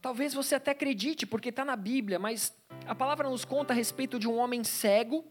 Talvez 0.00 0.34
você 0.34 0.56
até 0.56 0.72
acredite, 0.72 1.24
porque 1.24 1.50
está 1.50 1.64
na 1.64 1.76
Bíblia, 1.76 2.18
mas 2.18 2.52
a 2.88 2.94
palavra 2.94 3.30
nos 3.30 3.44
conta 3.44 3.72
a 3.72 3.76
respeito 3.76 4.18
de 4.18 4.26
um 4.26 4.36
homem 4.36 4.64
cego 4.64 5.24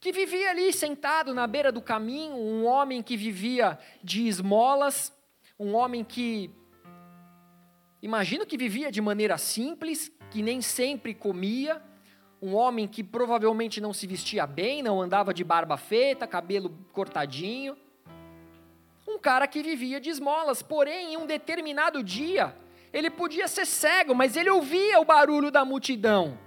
que 0.00 0.10
vivia 0.10 0.50
ali 0.50 0.72
sentado 0.72 1.32
na 1.32 1.46
beira 1.46 1.70
do 1.70 1.80
caminho, 1.80 2.34
um 2.34 2.64
homem 2.64 3.04
que 3.04 3.16
vivia 3.16 3.78
de 4.02 4.26
esmolas, 4.26 5.16
um 5.58 5.74
homem 5.74 6.04
que, 6.04 6.50
imagino 8.00 8.46
que 8.46 8.56
vivia 8.56 8.92
de 8.92 9.00
maneira 9.00 9.36
simples, 9.36 10.12
que 10.30 10.40
nem 10.40 10.62
sempre 10.62 11.12
comia, 11.12 11.82
um 12.40 12.54
homem 12.54 12.86
que 12.86 13.02
provavelmente 13.02 13.80
não 13.80 13.92
se 13.92 14.06
vestia 14.06 14.46
bem, 14.46 14.82
não 14.82 15.02
andava 15.02 15.34
de 15.34 15.42
barba 15.42 15.76
feita, 15.76 16.26
cabelo 16.26 16.70
cortadinho. 16.92 17.76
Um 19.06 19.18
cara 19.18 19.48
que 19.48 19.62
vivia 19.62 20.00
de 20.00 20.10
esmolas, 20.10 20.62
porém, 20.62 21.14
em 21.14 21.16
um 21.16 21.26
determinado 21.26 22.02
dia, 22.04 22.54
ele 22.92 23.10
podia 23.10 23.48
ser 23.48 23.66
cego, 23.66 24.14
mas 24.14 24.36
ele 24.36 24.50
ouvia 24.50 25.00
o 25.00 25.04
barulho 25.04 25.50
da 25.50 25.64
multidão. 25.64 26.38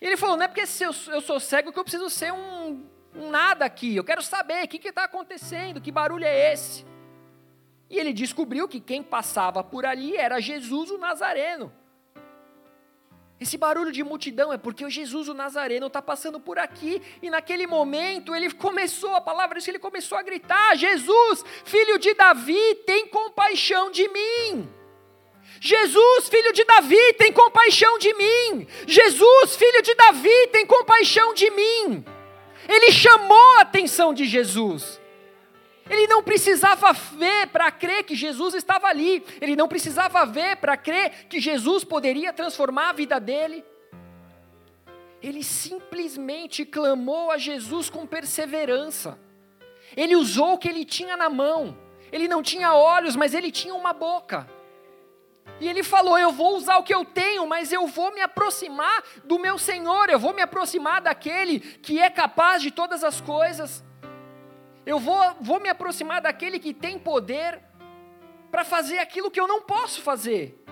Ele 0.00 0.16
falou: 0.16 0.36
não 0.36 0.44
é 0.44 0.48
porque 0.48 0.62
eu, 0.62 1.20
sou 1.20 1.38
cego 1.38 1.72
que 1.72 1.78
eu 1.78 1.84
preciso 1.84 2.08
ser 2.08 2.32
um, 2.32 2.86
um 3.14 3.28
nada 3.28 3.66
aqui, 3.66 3.96
eu 3.96 4.04
quero 4.04 4.22
saber 4.22 4.64
o 4.64 4.68
que 4.68 4.88
está 4.88 5.04
acontecendo, 5.04 5.80
que 5.80 5.92
barulho 5.92 6.24
é 6.24 6.52
esse. 6.52 6.86
E 7.88 7.98
ele 7.98 8.12
descobriu 8.12 8.66
que 8.66 8.80
quem 8.80 9.02
passava 9.02 9.62
por 9.62 9.86
ali 9.86 10.16
era 10.16 10.40
Jesus 10.40 10.90
o 10.90 10.98
Nazareno. 10.98 11.72
Esse 13.38 13.58
barulho 13.58 13.92
de 13.92 14.02
multidão 14.02 14.50
é 14.50 14.56
porque 14.56 14.84
o 14.84 14.90
Jesus 14.90 15.28
o 15.28 15.34
Nazareno 15.34 15.88
está 15.88 16.00
passando 16.00 16.40
por 16.40 16.58
aqui, 16.58 17.02
e 17.20 17.28
naquele 17.28 17.66
momento 17.66 18.34
ele 18.34 18.50
começou, 18.50 19.14
a 19.14 19.20
palavra 19.20 19.58
ele 19.66 19.78
começou 19.78 20.16
a 20.16 20.22
gritar: 20.22 20.74
Jesus, 20.74 21.44
filho 21.64 21.98
de 21.98 22.14
Davi, 22.14 22.74
tem 22.86 23.06
compaixão 23.06 23.90
de 23.90 24.08
mim. 24.08 24.68
Jesus, 25.60 26.28
filho 26.28 26.52
de 26.52 26.64
Davi, 26.64 27.12
tem 27.18 27.32
compaixão 27.32 27.98
de 27.98 28.12
mim. 28.14 28.66
Jesus, 28.86 29.56
filho 29.56 29.82
de 29.82 29.94
Davi, 29.94 30.46
tem 30.50 30.66
compaixão 30.66 31.34
de 31.34 31.50
mim. 31.50 32.04
Ele 32.68 32.90
chamou 32.90 33.56
a 33.58 33.60
atenção 33.60 34.12
de 34.14 34.24
Jesus. 34.24 35.00
Ele 35.88 36.06
não 36.06 36.22
precisava 36.22 36.92
ver 36.92 37.48
para 37.48 37.70
crer 37.70 38.04
que 38.04 38.14
Jesus 38.14 38.54
estava 38.54 38.88
ali. 38.88 39.24
Ele 39.40 39.54
não 39.54 39.68
precisava 39.68 40.24
ver 40.26 40.56
para 40.56 40.76
crer 40.76 41.26
que 41.28 41.40
Jesus 41.40 41.84
poderia 41.84 42.32
transformar 42.32 42.90
a 42.90 42.92
vida 42.92 43.20
dele. 43.20 43.64
Ele 45.22 45.42
simplesmente 45.42 46.64
clamou 46.64 47.30
a 47.30 47.38
Jesus 47.38 47.88
com 47.88 48.06
perseverança. 48.06 49.18
Ele 49.96 50.16
usou 50.16 50.54
o 50.54 50.58
que 50.58 50.68
ele 50.68 50.84
tinha 50.84 51.16
na 51.16 51.28
mão. 51.28 51.76
Ele 52.10 52.28
não 52.28 52.42
tinha 52.42 52.74
olhos, 52.74 53.16
mas 53.16 53.34
ele 53.34 53.50
tinha 53.50 53.74
uma 53.74 53.92
boca. 53.92 54.48
E 55.60 55.68
ele 55.68 55.82
falou: 55.82 56.18
Eu 56.18 56.32
vou 56.32 56.56
usar 56.56 56.78
o 56.78 56.82
que 56.82 56.94
eu 56.94 57.04
tenho, 57.04 57.46
mas 57.46 57.72
eu 57.72 57.86
vou 57.86 58.12
me 58.12 58.20
aproximar 58.20 59.02
do 59.24 59.38
meu 59.38 59.58
Senhor, 59.58 60.10
eu 60.10 60.18
vou 60.18 60.34
me 60.34 60.42
aproximar 60.42 61.00
daquele 61.00 61.60
que 61.60 62.00
é 62.00 62.10
capaz 62.10 62.62
de 62.62 62.70
todas 62.70 63.02
as 63.02 63.20
coisas. 63.20 63.84
Eu 64.86 65.00
vou, 65.00 65.20
vou 65.40 65.58
me 65.58 65.68
aproximar 65.68 66.22
daquele 66.22 66.60
que 66.60 66.72
tem 66.72 66.96
poder 66.96 67.60
para 68.52 68.64
fazer 68.64 69.00
aquilo 69.00 69.32
que 69.32 69.40
eu 69.40 69.48
não 69.48 69.60
posso 69.60 70.00
fazer. 70.00 70.64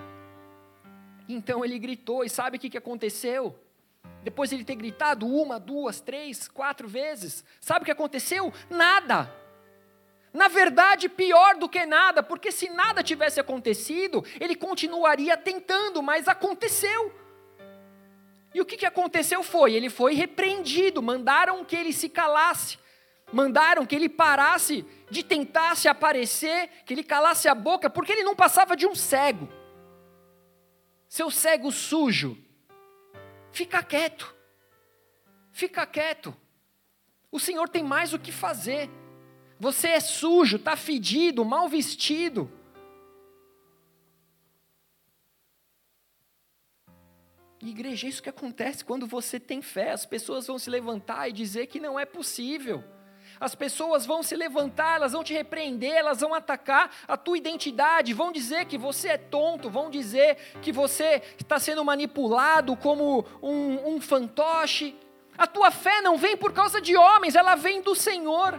Então 1.29 1.65
ele 1.65 1.79
gritou, 1.81 2.23
e 2.23 2.29
sabe 2.31 2.57
o 2.57 2.61
que, 2.61 2.71
que 2.71 2.79
aconteceu? 2.79 3.59
Depois 4.23 4.51
de 4.51 4.57
ele 4.57 4.65
ter 4.65 4.77
gritado 4.77 5.27
uma, 5.27 5.59
duas, 5.59 6.01
três, 6.01 6.47
quatro 6.47 6.87
vezes, 6.87 7.45
sabe 7.61 7.83
o 7.83 7.85
que 7.85 7.91
aconteceu? 7.91 8.53
Nada. 8.71 9.31
Na 10.33 10.47
verdade, 10.47 11.09
pior 11.09 11.57
do 11.57 11.69
que 11.69 11.85
nada, 11.85 12.23
porque 12.23 12.53
se 12.53 12.71
nada 12.71 13.03
tivesse 13.03 13.41
acontecido, 13.41 14.25
ele 14.41 14.55
continuaria 14.55 15.37
tentando, 15.37 16.03
mas 16.03 16.29
aconteceu. 16.29 17.13
E 18.55 18.61
o 18.61 18.65
que, 18.65 18.77
que 18.77 18.87
aconteceu 18.87 19.43
foi: 19.43 19.75
ele 19.75 19.91
foi 19.91 20.15
repreendido, 20.15 21.03
mandaram 21.03 21.65
que 21.65 21.77
ele 21.77 21.93
se 21.93 22.09
calasse 22.09 22.79
mandaram 23.33 23.85
que 23.85 23.95
ele 23.95 24.09
parasse 24.09 24.85
de 25.11 25.23
tentar 25.23 25.77
se 25.77 25.89
aparecer, 25.89 26.69
que 26.85 26.95
ele 26.95 27.03
calasse 27.03 27.49
a 27.49 27.55
boca, 27.55 27.91
porque 27.91 28.13
ele 28.13 28.23
não 28.23 28.35
passava 28.35 28.77
de 28.77 28.87
um 28.87 28.95
cego. 28.95 29.49
Seu 31.09 31.31
cego 31.31 31.71
sujo, 31.71 32.37
fica 33.53 33.83
quieto, 33.83 34.35
fica 35.53 35.87
quieto. 35.87 36.35
O 37.31 37.39
Senhor 37.39 37.69
tem 37.69 37.83
mais 37.83 38.13
o 38.13 38.19
que 38.19 38.33
fazer. 38.33 38.89
Você 39.59 39.89
é 39.89 40.01
sujo, 40.01 40.57
está 40.57 40.77
fedido, 40.77 41.45
mal 41.45 41.69
vestido. 41.69 42.51
igreja, 47.67 48.07
é 48.07 48.11
isso 48.11 48.23
que 48.23 48.29
acontece 48.29 48.85
quando 48.85 49.07
você 49.07 49.41
tem 49.41 49.63
fé. 49.63 49.93
As 49.93 50.05
pessoas 50.05 50.47
vão 50.47 50.59
se 50.59 50.69
levantar 50.69 51.31
e 51.31 51.33
dizer 51.33 51.67
que 51.67 51.81
não 51.81 51.99
é 51.99 52.05
possível 52.05 52.85
as 53.45 53.55
pessoas 53.55 54.07
vão 54.07 54.23
se 54.23 54.35
levantar, 54.35 54.97
elas 54.97 55.13
vão 55.13 55.23
te 55.23 55.35
repreender, 55.35 55.93
elas 55.93 56.23
vão 56.23 56.33
atacar 56.33 56.91
a 57.07 57.15
tua 57.15 57.37
identidade, 57.37 58.15
vão 58.15 58.33
dizer 58.33 58.65
que 58.65 58.79
você 58.79 59.09
é 59.09 59.19
tonto, 59.19 59.69
vão 59.69 59.91
dizer 59.91 60.39
que 60.63 60.73
você 60.73 61.23
está 61.39 61.59
sendo 61.59 61.85
manipulado 61.85 62.75
como 62.75 63.23
um, 63.43 63.97
um 63.97 64.01
fantoche. 64.01 64.97
A 65.37 65.47
tua 65.47 65.71
fé 65.71 66.01
não 66.01 66.17
vem 66.17 66.39
por 66.39 66.55
causa 66.55 66.81
de 66.81 66.97
homens, 66.97 67.35
ela 67.35 67.55
vem 67.55 67.83
do 67.83 67.95
Senhor. 67.95 68.59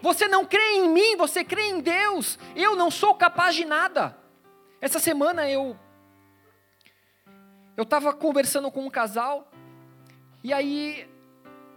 Você 0.00 0.26
não 0.26 0.46
crê 0.46 0.76
em 0.76 0.88
mim, 0.88 1.14
você 1.14 1.44
crê 1.44 1.68
em 1.68 1.80
Deus. 1.80 2.38
Eu 2.56 2.74
não 2.74 2.90
sou 2.90 3.14
capaz 3.14 3.54
de 3.54 3.66
nada. 3.66 4.16
Essa 4.80 4.98
semana 4.98 5.48
eu 5.50 5.78
eu 7.76 7.82
estava 7.82 8.14
conversando 8.14 8.70
com 8.70 8.86
um 8.86 8.90
casal 8.90 9.50
e 10.42 10.54
aí 10.54 11.06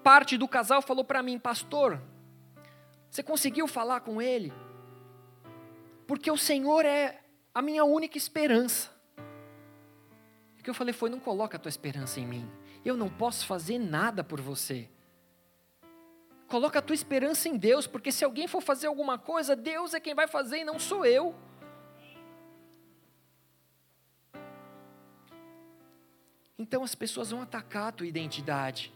parte 0.01 0.37
do 0.37 0.47
casal 0.47 0.81
falou 0.81 1.03
para 1.03 1.21
mim, 1.21 1.37
pastor, 1.37 2.01
você 3.15 3.23
conseguiu 3.23 3.65
falar 3.65 4.01
com 4.01 4.21
Ele? 4.21 4.51
Porque 6.05 6.29
o 6.29 6.37
Senhor 6.37 6.83
é 6.83 7.21
a 7.53 7.61
minha 7.61 7.85
única 7.85 8.17
esperança. 8.17 8.91
que 10.61 10.69
eu 10.69 10.73
falei 10.73 10.93
foi: 10.93 11.09
não 11.09 11.19
coloca 11.19 11.55
a 11.55 11.59
tua 11.59 11.69
esperança 11.69 12.19
em 12.19 12.27
mim. 12.27 12.51
Eu 12.83 12.97
não 12.97 13.07
posso 13.07 13.45
fazer 13.45 13.79
nada 13.79 14.21
por 14.21 14.41
você. 14.41 14.89
Coloca 16.49 16.79
a 16.79 16.81
tua 16.81 16.93
esperança 16.93 17.47
em 17.47 17.55
Deus, 17.55 17.87
porque 17.87 18.11
se 18.11 18.25
alguém 18.25 18.49
for 18.49 18.61
fazer 18.61 18.87
alguma 18.87 19.17
coisa, 19.17 19.55
Deus 19.55 19.93
é 19.93 19.99
quem 20.01 20.13
vai 20.13 20.27
fazer 20.27 20.57
e 20.57 20.65
não 20.65 20.77
sou 20.77 21.05
eu. 21.05 21.33
Então 26.59 26.83
as 26.83 26.93
pessoas 26.93 27.31
vão 27.31 27.41
atacar 27.41 27.87
a 27.87 27.91
tua 27.93 28.07
identidade. 28.07 28.93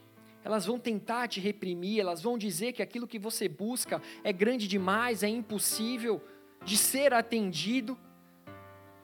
Elas 0.50 0.66
vão 0.66 0.80
tentar 0.80 1.28
te 1.28 1.39
reprimir, 1.39 2.00
elas 2.00 2.24
vão 2.24 2.36
dizer 2.36 2.74
que 2.74 2.82
aquilo 2.82 3.06
que 3.06 3.20
você 3.20 3.47
busca 3.47 4.02
é 4.24 4.34
grande 4.34 4.68
demais, 4.68 5.22
é 5.22 5.28
impossível 5.28 6.20
de 6.66 6.76
ser 6.76 7.14
atendido. 7.14 7.95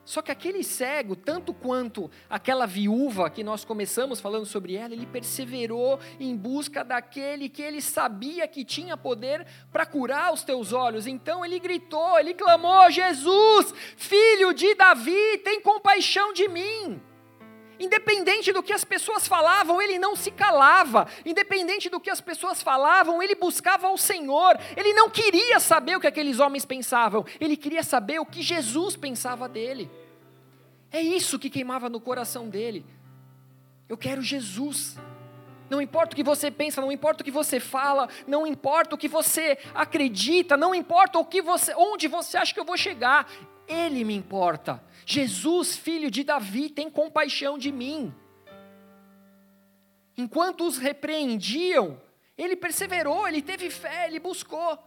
Só 0.04 0.22
que 0.22 0.32
aquele 0.32 0.64
cego, 0.64 1.14
tanto 1.14 1.54
quanto 1.54 2.10
aquela 2.28 2.66
viúva 2.66 3.30
que 3.30 3.44
nós 3.44 3.64
começamos 3.64 4.20
falando 4.20 4.44
sobre 4.44 4.74
ela, 4.74 4.92
ele 4.92 5.06
perseverou 5.06 6.00
em 6.18 6.36
busca 6.36 6.82
daquele 6.82 7.48
que 7.48 7.62
ele 7.62 7.80
sabia 7.80 8.48
que 8.48 8.64
tinha 8.64 8.96
poder 8.96 9.46
para 9.70 9.86
curar 9.86 10.32
os 10.32 10.42
teus 10.42 10.72
olhos. 10.72 11.06
Então 11.06 11.44
ele 11.44 11.60
gritou, 11.60 12.18
ele 12.18 12.34
clamou: 12.34 12.90
Jesus, 12.90 13.72
filho 13.96 14.52
de 14.52 14.74
Davi, 14.74 15.38
tem 15.44 15.60
compaixão 15.60 16.32
de 16.32 16.48
mim. 16.48 17.00
Independente 17.78 18.52
do 18.52 18.62
que 18.62 18.72
as 18.72 18.84
pessoas 18.84 19.26
falavam, 19.28 19.80
ele 19.80 19.98
não 19.98 20.16
se 20.16 20.30
calava. 20.30 21.06
Independente 21.24 21.88
do 21.88 22.00
que 22.00 22.10
as 22.10 22.20
pessoas 22.20 22.62
falavam, 22.62 23.22
ele 23.22 23.34
buscava 23.34 23.88
o 23.90 23.98
Senhor. 23.98 24.58
Ele 24.76 24.92
não 24.92 25.10
queria 25.10 25.60
saber 25.60 25.96
o 25.96 26.00
que 26.00 26.06
aqueles 26.06 26.40
homens 26.40 26.64
pensavam, 26.64 27.24
ele 27.40 27.56
queria 27.56 27.82
saber 27.82 28.18
o 28.18 28.26
que 28.26 28.42
Jesus 28.42 28.96
pensava 28.96 29.48
dele. 29.48 29.90
É 30.90 31.00
isso 31.00 31.38
que 31.38 31.50
queimava 31.50 31.88
no 31.88 32.00
coração 32.00 32.48
dele. 32.48 32.84
Eu 33.88 33.96
quero 33.96 34.22
Jesus. 34.22 34.96
Não 35.68 35.80
importa 35.80 36.12
o 36.12 36.16
que 36.16 36.22
você 36.22 36.50
pensa, 36.50 36.80
não 36.80 36.92
importa 36.92 37.22
o 37.22 37.24
que 37.24 37.30
você 37.30 37.58
fala, 37.58 38.08
não 38.26 38.46
importa 38.46 38.94
o 38.94 38.98
que 38.98 39.08
você 39.08 39.58
acredita, 39.74 40.56
não 40.56 40.74
importa 40.74 41.18
o 41.18 41.24
que 41.24 41.42
você, 41.42 41.74
onde 41.76 42.06
você 42.06 42.36
acha 42.36 42.54
que 42.54 42.60
eu 42.60 42.64
vou 42.64 42.76
chegar. 42.76 43.28
Ele 43.66 44.04
me 44.04 44.14
importa. 44.14 44.82
Jesus, 45.04 45.76
filho 45.76 46.10
de 46.10 46.22
Davi, 46.22 46.68
tem 46.68 46.88
compaixão 46.90 47.58
de 47.58 47.72
mim. 47.72 48.14
Enquanto 50.16 50.66
os 50.66 50.78
repreendiam, 50.78 52.00
ele 52.38 52.56
perseverou, 52.56 53.26
ele 53.26 53.42
teve 53.42 53.70
fé, 53.70 54.06
ele 54.06 54.18
buscou. 54.18 54.78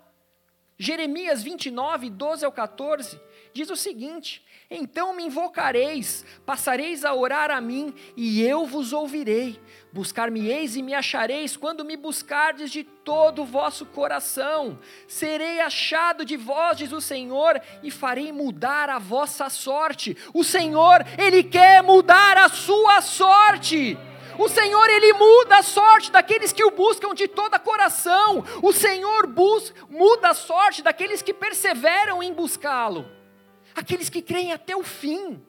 Jeremias 0.78 1.44
29, 1.44 2.10
12 2.10 2.46
ao 2.46 2.52
14, 2.52 3.20
diz 3.54 3.70
o 3.70 3.76
seguinte: 3.76 4.46
Então 4.72 5.16
me 5.16 5.26
invocareis, 5.26 6.24
passareis 6.46 7.04
a 7.04 7.12
orar 7.12 7.50
a 7.50 7.60
mim, 7.60 7.92
e 8.16 8.44
eu 8.44 8.68
vos 8.68 8.94
ouvirei. 8.94 9.60
Buscar-me-eis 9.92 10.76
e 10.76 10.84
me 10.84 10.94
achareis 10.94 11.58
quando 11.58 11.84
me 11.84 11.98
buscardes 11.98 12.70
de 12.70 12.84
todo 12.84 13.42
o 13.42 13.46
vosso 13.46 13.84
coração. 13.84 14.78
Serei 15.08 15.60
achado 15.60 16.24
de 16.24 16.38
vós, 16.38 16.78
diz 16.78 16.92
o 16.92 17.02
Senhor, 17.02 17.60
e 17.82 17.90
farei 17.90 18.32
mudar 18.32 18.92
a 18.92 19.00
vossa 19.00 19.50
sorte. 19.50 20.16
O 20.36 20.44
Senhor, 20.44 21.04
Ele 21.18 21.42
quer 21.42 21.82
mudar 21.82 22.38
a 22.38 22.48
sua 22.48 23.02
sorte. 23.02 23.98
O 24.38 24.48
Senhor, 24.48 24.88
Ele 24.88 25.14
muda 25.14 25.58
a 25.58 25.64
sorte 25.64 26.12
daqueles 26.12 26.54
que 26.54 26.64
o 26.64 26.70
buscam 26.70 27.16
de 27.16 27.28
todo 27.28 27.60
coração. 27.62 28.46
O 28.62 28.72
Senhor 28.72 29.26
bus 29.26 29.74
muda 29.90 30.30
a 30.30 30.34
sorte 30.36 30.84
daqueles 30.84 31.24
que 31.24 31.34
perseveram 31.34 32.22
em 32.22 32.32
buscá-lo. 32.32 33.18
Aqueles 33.80 34.10
que 34.10 34.22
creem 34.22 34.52
até 34.52 34.76
o 34.76 34.84
fim. 34.84 35.42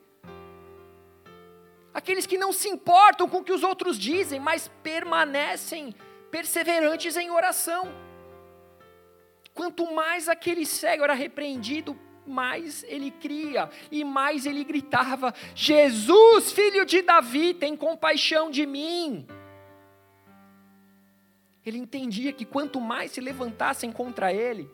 Aqueles 1.93 2.26
que 2.26 2.39
não 2.39 2.53
se 2.53 2.68
importam 2.68 3.28
com 3.28 3.39
o 3.39 3.45
que 3.45 3.53
os 3.53 3.64
outros 3.64 3.99
dizem, 3.99 4.39
mas 4.39 4.70
permanecem 4.85 5.93
perseverantes 6.31 7.16
em 7.16 7.28
oração. 7.28 7.93
Quanto 9.53 9.93
mais 9.93 10.28
aquele 10.28 10.64
cego 10.64 11.03
era 11.03 11.12
repreendido, 11.12 11.99
mais 12.24 12.85
ele 12.85 13.11
cria 13.11 13.68
e 13.91 14.05
mais 14.05 14.47
ele 14.47 14.62
gritava: 14.62 15.35
Jesus, 15.53 16.53
filho 16.53 16.87
de 16.87 17.03
Davi, 17.03 17.53
tem 17.53 17.76
compaixão 17.76 18.49
de 18.49 18.64
mim. 18.64 19.26
Ele 21.66 21.78
entendia 21.78 22.33
que 22.33 22.45
quanto 22.45 22.81
mais 22.81 23.11
se 23.11 23.20
levantassem 23.20 23.91
contra 23.91 24.33
ele, 24.33 24.70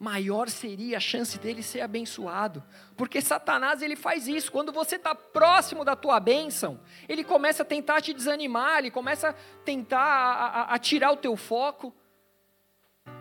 maior 0.00 0.48
seria 0.48 0.96
a 0.96 1.00
chance 1.00 1.38
dele 1.38 1.62
ser 1.62 1.82
abençoado. 1.82 2.64
Porque 2.96 3.20
Satanás 3.20 3.82
ele 3.82 3.94
faz 3.94 4.26
isso. 4.26 4.50
Quando 4.50 4.72
você 4.72 4.96
está 4.96 5.14
próximo 5.14 5.84
da 5.84 5.94
tua 5.94 6.18
bênção, 6.18 6.80
ele 7.06 7.22
começa 7.22 7.62
a 7.62 7.66
tentar 7.66 8.00
te 8.00 8.14
desanimar, 8.14 8.78
ele 8.78 8.90
começa 8.90 9.28
a 9.28 9.32
tentar 9.62 10.00
a, 10.00 10.46
a, 10.46 10.74
a 10.74 10.78
tirar 10.78 11.12
o 11.12 11.18
teu 11.18 11.36
foco. 11.36 11.94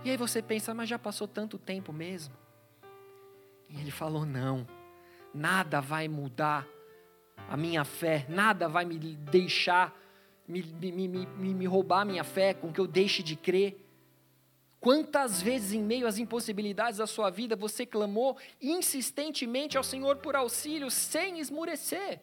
E 0.06 0.10
aí 0.10 0.16
você 0.16 0.42
pensa, 0.42 0.74
mas 0.74 0.88
já 0.88 0.98
passou 0.98 1.28
tanto 1.28 1.58
tempo 1.58 1.92
mesmo. 1.92 2.34
E 3.70 3.78
ele 3.82 3.92
falou: 3.92 4.26
não, 4.26 4.66
nada 5.34 5.82
vai 5.82 6.08
mudar 6.08 6.66
a 7.50 7.58
minha 7.58 7.84
fé, 7.84 8.26
nada 8.30 8.70
vai 8.70 8.86
me 8.86 8.98
deixar, 8.98 9.94
me, 10.48 10.64
me, 10.64 11.08
me, 11.10 11.54
me 11.54 11.66
roubar 11.66 12.02
a 12.02 12.06
minha 12.06 12.24
fé, 12.24 12.54
com 12.54 12.72
que 12.72 12.80
eu 12.80 12.88
deixe 12.88 13.22
de 13.22 13.36
crer. 13.36 13.86
Quantas 14.80 15.42
vezes, 15.42 15.74
em 15.74 15.84
meio 15.84 16.08
às 16.08 16.18
impossibilidades 16.18 17.00
da 17.00 17.08
sua 17.08 17.30
vida, 17.30 17.56
você 17.56 17.86
clamou 17.86 18.38
insistentemente 18.62 19.78
ao 19.78 19.84
Senhor 19.84 20.18
por 20.18 20.36
auxílio, 20.36 20.90
sem 20.90 21.40
esmurecer? 21.40 22.22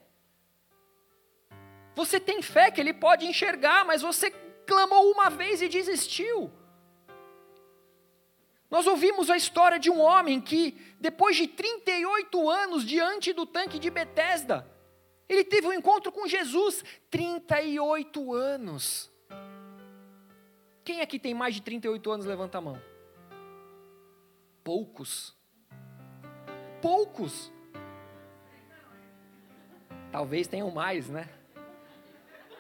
Você 1.95 2.19
tem 2.19 2.41
fé 2.41 2.71
que 2.71 2.81
Ele 2.81 2.95
pode 2.95 3.27
enxergar, 3.27 3.85
mas 3.85 4.01
você 4.01 4.31
clamou 4.67 5.11
uma 5.11 5.29
vez 5.29 5.61
e 5.61 5.69
desistiu. 5.69 6.51
Nós 8.71 8.87
ouvimos 8.87 9.31
a 9.31 9.37
história 9.37 9.79
de 9.79 9.91
um 9.91 10.01
homem 10.01 10.41
que, 10.41 10.77
depois 10.99 11.37
de 11.37 11.47
38 11.47 12.51
anos 12.51 12.85
diante 12.85 13.33
do 13.33 13.47
tanque 13.47 13.79
de 13.79 13.91
Betesda, 13.91 14.67
ele 15.29 15.45
teve 15.45 15.67
um 15.67 15.73
encontro 15.73 16.11
com 16.11 16.27
Jesus. 16.27 16.85
38 17.11 18.35
anos. 18.35 19.11
Quem 20.87 21.01
aqui 21.01 21.19
tem 21.19 21.35
mais 21.35 21.53
de 21.53 21.63
38 21.63 22.13
anos, 22.13 22.27
levanta 22.27 22.59
a 22.59 22.61
mão. 22.61 22.81
Poucos. 24.63 25.37
Poucos. 26.81 27.53
Talvez 30.13 30.47
tenham 30.47 30.71
mais, 30.71 31.11
né? 31.11 31.29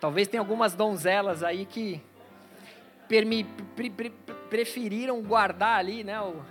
Talvez 0.00 0.26
tenha 0.26 0.40
algumas 0.40 0.74
donzelas 0.74 1.44
aí 1.44 1.64
que 1.64 2.02
pre, 3.06 3.44
pre, 3.90 4.10
preferiram 4.50 5.22
guardar 5.22 5.78
ali 5.78 6.02
né, 6.02 6.20
o, 6.20 6.44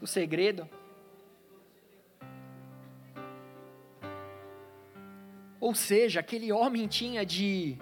o 0.00 0.06
segredo. 0.06 0.70
Ou 5.58 5.74
seja, 5.74 6.20
aquele 6.20 6.52
homem 6.52 6.86
tinha 6.86 7.26
de, 7.26 7.76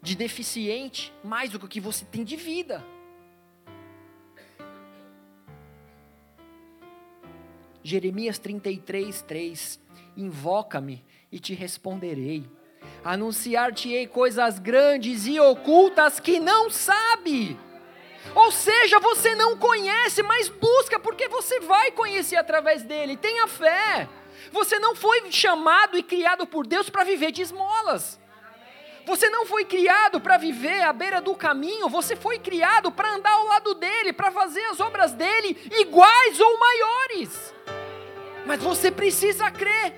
de 0.00 0.14
deficiente 0.14 1.12
mais 1.22 1.50
do 1.50 1.58
que 1.58 1.64
o 1.64 1.68
que 1.68 1.80
você 1.80 2.04
tem 2.04 2.24
de 2.24 2.36
vida. 2.36 2.84
Jeremias 7.82 8.38
33, 8.38 9.22
3: 9.22 9.80
Invoca-me 10.16 11.04
e 11.32 11.38
te 11.38 11.54
responderei. 11.54 12.44
Anunciar-te-ei 13.04 14.06
coisas 14.06 14.58
grandes 14.58 15.26
e 15.26 15.40
ocultas 15.40 16.20
que 16.20 16.38
não 16.38 16.68
sabe. 16.68 17.58
Ou 18.34 18.52
seja, 18.52 18.98
você 18.98 19.34
não 19.34 19.56
conhece, 19.56 20.22
mas 20.22 20.48
busca, 20.48 20.98
porque 20.98 21.28
você 21.28 21.60
vai 21.60 21.90
conhecer 21.92 22.36
através 22.36 22.82
dele. 22.82 23.16
Tenha 23.16 23.46
fé. 23.46 24.08
Você 24.52 24.78
não 24.78 24.94
foi 24.94 25.30
chamado 25.32 25.96
e 25.98 26.02
criado 26.02 26.46
por 26.46 26.66
Deus 26.66 26.90
para 26.90 27.04
viver 27.04 27.32
de 27.32 27.42
esmolas. 27.42 28.20
Você 29.08 29.30
não 29.30 29.46
foi 29.46 29.64
criado 29.64 30.20
para 30.20 30.36
viver 30.36 30.82
à 30.82 30.92
beira 30.92 31.18
do 31.18 31.34
caminho, 31.34 31.88
você 31.88 32.14
foi 32.14 32.38
criado 32.38 32.92
para 32.92 33.14
andar 33.14 33.30
ao 33.30 33.46
lado 33.46 33.72
dele, 33.72 34.12
para 34.12 34.30
fazer 34.30 34.62
as 34.66 34.80
obras 34.80 35.12
dele 35.12 35.56
iguais 35.80 36.38
ou 36.38 36.58
maiores. 36.58 37.54
Mas 38.44 38.62
você 38.62 38.90
precisa 38.90 39.50
crer. 39.50 39.94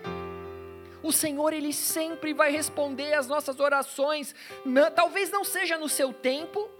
O 1.02 1.10
Senhor, 1.10 1.52
Ele 1.52 1.72
sempre 1.72 2.32
vai 2.32 2.52
responder 2.52 3.14
às 3.14 3.26
nossas 3.26 3.58
orações, 3.58 4.32
não, 4.64 4.88
talvez 4.92 5.28
não 5.28 5.42
seja 5.42 5.76
no 5.76 5.88
seu 5.88 6.12
tempo, 6.12 6.70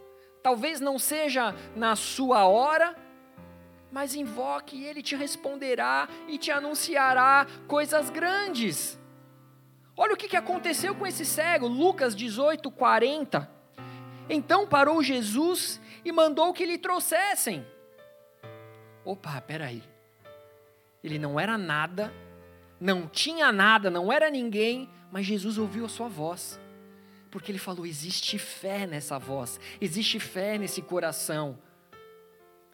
talvez 0.41 0.79
não 0.79 1.01
seja 1.01 1.53
na 1.75 1.97
sua 1.97 2.47
hora, 2.47 2.97
mas 3.91 4.15
invoque 4.15 4.77
e 4.77 4.87
ele 4.87 5.03
te 5.03 5.17
responderá 5.17 6.09
e 6.29 6.39
te 6.39 6.53
anunciará 6.53 7.45
coisas 7.67 8.09
grandes. 8.09 9.00
Olha 10.03 10.15
o 10.15 10.17
que 10.17 10.35
aconteceu 10.35 10.95
com 10.95 11.07
esse 11.07 11.27
cego, 11.27 11.69
Lucas 11.69 12.17
18, 12.17 12.71
40. 12.71 13.47
Então 14.31 14.67
parou 14.67 15.03
Jesus 15.03 15.79
e 16.03 16.11
mandou 16.11 16.55
que 16.55 16.65
lhe 16.65 16.79
trouxessem. 16.79 17.67
Opa, 19.05 19.39
peraí. 19.43 19.83
Ele 21.05 21.19
não 21.19 21.39
era 21.39 21.59
nada, 21.59 22.11
não 22.81 23.07
tinha 23.07 23.53
nada, 23.53 23.91
não 23.91 24.11
era 24.11 24.31
ninguém, 24.31 24.89
mas 25.13 25.27
Jesus 25.27 25.59
ouviu 25.59 25.85
a 25.85 25.89
sua 25.91 26.09
voz. 26.09 26.59
Porque 27.31 27.53
ele 27.53 27.59
falou: 27.59 27.85
existe 27.85 28.39
fé 28.39 28.87
nessa 28.87 29.19
voz, 29.19 29.61
existe 29.83 30.19
fé 30.19 30.57
nesse 30.57 30.81
coração. 30.81 31.59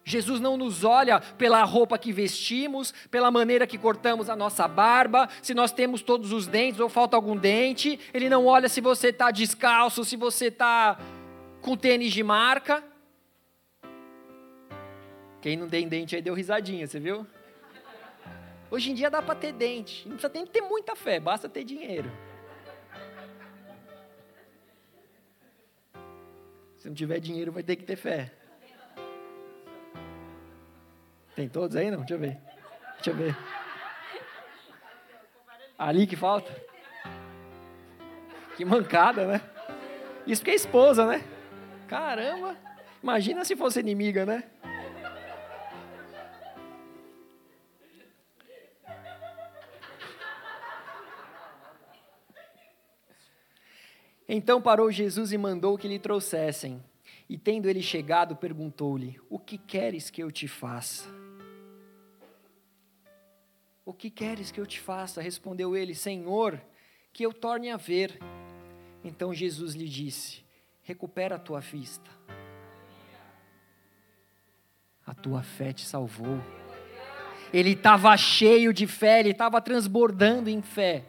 Jesus 0.07 0.39
não 0.39 0.55
nos 0.55 0.85
olha 0.85 1.19
pela 1.19 1.61
roupa 1.65 1.97
que 1.97 2.13
vestimos, 2.13 2.93
pela 3.11 3.29
maneira 3.29 3.67
que 3.67 3.77
cortamos 3.77 4.29
a 4.29 4.37
nossa 4.37 4.65
barba, 4.65 5.27
se 5.41 5.53
nós 5.53 5.69
temos 5.73 6.01
todos 6.01 6.31
os 6.31 6.47
dentes 6.47 6.79
ou 6.79 6.87
falta 6.87 7.17
algum 7.17 7.35
dente. 7.35 7.99
Ele 8.13 8.29
não 8.29 8.45
olha 8.45 8.69
se 8.69 8.79
você 8.79 9.09
está 9.09 9.31
descalço, 9.31 10.05
se 10.05 10.15
você 10.15 10.45
está 10.45 10.97
com 11.61 11.75
tênis 11.75 12.13
de 12.13 12.23
marca. 12.23 12.81
Quem 15.41 15.57
não 15.57 15.67
tem 15.67 15.85
dente 15.89 16.15
aí 16.15 16.21
deu 16.21 16.33
risadinha, 16.33 16.87
você 16.87 17.01
viu? 17.01 17.27
Hoje 18.71 18.91
em 18.91 18.93
dia 18.93 19.09
dá 19.09 19.21
para 19.21 19.35
ter 19.35 19.51
dente, 19.51 20.07
não 20.07 20.15
precisa 20.15 20.45
ter 20.45 20.61
muita 20.61 20.95
fé, 20.95 21.19
basta 21.19 21.49
ter 21.49 21.65
dinheiro. 21.65 22.09
Se 26.77 26.87
não 26.87 26.95
tiver 26.95 27.19
dinheiro, 27.19 27.51
vai 27.51 27.61
ter 27.61 27.75
que 27.75 27.83
ter 27.83 27.97
fé. 27.97 28.31
Tem 31.37 31.47
todos 31.47 31.75
aí? 31.75 31.91
Não? 31.91 31.99
Deixa 31.99 32.15
eu 32.15 32.19
ver. 32.19 32.37
Deixa 32.95 33.11
eu 33.11 33.15
ver. 33.15 33.37
Ali 35.77 36.07
que 36.07 36.15
falta? 36.15 36.51
Que 38.55 38.65
mancada, 38.65 39.27
né? 39.27 39.41
Isso 40.25 40.41
porque 40.41 40.49
é 40.49 40.55
esposa, 40.55 41.05
né? 41.05 41.23
Caramba! 41.87 42.57
Imagina 43.03 43.45
se 43.45 43.55
fosse 43.55 43.79
inimiga, 43.79 44.25
né? 44.25 44.45
Então 54.27 54.59
parou 54.59 54.91
Jesus 54.91 55.31
e 55.31 55.37
mandou 55.37 55.77
que 55.77 55.87
lhe 55.87 55.99
trouxessem. 55.99 56.83
E 57.29 57.37
tendo 57.37 57.69
ele 57.69 57.83
chegado, 57.83 58.35
perguntou-lhe: 58.35 59.19
O 59.29 59.37
que 59.37 59.59
queres 59.59 60.09
que 60.09 60.23
eu 60.23 60.31
te 60.31 60.47
faça? 60.47 61.26
O 63.87 63.93
que 63.93 64.09
queres 64.09 64.51
que 64.51 64.59
eu 64.59 64.65
te 64.65 64.81
faça? 64.81 65.21
Respondeu 65.21 65.73
ele: 65.73 65.95
Senhor, 65.95 66.61
que 67.13 67.25
eu 67.25 67.31
torne 67.31 67.71
a 67.71 67.77
ver. 67.77 68.19
Então 69.01 69.33
Jesus 69.33 69.75
lhe 69.75 69.87
disse: 69.87 70.43
Recupera 70.83 71.37
a 71.37 71.39
tua 71.39 71.61
vista. 71.61 72.11
A 75.05 75.13
tua 75.15 75.41
fé 75.41 75.71
te 75.71 75.85
salvou. 75.85 76.37
Ele 77.53 77.71
estava 77.71 78.17
cheio 78.17 78.73
de 78.73 78.85
fé, 78.85 79.21
ele 79.21 79.31
estava 79.31 79.61
transbordando 79.61 80.49
em 80.49 80.61
fé. 80.61 81.05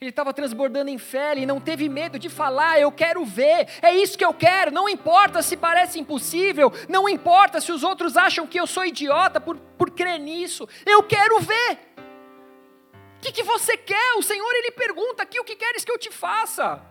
Ele 0.00 0.10
estava 0.10 0.34
transbordando 0.34 0.90
em 0.90 0.98
fé, 0.98 1.32
ele 1.32 1.46
não 1.46 1.60
teve 1.60 1.88
medo 1.88 2.18
de 2.18 2.28
falar, 2.28 2.78
eu 2.80 2.90
quero 2.90 3.24
ver, 3.24 3.68
é 3.80 3.94
isso 3.94 4.18
que 4.18 4.24
eu 4.24 4.34
quero, 4.34 4.70
não 4.70 4.88
importa 4.88 5.40
se 5.40 5.56
parece 5.56 5.98
impossível, 5.98 6.72
não 6.88 7.08
importa 7.08 7.60
se 7.60 7.72
os 7.72 7.82
outros 7.82 8.16
acham 8.16 8.46
que 8.46 8.58
eu 8.58 8.66
sou 8.66 8.84
idiota 8.84 9.40
por, 9.40 9.56
por 9.56 9.90
crer 9.90 10.18
nisso, 10.18 10.68
eu 10.84 11.02
quero 11.02 11.40
ver. 11.40 11.78
O 13.18 13.20
que, 13.22 13.32
que 13.32 13.42
você 13.42 13.76
quer? 13.76 14.14
O 14.18 14.22
Senhor 14.22 14.52
ele 14.56 14.72
pergunta 14.72 15.22
aqui: 15.22 15.40
o 15.40 15.44
que 15.44 15.56
queres 15.56 15.82
que 15.82 15.90
eu 15.90 15.96
te 15.96 16.10
faça? 16.10 16.82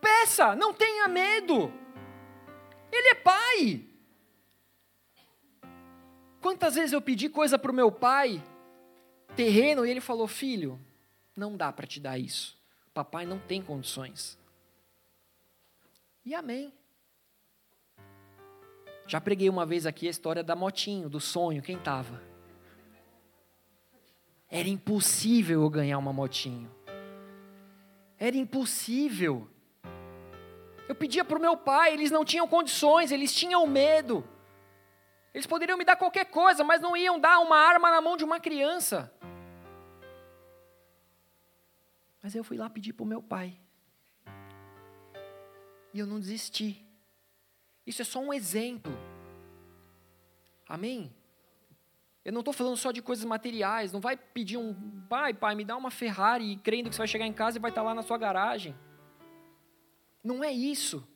Peça, 0.00 0.56
não 0.56 0.74
tenha 0.74 1.06
medo. 1.06 1.72
Ele 2.90 3.08
é 3.08 3.14
pai. 3.14 3.84
Quantas 6.40 6.74
vezes 6.74 6.92
eu 6.92 7.00
pedi 7.00 7.28
coisa 7.28 7.56
para 7.56 7.70
o 7.70 7.74
meu 7.74 7.92
pai, 7.92 8.42
terreno, 9.36 9.86
e 9.86 9.90
ele 9.90 10.00
falou: 10.00 10.26
filho, 10.26 10.80
não 11.36 11.56
dá 11.56 11.72
para 11.72 11.86
te 11.86 12.00
dar 12.00 12.18
isso. 12.18 12.56
Papai 12.92 13.24
não 13.24 13.38
tem 13.38 13.62
condições. 13.62 14.38
E 16.24 16.34
amém. 16.34 16.72
Já 19.06 19.20
preguei 19.20 19.48
uma 19.48 19.66
vez 19.66 19.86
aqui 19.86 20.06
a 20.06 20.10
história 20.10 20.42
da 20.42 20.54
motinho, 20.54 21.08
do 21.08 21.20
sonho, 21.20 21.62
quem 21.62 21.76
estava? 21.76 22.22
Era 24.48 24.68
impossível 24.68 25.62
eu 25.62 25.70
ganhar 25.70 25.98
uma 25.98 26.12
motinho. 26.12 26.70
Era 28.18 28.36
impossível. 28.36 29.48
Eu 30.88 30.94
pedia 30.94 31.24
para 31.24 31.38
o 31.38 31.40
meu 31.40 31.56
pai, 31.56 31.94
eles 31.94 32.10
não 32.10 32.24
tinham 32.24 32.46
condições, 32.46 33.10
eles 33.10 33.34
tinham 33.34 33.66
medo. 33.66 34.24
Eles 35.32 35.46
poderiam 35.46 35.78
me 35.78 35.84
dar 35.84 35.96
qualquer 35.96 36.26
coisa, 36.26 36.62
mas 36.62 36.80
não 36.80 36.96
iam 36.96 37.18
dar 37.18 37.38
uma 37.38 37.56
arma 37.56 37.90
na 37.90 38.00
mão 38.00 38.16
de 38.16 38.24
uma 38.24 38.38
criança. 38.38 39.10
Mas 42.22 42.34
eu 42.34 42.44
fui 42.44 42.56
lá 42.56 42.70
pedir 42.70 42.92
para 42.92 43.02
o 43.02 43.06
meu 43.06 43.20
pai. 43.20 43.58
E 45.92 45.98
eu 45.98 46.06
não 46.06 46.20
desisti. 46.20 46.86
Isso 47.86 48.00
é 48.00 48.04
só 48.04 48.20
um 48.20 48.32
exemplo. 48.32 48.92
Amém? 50.68 51.12
Eu 52.24 52.32
não 52.32 52.40
estou 52.40 52.54
falando 52.54 52.76
só 52.76 52.92
de 52.92 53.02
coisas 53.02 53.24
materiais. 53.24 53.92
Não 53.92 54.00
vai 54.00 54.16
pedir 54.16 54.56
um 54.56 54.72
pai, 55.08 55.34
pai, 55.34 55.56
me 55.56 55.64
dá 55.64 55.76
uma 55.76 55.90
Ferrari, 55.90 56.56
crendo 56.56 56.88
que 56.88 56.94
você 56.94 57.00
vai 57.00 57.08
chegar 57.08 57.26
em 57.26 57.32
casa 57.32 57.58
e 57.58 57.60
vai 57.60 57.70
estar 57.70 57.82
lá 57.82 57.94
na 57.94 58.02
sua 58.02 58.16
garagem. 58.16 58.74
Não 60.22 60.44
é 60.44 60.52
isso. 60.52 61.06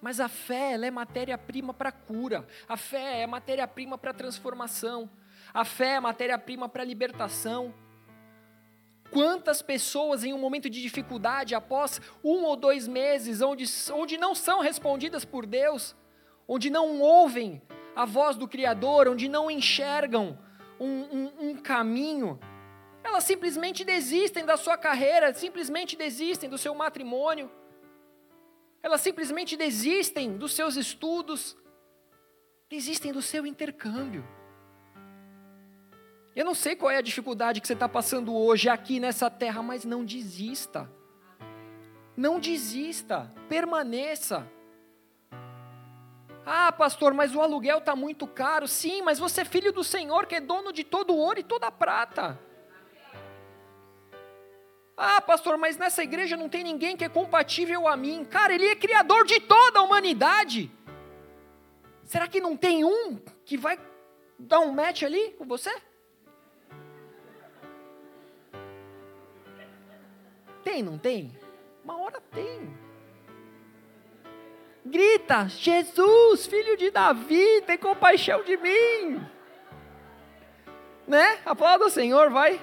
Mas 0.00 0.20
a 0.20 0.28
fé 0.28 0.72
é 0.72 0.90
matéria-prima 0.90 1.74
para 1.74 1.92
cura. 1.92 2.46
A 2.66 2.76
fé 2.76 3.20
é 3.20 3.26
matéria-prima 3.26 3.98
para 3.98 4.14
transformação. 4.14 5.10
A 5.52 5.64
fé 5.64 5.96
é 5.96 6.00
matéria-prima 6.00 6.68
para 6.68 6.82
libertação. 6.82 7.74
Quantas 9.14 9.62
pessoas 9.62 10.24
em 10.24 10.34
um 10.34 10.38
momento 10.38 10.68
de 10.68 10.82
dificuldade, 10.82 11.54
após 11.54 12.00
um 12.22 12.42
ou 12.42 12.56
dois 12.56 12.88
meses, 12.88 13.40
onde, 13.40 13.64
onde 13.92 14.18
não 14.18 14.34
são 14.34 14.58
respondidas 14.58 15.24
por 15.24 15.46
Deus, 15.46 15.94
onde 16.48 16.68
não 16.68 17.00
ouvem 17.00 17.62
a 17.94 18.04
voz 18.04 18.36
do 18.36 18.48
Criador, 18.48 19.06
onde 19.06 19.28
não 19.28 19.48
enxergam 19.48 20.36
um, 20.80 20.88
um, 20.88 21.50
um 21.50 21.56
caminho, 21.56 22.40
elas 23.04 23.22
simplesmente 23.22 23.84
desistem 23.84 24.44
da 24.44 24.56
sua 24.56 24.76
carreira, 24.76 25.32
simplesmente 25.32 25.94
desistem 25.96 26.50
do 26.50 26.58
seu 26.58 26.74
matrimônio, 26.74 27.48
elas 28.82 29.00
simplesmente 29.00 29.56
desistem 29.56 30.36
dos 30.36 30.54
seus 30.54 30.74
estudos, 30.74 31.56
desistem 32.68 33.12
do 33.12 33.22
seu 33.22 33.46
intercâmbio. 33.46 34.26
Eu 36.34 36.44
não 36.44 36.54
sei 36.54 36.74
qual 36.74 36.90
é 36.90 36.96
a 36.96 37.02
dificuldade 37.02 37.60
que 37.60 37.66
você 37.66 37.74
está 37.74 37.88
passando 37.88 38.34
hoje 38.34 38.68
aqui 38.68 38.98
nessa 38.98 39.30
terra, 39.30 39.62
mas 39.62 39.84
não 39.84 40.04
desista. 40.04 40.90
Não 42.16 42.40
desista, 42.40 43.30
permaneça. 43.48 44.50
Ah, 46.44 46.72
pastor, 46.72 47.14
mas 47.14 47.34
o 47.34 47.40
aluguel 47.40 47.78
está 47.78 47.94
muito 47.94 48.26
caro. 48.26 48.66
Sim, 48.66 49.02
mas 49.02 49.18
você 49.18 49.42
é 49.42 49.44
filho 49.44 49.72
do 49.72 49.84
Senhor, 49.84 50.26
que 50.26 50.34
é 50.34 50.40
dono 50.40 50.72
de 50.72 50.82
todo 50.82 51.14
o 51.14 51.16
ouro 51.16 51.38
e 51.38 51.44
toda 51.44 51.68
a 51.68 51.70
prata. 51.70 52.38
Ah, 54.96 55.20
pastor, 55.20 55.56
mas 55.56 55.76
nessa 55.76 56.02
igreja 56.02 56.36
não 56.36 56.48
tem 56.48 56.62
ninguém 56.64 56.96
que 56.96 57.04
é 57.04 57.08
compatível 57.08 57.86
a 57.86 57.96
mim. 57.96 58.24
Cara, 58.24 58.54
ele 58.54 58.66
é 58.66 58.76
criador 58.76 59.24
de 59.24 59.40
toda 59.40 59.78
a 59.78 59.82
humanidade. 59.82 60.70
Será 62.04 62.26
que 62.26 62.40
não 62.40 62.56
tem 62.56 62.84
um 62.84 63.20
que 63.44 63.56
vai 63.56 63.78
dar 64.38 64.60
um 64.60 64.72
match 64.72 65.04
ali 65.04 65.30
com 65.38 65.44
você? 65.44 65.74
Tem, 70.64 70.82
não 70.82 70.96
tem? 70.96 71.30
Uma 71.84 71.98
hora 71.98 72.20
tem. 72.32 72.74
Grita: 74.84 75.46
Jesus, 75.48 76.46
filho 76.46 76.76
de 76.76 76.90
Davi, 76.90 77.62
tem 77.66 77.76
compaixão 77.76 78.42
de 78.42 78.56
mim. 78.56 79.20
Né? 81.06 81.38
Aplauda 81.44 81.84
o 81.84 81.90
Senhor, 81.90 82.30
vai. 82.30 82.58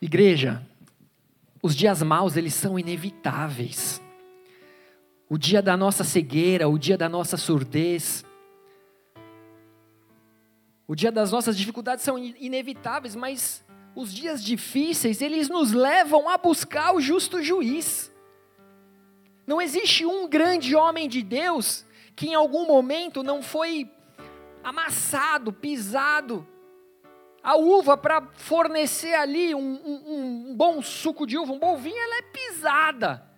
Igreja, 0.00 0.62
os 1.62 1.74
dias 1.74 2.02
maus 2.02 2.36
eles 2.36 2.54
são 2.54 2.78
inevitáveis 2.78 4.00
o 5.28 5.36
dia 5.36 5.60
da 5.60 5.76
nossa 5.76 6.04
cegueira, 6.04 6.68
o 6.68 6.78
dia 6.78 6.96
da 6.96 7.08
nossa 7.08 7.36
surdez, 7.36 8.24
o 10.86 10.94
dia 10.94 11.10
das 11.10 11.32
nossas 11.32 11.56
dificuldades 11.56 12.04
são 12.04 12.16
inevitáveis, 12.16 13.16
mas 13.16 13.64
os 13.94 14.12
dias 14.12 14.42
difíceis, 14.42 15.20
eles 15.20 15.48
nos 15.48 15.72
levam 15.72 16.28
a 16.28 16.38
buscar 16.38 16.94
o 16.94 17.00
justo 17.00 17.42
juiz. 17.42 18.12
Não 19.46 19.60
existe 19.60 20.06
um 20.06 20.28
grande 20.28 20.76
homem 20.76 21.08
de 21.08 21.22
Deus 21.22 21.84
que 22.14 22.28
em 22.28 22.34
algum 22.34 22.66
momento 22.66 23.22
não 23.22 23.42
foi 23.42 23.90
amassado, 24.62 25.52
pisado, 25.52 26.46
a 27.42 27.56
uva 27.56 27.96
para 27.96 28.22
fornecer 28.34 29.14
ali 29.14 29.54
um, 29.54 29.60
um, 29.60 30.50
um, 30.50 30.56
bom 30.56 30.82
suco 30.82 31.26
de 31.26 31.38
uva, 31.38 31.52
um 31.52 31.58
bom 31.58 31.76
vinho, 31.76 31.96
ela 31.96 32.18
é 32.18 32.22
pisada. 32.22 33.35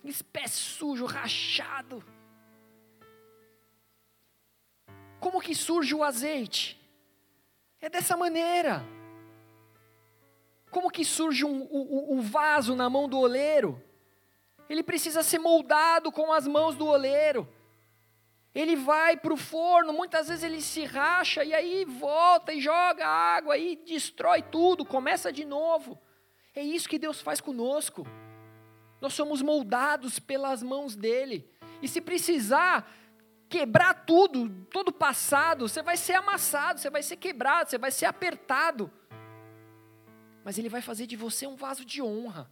Aqueles 0.00 0.22
pés 0.22 0.52
sujos, 0.52 1.12
rachado. 1.12 2.02
Como 5.20 5.42
que 5.42 5.54
surge 5.54 5.94
o 5.94 6.02
azeite? 6.02 6.80
É 7.82 7.90
dessa 7.90 8.16
maneira. 8.16 8.82
Como 10.70 10.90
que 10.90 11.04
surge 11.04 11.44
um, 11.44 11.68
o, 11.70 12.16
o 12.16 12.22
vaso 12.22 12.74
na 12.74 12.88
mão 12.88 13.06
do 13.06 13.18
oleiro? 13.18 13.82
Ele 14.70 14.82
precisa 14.82 15.22
ser 15.22 15.38
moldado 15.38 16.10
com 16.10 16.32
as 16.32 16.46
mãos 16.46 16.74
do 16.76 16.86
oleiro. 16.86 17.46
Ele 18.54 18.76
vai 18.76 19.18
para 19.18 19.34
o 19.34 19.36
forno, 19.36 19.92
muitas 19.92 20.28
vezes 20.28 20.42
ele 20.42 20.62
se 20.62 20.84
racha 20.84 21.44
e 21.44 21.52
aí 21.52 21.84
volta 21.84 22.54
e 22.54 22.60
joga 22.60 23.06
água 23.06 23.58
e 23.58 23.76
destrói 23.76 24.40
tudo, 24.42 24.82
começa 24.82 25.30
de 25.30 25.44
novo. 25.44 26.00
É 26.54 26.62
isso 26.62 26.88
que 26.88 26.98
Deus 26.98 27.20
faz 27.20 27.38
conosco. 27.38 28.06
Nós 29.00 29.14
somos 29.14 29.40
moldados 29.40 30.18
pelas 30.18 30.62
mãos 30.62 30.94
dele. 30.94 31.48
E 31.80 31.88
se 31.88 32.00
precisar 32.00 32.90
quebrar 33.48 34.04
tudo, 34.04 34.48
todo 34.70 34.88
o 34.88 34.92
passado, 34.92 35.68
você 35.68 35.82
vai 35.82 35.96
ser 35.96 36.14
amassado, 36.14 36.78
você 36.78 36.90
vai 36.90 37.02
ser 37.02 37.16
quebrado, 37.16 37.70
você 37.70 37.78
vai 37.78 37.90
ser 37.90 38.06
apertado. 38.06 38.90
Mas 40.44 40.58
ele 40.58 40.68
vai 40.68 40.80
fazer 40.80 41.06
de 41.06 41.16
você 41.16 41.46
um 41.46 41.56
vaso 41.56 41.84
de 41.84 42.00
honra. 42.00 42.50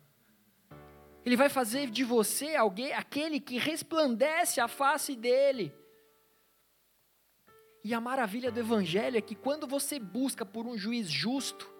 Ele 1.24 1.36
vai 1.36 1.48
fazer 1.48 1.90
de 1.90 2.04
você 2.04 2.56
alguém, 2.56 2.92
aquele 2.92 3.38
que 3.38 3.58
resplandece 3.58 4.60
a 4.60 4.68
face 4.68 5.14
dele. 5.14 5.74
E 7.84 7.94
a 7.94 8.00
maravilha 8.00 8.50
do 8.50 8.60
Evangelho 8.60 9.16
é 9.16 9.20
que 9.20 9.34
quando 9.34 9.66
você 9.66 9.98
busca 9.98 10.44
por 10.44 10.66
um 10.66 10.76
juiz 10.76 11.10
justo, 11.10 11.70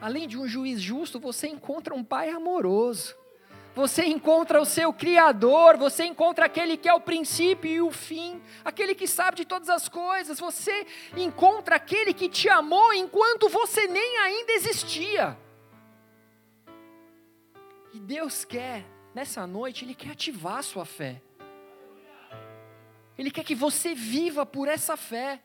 além 0.00 0.28
de 0.28 0.38
um 0.38 0.46
juiz 0.46 0.80
justo, 0.80 1.18
você 1.18 1.48
encontra 1.48 1.94
um 1.94 2.04
Pai 2.04 2.30
amoroso. 2.30 3.21
Você 3.74 4.04
encontra 4.04 4.60
o 4.60 4.66
seu 4.66 4.92
Criador, 4.92 5.78
você 5.78 6.04
encontra 6.04 6.44
aquele 6.44 6.76
que 6.76 6.88
é 6.88 6.92
o 6.92 7.00
princípio 7.00 7.70
e 7.70 7.80
o 7.80 7.90
fim, 7.90 8.42
aquele 8.62 8.94
que 8.94 9.06
sabe 9.06 9.38
de 9.38 9.44
todas 9.46 9.70
as 9.70 9.88
coisas, 9.88 10.38
você 10.38 10.86
encontra 11.16 11.76
aquele 11.76 12.12
que 12.12 12.28
te 12.28 12.50
amou 12.50 12.92
enquanto 12.92 13.48
você 13.48 13.86
nem 13.86 14.18
ainda 14.18 14.52
existia. 14.52 15.38
E 17.94 17.98
Deus 17.98 18.44
quer, 18.44 18.84
nessa 19.14 19.46
noite, 19.46 19.86
Ele 19.86 19.94
quer 19.94 20.10
ativar 20.10 20.58
a 20.58 20.62
sua 20.62 20.84
fé. 20.84 21.22
Ele 23.16 23.30
quer 23.30 23.44
que 23.44 23.54
você 23.54 23.94
viva 23.94 24.44
por 24.44 24.68
essa 24.68 24.98
fé. 24.98 25.42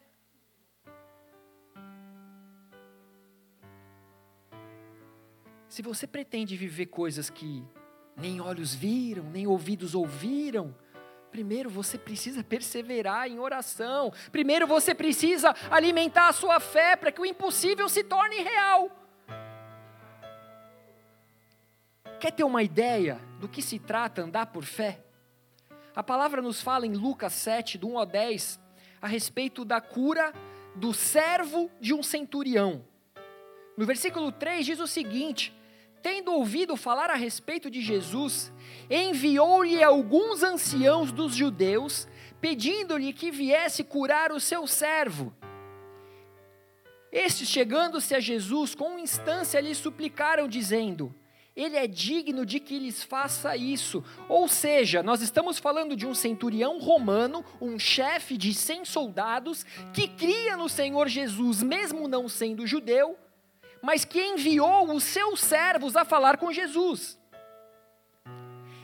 Se 5.70 5.82
você 5.82 6.08
pretende 6.08 6.58
viver 6.58 6.88
coisas 6.88 7.30
que 7.30 7.64
nem 8.18 8.42
olhos 8.42 8.74
viram, 8.74 9.24
nem 9.26 9.46
ouvidos 9.46 9.94
ouviram, 9.94 10.76
primeiro 11.32 11.70
você 11.70 12.00
precisa 12.00 12.44
perseverar 12.44 13.28
em 13.28 13.38
oração. 13.38 14.12
Primeiro 14.32 14.66
você 14.66 14.96
precisa 14.96 15.56
alimentar 15.70 16.30
a 16.30 16.34
sua 16.34 16.60
fé 16.60 16.96
para 16.96 17.12
que 17.12 17.22
o 17.22 17.26
impossível 17.26 17.88
se 17.88 18.04
torne 18.04 18.38
real. 18.38 18.90
Quer 22.20 22.32
ter 22.32 22.44
uma 22.44 22.64
ideia 22.64 23.22
do 23.40 23.48
que 23.48 23.62
se 23.62 23.78
trata 23.78 24.24
andar 24.24 24.48
por 24.48 24.64
fé? 24.64 25.00
A 25.96 26.04
palavra 26.04 26.42
nos 26.42 26.62
fala 26.62 26.88
em 26.88 26.94
Lucas 26.94 27.34
7, 27.34 27.78
do 27.78 27.90
1 27.90 28.00
ao 28.00 28.06
10, 28.06 28.60
a 29.00 29.08
respeito 29.08 29.64
da 29.64 29.80
cura 29.80 30.34
do 30.76 30.94
servo 30.94 31.70
de 31.80 31.94
um 31.94 32.02
centurião. 32.02 32.84
No 33.76 33.86
versículo 33.86 34.32
3 34.32 34.66
diz 34.66 34.80
o 34.80 34.88
seguinte: 34.88 35.56
Tendo 36.02 36.34
ouvido 36.34 36.76
falar 36.76 37.10
a 37.10 37.16
respeito 37.16 37.70
de 37.70 37.82
Jesus, 37.82 38.52
enviou-lhe 38.90 39.84
alguns 39.84 40.44
anciãos 40.44 41.12
dos 41.12 41.36
judeus, 41.36 42.08
pedindo-lhe 42.40 43.12
que 43.14 43.32
viesse 43.32 43.84
curar 43.84 44.32
o 44.32 44.40
seu 44.40 44.68
servo. 44.68 45.34
Estes, 47.12 47.50
chegando-se 47.50 48.14
a 48.14 48.20
Jesus, 48.20 48.76
com 48.76 49.00
instância 49.00 49.60
lhe 49.60 49.74
suplicaram, 49.74 50.48
dizendo: 50.48 51.16
ele 51.58 51.76
é 51.76 51.88
digno 51.88 52.46
de 52.46 52.60
que 52.60 52.78
lhes 52.78 53.02
faça 53.02 53.58
isso. 53.58 54.04
Ou 54.30 54.48
seja, 54.48 55.02
nós 55.02 55.24
estamos 55.24 55.58
falando 55.58 55.96
de 55.96 56.06
um 56.06 56.14
centurião 56.14 56.80
romano, 56.80 57.44
um 57.60 57.80
chefe 57.80 58.38
de 58.38 58.54
100 58.54 58.86
soldados, 58.86 59.66
que 59.92 60.08
cria 60.08 60.56
no 60.56 60.70
Senhor 60.70 61.08
Jesus, 61.08 61.64
mesmo 61.64 62.08
não 62.08 62.30
sendo 62.30 62.68
judeu, 62.68 63.18
mas 63.82 64.06
que 64.06 64.22
enviou 64.22 64.94
os 64.94 65.04
seus 65.04 65.40
servos 65.40 65.96
a 65.96 66.06
falar 66.06 66.38
com 66.38 66.52
Jesus. 66.52 67.20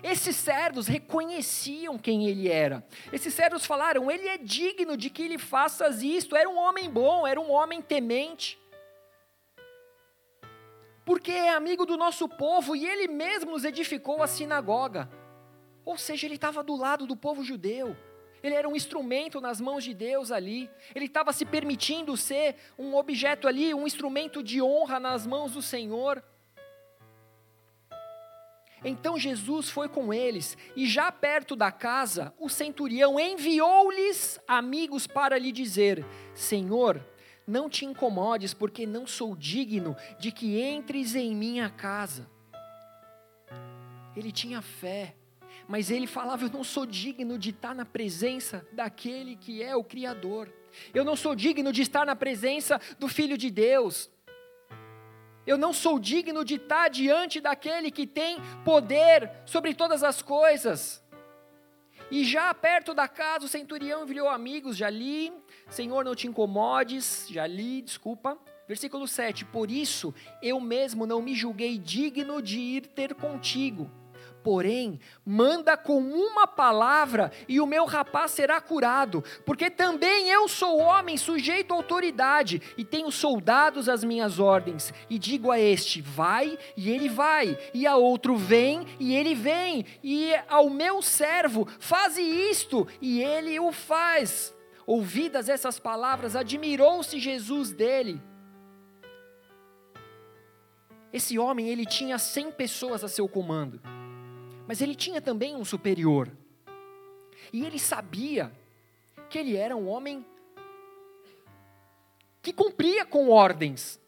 Esses 0.01 0.35
servos 0.35 0.87
reconheciam 0.87 1.97
quem 1.97 2.27
ele 2.27 2.49
era. 2.49 2.85
Esses 3.11 3.33
servos 3.33 3.65
falaram: 3.65 4.11
Ele 4.11 4.27
é 4.27 4.37
digno 4.37 4.97
de 4.97 5.09
que 5.09 5.27
lhe 5.27 5.37
faças 5.37 6.03
isto. 6.03 6.35
Era 6.35 6.49
um 6.49 6.57
homem 6.57 6.89
bom, 6.89 7.25
era 7.25 7.39
um 7.39 7.49
homem 7.51 7.81
temente 7.81 8.61
porque 11.05 11.31
é 11.31 11.49
amigo 11.49 11.85
do 11.85 11.97
nosso 11.97 12.27
povo 12.27 12.75
e 12.75 12.85
ele 12.85 13.07
mesmo 13.07 13.51
nos 13.51 13.65
edificou 13.65 14.23
a 14.23 14.27
sinagoga. 14.27 15.09
Ou 15.85 15.97
seja, 15.97 16.25
ele 16.25 16.35
estava 16.35 16.63
do 16.63 16.75
lado 16.75 17.05
do 17.05 17.15
povo 17.15 17.43
judeu. 17.43 17.95
Ele 18.43 18.55
era 18.55 18.67
um 18.67 18.75
instrumento 18.75 19.39
nas 19.39 19.61
mãos 19.61 19.85
de 19.85 19.93
Deus 19.93 20.29
ali. 20.29 20.69
Ele 20.93 21.05
estava 21.05 21.31
se 21.31 21.45
permitindo 21.45 22.17
ser 22.17 22.57
um 22.77 22.93
objeto 22.93 23.47
ali, 23.47 23.73
um 23.73 23.87
instrumento 23.87 24.43
de 24.43 24.61
honra 24.61 24.99
nas 24.99 25.25
mãos 25.25 25.53
do 25.53 25.61
Senhor. 25.61 26.21
Então 28.83 29.17
Jesus 29.17 29.69
foi 29.69 29.87
com 29.87 30.13
eles, 30.13 30.57
e 30.75 30.85
já 30.85 31.09
perto 31.09 31.55
da 31.55 31.71
casa, 31.71 32.33
o 32.37 32.49
centurião 32.49 33.17
enviou-lhes 33.17 34.37
amigos 34.45 35.07
para 35.07 35.37
lhe 35.37 35.53
dizer: 35.53 36.05
Senhor, 36.35 37.01
não 37.47 37.69
te 37.69 37.85
incomodes, 37.85 38.53
porque 38.53 38.85
não 38.85 39.07
sou 39.07 39.37
digno 39.37 39.95
de 40.19 40.33
que 40.33 40.61
entres 40.61 41.15
em 41.15 41.33
minha 41.33 41.69
casa. 41.69 42.29
Ele 44.17 44.33
tinha 44.33 44.61
fé, 44.61 45.15
mas 45.67 45.89
ele 45.89 46.07
falava: 46.07 46.45
Eu 46.45 46.49
não 46.49 46.63
sou 46.63 46.85
digno 46.85 47.37
de 47.37 47.51
estar 47.51 47.73
na 47.73 47.85
presença 47.85 48.65
daquele 48.71 49.35
que 49.35 49.63
é 49.63 49.75
o 49.75 49.83
Criador. 49.83 50.51
Eu 50.93 51.03
não 51.03 51.15
sou 51.15 51.35
digno 51.35 51.71
de 51.71 51.81
estar 51.81 52.05
na 52.05 52.15
presença 52.15 52.79
do 52.99 53.07
Filho 53.07 53.37
de 53.37 53.49
Deus. 53.49 54.09
Eu 55.45 55.57
não 55.57 55.73
sou 55.73 55.99
digno 55.99 56.45
de 56.45 56.55
estar 56.55 56.89
diante 56.89 57.41
daquele 57.41 57.91
que 57.91 58.07
tem 58.07 58.37
poder 58.63 59.29
sobre 59.45 59.73
todas 59.73 60.03
as 60.03 60.21
coisas. 60.21 61.03
E 62.09 62.23
já 62.23 62.53
perto 62.53 62.93
da 62.93 63.07
casa, 63.07 63.45
o 63.45 63.49
centurião 63.49 64.03
enviou 64.03 64.29
amigos, 64.29 64.77
já 64.77 64.89
li, 64.89 65.33
Senhor, 65.69 66.05
não 66.05 66.15
te 66.15 66.27
incomodes, 66.27 67.25
já 67.29 67.45
li, 67.47 67.81
desculpa. 67.81 68.37
Versículo 68.67 69.07
7: 69.07 69.45
Por 69.45 69.69
isso 69.69 70.13
eu 70.41 70.59
mesmo 70.59 71.05
não 71.05 71.21
me 71.21 71.35
julguei 71.35 71.77
digno 71.77 72.41
de 72.41 72.59
ir 72.59 72.87
ter 72.87 73.13
contigo. 73.13 73.89
Porém, 74.43 74.99
manda 75.25 75.77
com 75.77 75.99
uma 75.99 76.45
palavra 76.45 77.31
e 77.47 77.61
o 77.61 77.65
meu 77.65 77.85
rapaz 77.85 78.31
será 78.31 78.59
curado, 78.59 79.23
porque 79.45 79.69
também 79.69 80.29
eu 80.29 80.49
sou 80.49 80.79
homem 80.79 81.15
sujeito 81.15 81.73
à 81.73 81.77
autoridade 81.77 82.61
e 82.77 82.83
tenho 82.83 83.09
soldados 83.09 83.87
às 83.87 84.03
minhas 84.03 84.39
ordens. 84.39 84.93
E 85.09 85.17
digo 85.17 85.49
a 85.49 85.59
este: 85.59 86.01
vai, 86.01 86.57
e 86.75 86.91
ele 86.91 87.07
vai, 87.07 87.57
e 87.73 87.87
a 87.87 87.95
outro: 87.95 88.35
vem, 88.35 88.85
e 88.99 89.15
ele 89.15 89.33
vem, 89.33 89.85
e 90.03 90.33
ao 90.49 90.69
meu 90.69 91.01
servo: 91.01 91.65
faze 91.79 92.21
isto, 92.21 92.85
e 93.01 93.21
ele 93.21 93.57
o 93.59 93.71
faz. 93.71 94.53
Ouvidas 94.85 95.47
essas 95.47 95.79
palavras, 95.79 96.35
admirou-se 96.35 97.17
Jesus 97.17 97.71
dele. 97.71 98.21
Esse 101.13 101.37
homem, 101.37 101.69
ele 101.69 101.85
tinha 101.85 102.17
cem 102.17 102.51
pessoas 102.51 103.03
a 103.03 103.07
seu 103.07 103.29
comando, 103.29 103.79
mas 104.67 104.81
ele 104.81 104.95
tinha 104.95 105.21
também 105.21 105.55
um 105.55 105.65
superior. 105.65 106.31
E 107.51 107.65
ele 107.65 107.79
sabia 107.79 108.51
que 109.29 109.37
ele 109.37 109.55
era 109.55 109.75
um 109.75 109.87
homem 109.87 110.25
que 112.41 112.53
cumpria 112.53 113.05
com 113.05 113.29
ordens. 113.29 113.99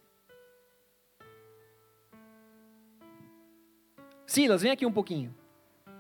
Silas, 4.26 4.62
vem 4.62 4.72
aqui 4.72 4.86
um 4.86 4.92
pouquinho. 4.92 5.34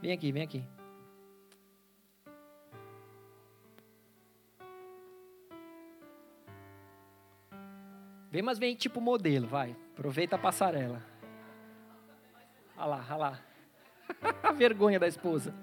Vem 0.01 0.12
aqui, 0.12 0.32
vem 0.32 0.43
aqui. 0.43 0.64
Vem, 8.30 8.41
mas 8.41 8.60
vem 8.60 8.76
tipo 8.76 8.99
modelo, 8.99 9.47
vai. 9.47 9.74
Aproveita 9.93 10.36
a 10.36 10.39
passarela. 10.39 11.01
Olha 12.76 12.86
lá, 12.86 13.06
olha 13.10 13.16
lá. 13.16 13.55
a 14.43 14.51
vergonha 14.51 14.99
da 14.99 15.08
esposa. 15.08 15.53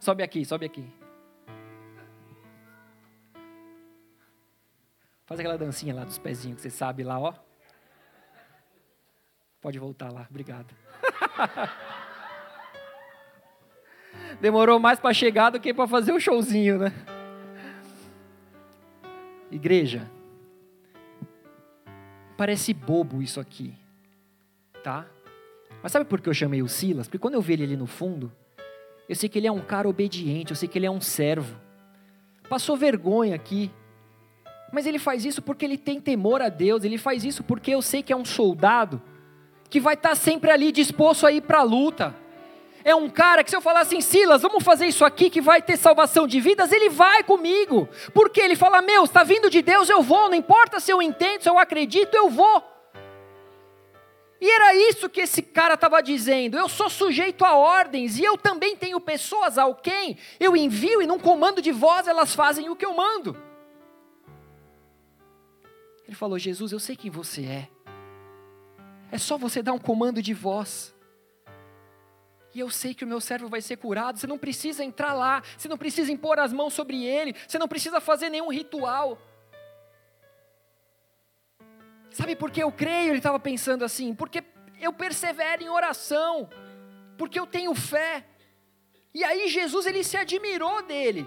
Sobe 0.00 0.22
aqui, 0.22 0.44
sobe 0.44 0.66
aqui. 0.66 0.86
Faz 5.26 5.40
aquela 5.40 5.56
dancinha 5.56 5.94
lá 5.94 6.04
dos 6.04 6.18
pezinhos 6.18 6.56
que 6.56 6.62
você 6.62 6.70
sabe 6.70 7.02
lá, 7.02 7.18
ó. 7.18 7.32
Pode 9.60 9.78
voltar 9.78 10.12
lá, 10.12 10.26
obrigado. 10.28 10.74
Demorou 14.40 14.78
mais 14.78 15.00
para 15.00 15.14
chegar 15.14 15.50
do 15.50 15.58
que 15.58 15.72
para 15.72 15.88
fazer 15.88 16.12
o 16.12 16.20
showzinho, 16.20 16.78
né? 16.78 16.92
Igreja, 19.50 20.10
parece 22.36 22.74
bobo 22.74 23.22
isso 23.22 23.40
aqui, 23.40 23.74
tá? 24.82 25.06
Mas 25.84 25.92
sabe 25.92 26.06
por 26.06 26.18
que 26.18 26.30
eu 26.30 26.32
chamei 26.32 26.62
o 26.62 26.66
Silas? 26.66 27.06
Porque 27.06 27.18
quando 27.18 27.34
eu 27.34 27.42
vi 27.42 27.52
ele 27.52 27.64
ali 27.64 27.76
no 27.76 27.86
fundo, 27.86 28.32
eu 29.06 29.14
sei 29.14 29.28
que 29.28 29.38
ele 29.38 29.46
é 29.46 29.52
um 29.52 29.60
cara 29.60 29.86
obediente, 29.86 30.50
eu 30.50 30.56
sei 30.56 30.66
que 30.66 30.78
ele 30.78 30.86
é 30.86 30.90
um 30.90 30.98
servo. 30.98 31.60
Passou 32.48 32.74
vergonha 32.74 33.34
aqui, 33.34 33.70
mas 34.72 34.86
ele 34.86 34.98
faz 34.98 35.26
isso 35.26 35.42
porque 35.42 35.62
ele 35.62 35.76
tem 35.76 36.00
temor 36.00 36.40
a 36.40 36.48
Deus, 36.48 36.84
ele 36.84 36.96
faz 36.96 37.22
isso 37.22 37.44
porque 37.44 37.70
eu 37.70 37.82
sei 37.82 38.02
que 38.02 38.14
é 38.14 38.16
um 38.16 38.24
soldado 38.24 39.02
que 39.68 39.78
vai 39.78 39.92
estar 39.92 40.14
sempre 40.14 40.50
ali 40.50 40.72
disposto 40.72 41.26
a 41.26 41.32
ir 41.32 41.42
para 41.42 41.58
a 41.58 41.62
luta. 41.62 42.14
É 42.82 42.94
um 42.94 43.10
cara 43.10 43.44
que 43.44 43.50
se 43.50 43.56
eu 43.56 43.60
falar 43.60 43.80
assim, 43.80 44.00
Silas, 44.00 44.40
vamos 44.40 44.64
fazer 44.64 44.86
isso 44.86 45.04
aqui 45.04 45.28
que 45.28 45.42
vai 45.42 45.60
ter 45.60 45.76
salvação 45.76 46.26
de 46.26 46.40
vidas, 46.40 46.72
ele 46.72 46.88
vai 46.88 47.22
comigo. 47.22 47.86
Porque 48.14 48.40
ele 48.40 48.56
fala, 48.56 48.80
meu, 48.80 49.04
está 49.04 49.22
vindo 49.22 49.50
de 49.50 49.60
Deus, 49.60 49.90
eu 49.90 50.00
vou, 50.00 50.30
não 50.30 50.34
importa 50.34 50.80
se 50.80 50.90
eu 50.90 51.02
entendo, 51.02 51.42
se 51.42 51.48
eu 51.50 51.58
acredito, 51.58 52.14
eu 52.14 52.30
vou. 52.30 52.73
E 54.40 54.50
era 54.50 54.74
isso 54.74 55.08
que 55.08 55.20
esse 55.20 55.40
cara 55.40 55.74
estava 55.74 56.02
dizendo. 56.02 56.58
Eu 56.58 56.68
sou 56.68 56.90
sujeito 56.90 57.44
a 57.44 57.54
ordens 57.54 58.18
e 58.18 58.24
eu 58.24 58.36
também 58.36 58.76
tenho 58.76 59.00
pessoas 59.00 59.56
ao 59.56 59.74
quem 59.74 60.18
eu 60.38 60.56
envio 60.56 61.00
e 61.00 61.06
num 61.06 61.18
comando 61.18 61.62
de 61.62 61.72
voz 61.72 62.06
elas 62.06 62.34
fazem 62.34 62.68
o 62.68 62.76
que 62.76 62.84
eu 62.84 62.94
mando. 62.94 63.36
Ele 66.06 66.16
falou: 66.16 66.38
Jesus, 66.38 66.72
eu 66.72 66.80
sei 66.80 66.96
quem 66.96 67.10
você 67.10 67.42
é. 67.44 67.68
É 69.10 69.18
só 69.18 69.38
você 69.38 69.62
dar 69.62 69.72
um 69.72 69.78
comando 69.78 70.20
de 70.20 70.34
voz. 70.34 70.94
E 72.54 72.60
eu 72.60 72.70
sei 72.70 72.94
que 72.94 73.04
o 73.04 73.06
meu 73.06 73.20
servo 73.20 73.48
vai 73.48 73.60
ser 73.60 73.76
curado. 73.76 74.18
Você 74.18 74.26
não 74.26 74.38
precisa 74.38 74.84
entrar 74.84 75.12
lá. 75.12 75.42
Você 75.56 75.68
não 75.68 75.76
precisa 75.76 76.12
impor 76.12 76.38
as 76.38 76.52
mãos 76.52 76.72
sobre 76.72 77.04
ele. 77.04 77.34
Você 77.48 77.58
não 77.58 77.66
precisa 77.66 78.00
fazer 78.00 78.28
nenhum 78.28 78.48
ritual. 78.48 79.18
Sabe 82.14 82.36
por 82.36 82.48
que 82.52 82.62
eu 82.62 82.70
creio? 82.70 83.10
Ele 83.10 83.18
estava 83.18 83.40
pensando 83.40 83.84
assim. 83.84 84.14
Porque 84.14 84.44
eu 84.80 84.92
persevero 84.92 85.64
em 85.64 85.68
oração. 85.68 86.48
Porque 87.18 87.38
eu 87.38 87.44
tenho 87.44 87.74
fé. 87.74 88.24
E 89.12 89.24
aí 89.24 89.48
Jesus 89.48 89.84
ele 89.84 90.04
se 90.04 90.16
admirou 90.16 90.80
dele. 90.82 91.26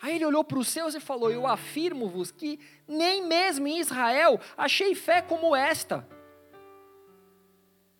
Aí 0.00 0.14
ele 0.14 0.24
olhou 0.24 0.42
para 0.42 0.58
os 0.58 0.68
seus 0.68 0.94
e 0.94 1.00
falou: 1.00 1.30
Eu 1.30 1.46
afirmo-vos 1.46 2.30
que 2.30 2.58
nem 2.86 3.26
mesmo 3.26 3.68
em 3.68 3.78
Israel 3.78 4.40
achei 4.56 4.94
fé 4.94 5.20
como 5.20 5.54
esta. 5.54 6.08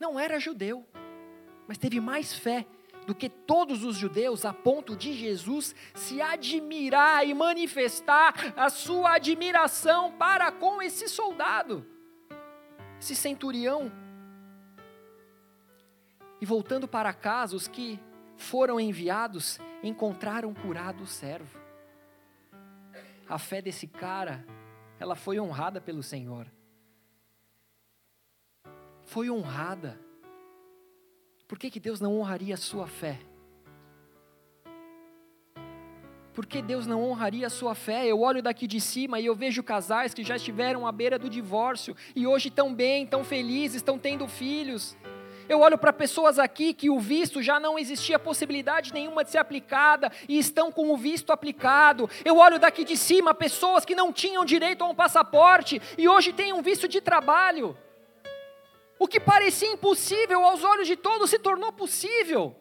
Não 0.01 0.19
era 0.19 0.41
judeu, 0.41 0.87
mas 1.67 1.77
teve 1.77 2.01
mais 2.01 2.33
fé 2.33 2.65
do 3.09 3.15
que 3.15 3.29
todos 3.29 3.83
os 3.83 3.97
judeus, 3.97 4.45
a 4.45 4.53
ponto 4.53 4.95
de 4.95 5.15
Jesus 5.15 5.75
se 5.95 6.21
admirar 6.21 7.27
e 7.27 7.33
manifestar 7.33 8.53
a 8.55 8.69
sua 8.69 9.15
admiração 9.15 10.13
para 10.13 10.53
com 10.53 10.83
esse 10.83 11.09
soldado, 11.09 11.87
esse 13.01 13.17
centurião. 13.17 13.91
E 16.39 16.45
voltando 16.45 16.87
para 16.87 17.13
casa, 17.15 17.57
os 17.57 17.67
que 17.67 17.99
foram 18.37 18.79
enviados 18.79 19.59
encontraram 19.83 20.53
curado 20.53 21.03
o 21.03 21.07
servo 21.07 21.59
a 23.29 23.39
fé 23.39 23.61
desse 23.61 23.87
cara, 23.87 24.45
ela 24.99 25.15
foi 25.15 25.39
honrada 25.39 25.81
pelo 25.81 26.03
Senhor. 26.03 26.51
Foi 29.05 29.31
honrada. 29.31 30.01
Por 31.49 31.59
que, 31.59 31.71
que 31.71 31.81
Deus 31.81 31.99
não 31.99 32.21
honraria 32.21 32.55
a 32.55 32.59
sua 32.59 32.87
fé? 32.87 33.19
Por 36.35 36.45
que 36.45 36.61
Deus 36.61 36.87
não 36.87 37.03
honraria 37.03 37.47
a 37.47 37.51
sua 37.51 37.75
fé? 37.75 38.07
Eu 38.07 38.21
olho 38.21 38.43
daqui 38.43 38.67
de 38.67 38.79
cima 38.81 39.19
e 39.19 39.25
eu 39.25 39.35
vejo 39.35 39.63
casais 39.63 40.13
que 40.13 40.23
já 40.23 40.37
estiveram 40.37 40.87
à 40.87 40.93
beira 40.93 41.19
do 41.19 41.29
divórcio 41.29 41.97
e 42.15 42.27
hoje 42.27 42.49
estão 42.49 42.73
bem, 42.73 43.05
estão 43.05 43.25
felizes, 43.25 43.77
estão 43.77 43.99
tendo 43.99 44.29
filhos. 44.29 44.95
Eu 45.49 45.61
olho 45.61 45.79
para 45.79 45.91
pessoas 45.91 46.39
aqui 46.39 46.75
que 46.75 46.91
o 46.91 47.01
visto 47.01 47.43
já 47.43 47.59
não 47.59 47.79
existia 47.79 48.19
possibilidade 48.19 48.93
nenhuma 48.93 49.25
de 49.25 49.31
ser 49.31 49.39
aplicada 49.39 50.13
e 50.29 50.39
estão 50.39 50.71
com 50.71 50.93
o 50.93 50.99
visto 50.99 51.33
aplicado. 51.33 52.11
Eu 52.27 52.37
olho 52.37 52.59
daqui 52.59 52.85
de 52.85 52.97
cima 52.97 53.33
pessoas 53.33 53.87
que 53.87 53.95
não 53.95 54.13
tinham 54.13 54.45
direito 54.45 54.85
a 54.85 54.87
um 54.87 54.95
passaporte 54.95 55.81
e 55.97 56.07
hoje 56.07 56.31
têm 56.31 56.53
um 56.53 56.61
visto 56.61 56.87
de 56.87 57.01
trabalho. 57.01 57.75
O 58.99 59.07
que 59.07 59.21
parecia 59.21 59.73
impossível 59.73 60.45
aos 60.45 60.65
olhos 60.65 60.87
de 60.87 60.97
todos 60.97 61.31
se 61.31 61.39
tornou 61.39 61.73
possível. 61.73 62.57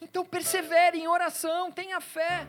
Então 0.00 0.24
persevere 0.24 0.98
em 0.98 1.08
oração, 1.08 1.72
tenha 1.72 2.00
fé. 2.00 2.46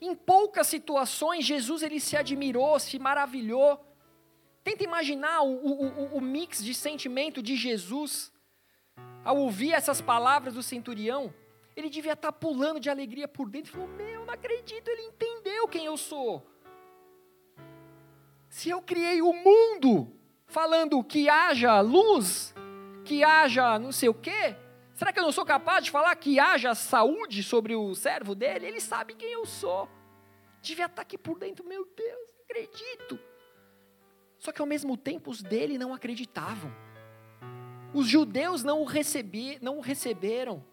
Em 0.00 0.14
poucas 0.14 0.66
situações 0.66 1.44
Jesus 1.44 1.82
ele 1.82 2.00
se 2.00 2.16
admirou, 2.16 2.78
se 2.78 2.98
maravilhou 2.98 3.86
Tenta 4.62 4.84
imaginar 4.84 5.42
o, 5.42 5.54
o, 5.54 6.16
o, 6.16 6.20
mix 6.20 6.62
de 6.62 6.74
sentimento 6.74 7.42
de 7.42 7.56
Jesus 7.56 8.30
ao 9.24 9.38
ouvir 9.38 9.72
essas 9.72 10.00
palavras 10.00 10.54
do 10.54 10.62
centurião. 10.62 11.32
Ele 11.74 11.88
devia 11.88 12.12
estar 12.12 12.32
pulando 12.32 12.78
de 12.78 12.90
alegria 12.90 13.26
por 13.26 13.48
dentro. 13.48 13.72
Falou: 13.72 13.88
Meu, 13.88 14.26
não 14.26 14.34
acredito, 14.34 14.88
ele 14.88 15.02
entendeu 15.02 15.66
quem 15.66 15.86
eu 15.86 15.96
sou. 15.96 16.46
Se 18.50 18.68
eu 18.68 18.82
criei 18.82 19.22
o 19.22 19.32
mundo 19.32 20.12
falando 20.50 21.02
que 21.02 21.28
haja 21.28 21.80
luz, 21.80 22.52
que 23.04 23.24
haja 23.24 23.78
não 23.78 23.92
sei 23.92 24.08
o 24.08 24.14
quê, 24.14 24.56
será 24.92 25.12
que 25.12 25.18
eu 25.18 25.22
não 25.22 25.32
sou 25.32 25.44
capaz 25.44 25.84
de 25.84 25.90
falar 25.90 26.14
que 26.16 26.38
haja 26.38 26.74
saúde 26.74 27.42
sobre 27.42 27.74
o 27.74 27.94
servo 27.94 28.34
dele? 28.34 28.66
Ele 28.66 28.80
sabe 28.80 29.14
quem 29.14 29.32
eu 29.32 29.46
sou. 29.46 29.88
Devia 30.60 30.86
estar 30.86 31.02
aqui 31.02 31.16
por 31.16 31.38
dentro, 31.38 31.66
meu 31.66 31.86
Deus, 31.96 32.28
não 32.34 32.44
acredito. 32.44 33.18
Só 34.38 34.52
que 34.52 34.60
ao 34.60 34.66
mesmo 34.66 34.96
tempo 34.96 35.30
os 35.30 35.42
dele 35.42 35.78
não 35.78 35.94
acreditavam. 35.94 36.70
Os 37.94 38.06
judeus 38.06 38.62
não 38.62 38.82
o, 38.82 38.84
recebi, 38.84 39.58
não 39.62 39.78
o 39.78 39.80
receberam. 39.80 40.64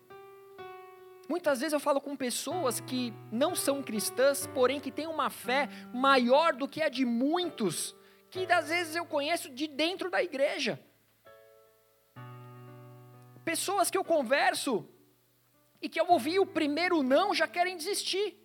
Muitas 1.29 1.59
vezes 1.59 1.73
eu 1.73 1.79
falo 1.79 1.99
com 1.99 2.15
pessoas 2.15 2.79
que 2.79 3.13
não 3.31 3.55
são 3.55 3.83
cristãs, 3.83 4.47
porém 4.47 4.79
que 4.79 4.91
têm 4.91 5.07
uma 5.07 5.29
fé 5.29 5.69
maior 5.93 6.53
do 6.53 6.67
que 6.67 6.81
a 6.81 6.89
de 6.89 7.05
muitos, 7.05 7.95
que 8.29 8.51
às 8.51 8.69
vezes 8.69 8.95
eu 8.95 9.05
conheço 9.05 9.49
de 9.49 9.67
dentro 9.67 10.09
da 10.09 10.21
igreja. 10.21 10.79
Pessoas 13.43 13.89
que 13.89 13.97
eu 13.97 14.03
converso 14.03 14.87
e 15.81 15.87
que 15.87 15.99
eu 15.99 16.07
ouvi 16.09 16.39
o 16.39 16.45
primeiro 16.45 17.01
não 17.01 17.33
já 17.33 17.47
querem 17.47 17.77
desistir. 17.77 18.35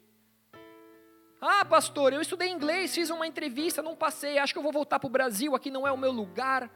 Ah, 1.40 1.64
pastor, 1.64 2.12
eu 2.12 2.20
estudei 2.20 2.48
inglês, 2.48 2.94
fiz 2.94 3.10
uma 3.10 3.26
entrevista, 3.26 3.82
não 3.82 3.96
passei, 3.96 4.38
acho 4.38 4.52
que 4.52 4.58
eu 4.58 4.62
vou 4.62 4.70
voltar 4.70 5.00
para 5.00 5.08
o 5.08 5.10
Brasil, 5.10 5.56
aqui 5.56 5.72
não 5.72 5.84
é 5.84 5.90
o 5.90 5.98
meu 5.98 6.12
lugar. 6.12 6.70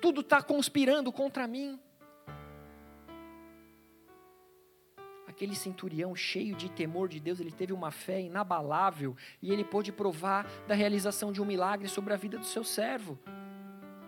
Tudo 0.00 0.22
está 0.22 0.42
conspirando 0.42 1.12
contra 1.12 1.46
mim. 1.46 1.78
Aquele 5.34 5.56
centurião 5.56 6.14
cheio 6.14 6.54
de 6.54 6.70
temor 6.70 7.08
de 7.08 7.18
Deus, 7.18 7.40
ele 7.40 7.50
teve 7.50 7.72
uma 7.72 7.90
fé 7.90 8.20
inabalável 8.20 9.16
e 9.42 9.52
ele 9.52 9.64
pôde 9.64 9.90
provar 9.90 10.46
da 10.68 10.76
realização 10.76 11.32
de 11.32 11.42
um 11.42 11.44
milagre 11.44 11.88
sobre 11.88 12.14
a 12.14 12.16
vida 12.16 12.38
do 12.38 12.46
seu 12.46 12.62
servo. 12.62 13.18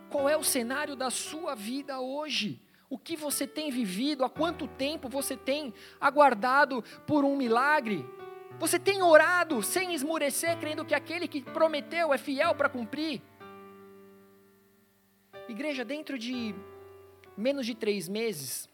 Qual 0.09 0.29
é 0.29 0.37
o 0.37 0.43
cenário 0.43 0.95
da 0.95 1.09
sua 1.09 1.53
vida 1.53 1.99
hoje? 1.99 2.61
O 2.89 2.97
que 2.97 3.17
você 3.17 3.45
tem 3.45 3.69
vivido? 3.69 4.23
Há 4.23 4.29
quanto 4.29 4.69
tempo 4.69 5.09
você 5.09 5.35
tem 5.35 5.73
aguardado 5.99 6.81
por 7.05 7.25
um 7.25 7.35
milagre? 7.35 8.05
Você 8.57 8.79
tem 8.79 9.03
orado 9.03 9.61
sem 9.61 9.93
esmurecer, 9.93 10.57
crendo 10.57 10.85
que 10.85 10.95
aquele 10.95 11.27
que 11.27 11.41
prometeu 11.41 12.13
é 12.13 12.17
fiel 12.17 12.55
para 12.55 12.69
cumprir? 12.69 13.21
Igreja, 15.49 15.83
dentro 15.83 16.17
de 16.17 16.55
menos 17.35 17.65
de 17.65 17.75
três 17.75 18.07
meses, 18.07 18.69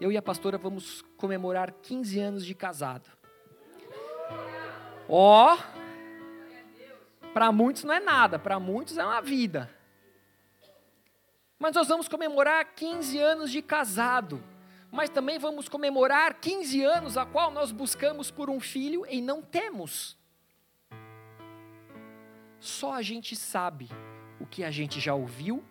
eu 0.00 0.10
e 0.10 0.16
a 0.16 0.22
pastora 0.22 0.56
vamos 0.56 1.02
comemorar 1.16 1.72
15 1.72 2.18
anos 2.18 2.46
de 2.46 2.54
casado. 2.54 3.10
Ó, 5.08 5.54
oh, 5.54 5.58
para 7.34 7.52
muitos 7.52 7.84
não 7.84 7.92
é 7.92 8.00
nada, 8.00 8.38
para 8.38 8.58
muitos 8.58 8.96
é 8.96 9.04
uma 9.04 9.20
vida. 9.20 9.70
Mas 11.58 11.74
nós 11.74 11.88
vamos 11.88 12.08
comemorar 12.08 12.64
15 12.74 13.18
anos 13.18 13.50
de 13.50 13.60
casado 13.60 14.42
mas 14.90 15.08
também 15.08 15.38
vamos 15.38 15.68
comemorar 15.68 16.34
15 16.34 16.82
anos 16.82 17.16
a 17.16 17.24
qual 17.24 17.50
nós 17.50 17.70
buscamos 17.70 18.30
por 18.30 18.50
um 18.50 18.58
filho 18.58 19.06
e 19.08 19.20
não 19.20 19.40
temos. 19.40 20.18
Só 22.58 22.94
a 22.94 23.02
gente 23.02 23.36
sabe 23.36 23.88
o 24.40 24.46
que 24.46 24.64
a 24.64 24.70
gente 24.70 24.98
já 24.98 25.14
ouviu, 25.14 25.64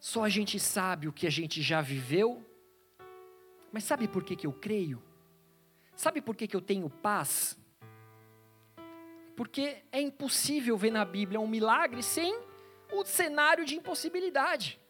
só 0.00 0.24
a 0.24 0.28
gente 0.28 0.58
sabe 0.60 1.08
o 1.08 1.12
que 1.12 1.26
a 1.26 1.30
gente 1.30 1.60
já 1.60 1.80
viveu, 1.80 2.44
mas 3.72 3.84
sabe 3.84 4.06
por 4.06 4.22
que, 4.22 4.36
que 4.36 4.46
eu 4.46 4.52
creio? 4.52 5.02
Sabe 5.94 6.20
por 6.20 6.36
que, 6.36 6.46
que 6.46 6.56
eu 6.56 6.60
tenho 6.60 6.88
paz? 6.88 7.58
Porque 9.36 9.82
é 9.90 10.00
impossível 10.00 10.76
ver 10.76 10.90
na 10.90 11.04
Bíblia 11.04 11.40
um 11.40 11.46
milagre 11.46 12.02
sem 12.02 12.38
o 12.92 13.04
cenário 13.04 13.64
de 13.64 13.74
impossibilidade. 13.74 14.80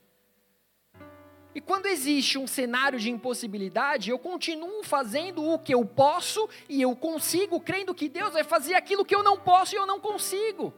E 1.55 1.61
quando 1.61 1.87
existe 1.87 2.39
um 2.39 2.47
cenário 2.47 3.01
de 3.01 3.11
impossibilidade, 3.11 4.11
eu 4.11 4.19
continuo 4.19 4.85
fazendo 4.85 5.45
o 5.45 5.59
que 5.59 5.75
eu 5.75 5.85
posso 5.85 6.49
e 6.69 6.81
eu 6.81 6.95
consigo, 6.95 7.59
crendo 7.59 7.95
que 7.95 8.09
Deus 8.09 8.35
vai 8.35 8.45
fazer 8.45 8.75
aquilo 8.75 9.05
que 9.05 9.15
eu 9.15 9.23
não 9.23 9.39
posso 9.39 9.75
e 9.75 9.79
eu 9.79 9.87
não 9.87 9.99
consigo. 9.99 10.73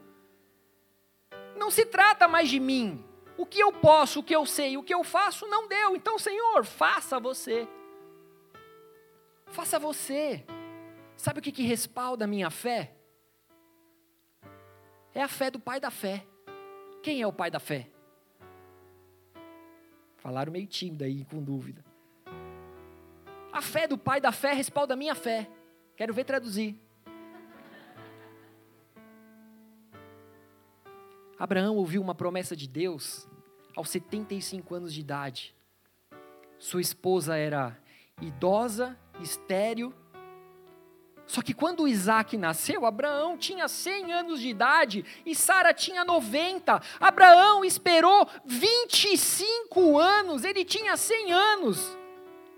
Não 1.57 1.71
se 1.71 1.85
trata 1.85 2.27
mais 2.27 2.49
de 2.49 2.59
mim. 2.59 3.05
O 3.41 3.47
que 3.47 3.59
eu 3.59 3.73
posso, 3.73 4.21
o 4.21 4.23
que 4.23 4.37
eu 4.37 4.45
sei, 4.45 4.77
o 4.77 4.83
que 4.83 4.93
eu 4.93 5.03
faço 5.03 5.47
não 5.47 5.67
deu. 5.67 5.97
Então, 5.97 6.19
Senhor, 6.19 6.63
faça 6.63 7.19
você. 7.19 7.67
Faça 9.47 9.79
você. 9.79 10.45
Sabe 11.17 11.39
o 11.39 11.43
que, 11.43 11.51
que 11.51 11.63
respalda 11.63 12.27
a 12.27 12.29
minha 12.29 12.51
fé? 12.51 12.95
É 15.15 15.23
a 15.23 15.27
fé 15.27 15.51
do 15.51 15.59
pai 15.59 15.81
da 15.81 15.91
fé. 15.91 16.27
Quem 17.03 17.23
é 17.23 17.27
o 17.27 17.33
pai 17.33 17.51
da 17.51 17.59
fé? 17.59 17.89
Falaram 20.19 20.53
meio 20.53 20.67
tímido 20.67 21.03
aí, 21.03 21.25
com 21.25 21.43
dúvida. 21.43 21.83
A 23.51 23.63
fé 23.63 23.87
do 23.87 23.97
pai 23.97 24.21
da 24.21 24.33
fé 24.33 24.53
respalda 24.53 24.93
a 24.93 24.99
minha 24.99 25.15
fé. 25.15 25.49
Quero 25.97 26.13
ver 26.13 26.25
traduzir. 26.25 26.79
Abraão 31.39 31.77
ouviu 31.77 32.03
uma 32.03 32.15
promessa 32.15 32.55
de 32.55 32.69
Deus 32.69 33.30
aos 33.81 33.91
75 33.91 34.75
anos 34.75 34.95
de 34.95 35.01
idade. 35.01 35.55
Sua 36.59 36.81
esposa 36.81 37.37
era 37.37 37.77
idosa, 38.21 38.97
estéril, 39.21 39.95
só 41.27 41.43
que 41.43 41.55
quando 41.55 41.87
Isaac 41.87 42.37
nasceu, 42.37 42.85
Abraão 42.85 43.39
tinha 43.39 43.69
100 43.69 44.13
anos 44.13 44.41
de 44.41 44.49
idade 44.49 45.05
e 45.25 45.33
Sara 45.33 45.73
tinha 45.73 46.05
90. 46.05 46.83
Abraão 46.99 47.65
esperou 47.65 48.29
25 48.45 49.97
anos, 49.97 50.43
ele 50.43 50.65
tinha 50.65 50.97
100 50.97 51.33
anos. 51.33 51.97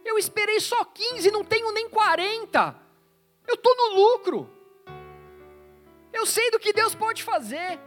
Eu 0.02 0.16
esperei 0.16 0.58
só 0.58 0.82
15, 0.86 1.30
não 1.30 1.44
tenho 1.44 1.70
nem 1.72 1.86
40. 1.90 2.74
Eu 3.46 3.56
estou 3.56 3.76
no 3.76 3.94
lucro. 3.94 4.50
Eu 6.10 6.24
sei 6.24 6.50
do 6.50 6.58
que 6.58 6.72
Deus 6.72 6.94
pode 6.94 7.22
fazer. 7.22 7.78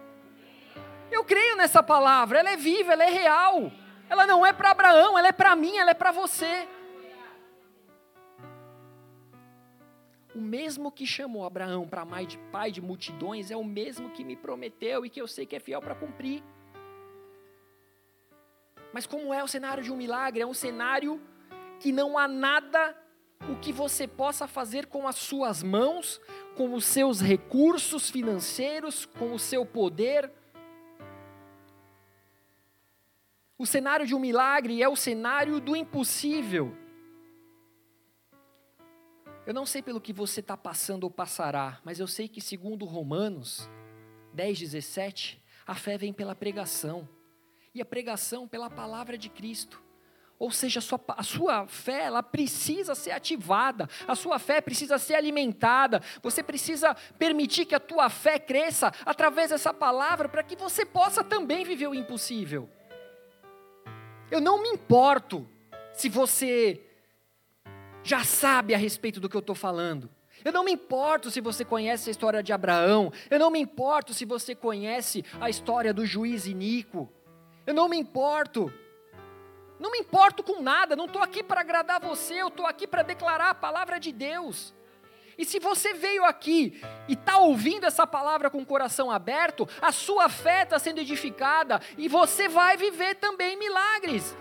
Eu 1.11 1.23
creio 1.23 1.55
nessa 1.55 1.81
palavra, 1.81 2.39
ela 2.39 2.51
é 2.51 2.57
viva, 2.57 2.93
ela 2.93 3.03
é 3.03 3.09
real. 3.09 3.71
Ela 4.09 4.27
não 4.27 4.45
é 4.45 4.53
para 4.53 4.71
Abraão, 4.71 5.17
ela 5.17 5.27
é 5.27 5.31
para 5.31 5.55
mim, 5.55 5.77
ela 5.77 5.91
é 5.91 5.93
para 5.93 6.11
você. 6.11 6.67
O 10.35 10.41
mesmo 10.41 10.91
que 10.91 11.07
chamou 11.07 11.45
Abraão 11.45 11.87
para 11.87 12.05
pai 12.51 12.69
de 12.71 12.81
multidões 12.81 13.51
é 13.51 13.55
o 13.55 13.63
mesmo 13.63 14.09
que 14.09 14.23
me 14.23 14.35
prometeu 14.35 15.05
e 15.05 15.09
que 15.09 15.21
eu 15.21 15.27
sei 15.27 15.45
que 15.45 15.55
é 15.55 15.59
fiel 15.59 15.81
para 15.81 15.95
cumprir. 15.95 16.43
Mas 18.91 19.07
como 19.07 19.33
é 19.33 19.43
o 19.43 19.47
cenário 19.47 19.83
de 19.83 19.91
um 19.91 19.95
milagre? 19.95 20.41
É 20.41 20.45
um 20.45 20.53
cenário 20.53 21.21
que 21.79 21.91
não 21.91 22.17
há 22.17 22.27
nada 22.27 22.95
o 23.49 23.55
que 23.57 23.71
você 23.71 24.07
possa 24.07 24.47
fazer 24.47 24.87
com 24.87 25.07
as 25.07 25.15
suas 25.15 25.61
mãos, 25.61 26.19
com 26.55 26.73
os 26.73 26.85
seus 26.85 27.21
recursos 27.21 28.09
financeiros, 28.09 29.05
com 29.05 29.33
o 29.33 29.39
seu 29.39 29.65
poder. 29.65 30.31
O 33.57 33.65
cenário 33.65 34.05
de 34.05 34.13
um 34.13 34.19
milagre 34.19 34.83
é 34.83 34.89
o 34.89 34.95
cenário 34.97 35.61
do 35.61 35.75
impossível. 35.75 36.75
Eu 39.45 39.53
não 39.53 39.65
sei 39.65 39.81
pelo 39.81 40.01
que 40.01 40.11
você 40.11 40.41
está 40.41 40.57
passando 40.57 41.05
ou 41.05 41.11
passará, 41.11 41.79
mas 41.83 41.99
eu 41.99 42.07
sei 42.07 42.27
que, 42.27 42.41
segundo 42.41 42.83
Romanos 42.83 43.69
10, 44.33 44.59
17, 44.59 45.41
a 45.65 45.73
fé 45.73 45.97
vem 45.97 46.11
pela 46.11 46.35
pregação, 46.35 47.07
e 47.73 47.81
a 47.81 47.85
pregação 47.85 48.47
pela 48.47 48.69
palavra 48.69 49.17
de 49.17 49.29
Cristo. 49.29 49.81
Ou 50.37 50.51
seja, 50.51 50.79
a 50.79 50.81
sua, 50.81 51.01
a 51.07 51.23
sua, 51.23 51.67
fé 51.67 52.03
ela 52.03 52.21
precisa 52.21 52.93
ser 52.93 53.11
ativada, 53.11 53.87
a 54.05 54.15
sua 54.15 54.37
fé 54.37 54.59
precisa 54.59 54.97
ser 54.97 55.15
alimentada, 55.15 56.01
você 56.21 56.43
precisa 56.43 56.93
permitir 57.17 57.65
que 57.65 57.75
a 57.75 57.79
tua 57.79 58.09
fé 58.09 58.37
cresça 58.37 58.91
através 59.05 59.51
dessa 59.51 59.73
palavra 59.73 60.27
para 60.27 60.43
que 60.43 60.57
você 60.57 60.85
possa 60.85 61.23
também 61.23 61.63
viver 61.63 61.87
o 61.87 61.95
impossível. 61.95 62.69
Eu 64.29 64.41
não 64.41 64.61
me 64.61 64.69
importo 64.69 65.47
se 65.93 66.09
você 66.09 66.81
já 68.03 68.23
sabe 68.23 68.73
a 68.73 68.77
respeito 68.77 69.19
do 69.19 69.29
que 69.29 69.35
eu 69.35 69.39
estou 69.39 69.55
falando. 69.55 70.09
Eu 70.43 70.51
não 70.51 70.63
me 70.63 70.71
importo 70.71 71.31
se 71.31 71.41
você 71.41 71.65
conhece 71.65 72.09
a 72.09 72.11
história 72.11 72.43
de 72.43 72.53
Abraão. 72.53 73.11
Eu 73.29 73.39
não 73.39 73.49
me 73.49 73.59
importo 73.59 74.13
se 74.13 74.25
você 74.25 74.53
conhece 74.53 75.23
a 75.39 75.49
história 75.49 75.93
do 75.93 76.05
juiz 76.05 76.45
Inico. 76.45 77.11
Eu 77.65 77.73
não 77.73 77.89
me 77.89 77.97
importo. 77.97 78.71
Não 79.79 79.91
me 79.91 79.99
importo 79.99 80.43
com 80.43 80.61
nada. 80.61 80.95
Não 80.95 81.05
estou 81.05 81.21
aqui 81.21 81.43
para 81.43 81.61
agradar 81.61 81.99
você. 81.99 82.35
Eu 82.35 82.49
estou 82.49 82.65
aqui 82.65 82.85
para 82.85 83.01
declarar 83.01 83.49
a 83.49 83.55
palavra 83.55 83.99
de 83.99 84.11
Deus. 84.11 84.73
E 85.37 85.43
se 85.43 85.59
você 85.59 85.93
veio 85.93 86.23
aqui 86.23 86.81
e 87.07 87.13
está 87.13 87.37
ouvindo 87.37 87.85
essa 87.85 88.07
palavra 88.07 88.49
com 88.49 88.61
o 88.61 88.65
coração 88.65 89.11
aberto, 89.11 89.67
a 89.81 89.91
sua 89.91 90.29
fé 90.29 90.63
está 90.63 90.79
sendo 90.79 90.99
edificada 90.99 91.81
e 91.97 92.07
você 92.07 92.47
vai 92.47 92.77
viver 92.77 93.15
também 93.15 93.57
milagres. 93.57 94.35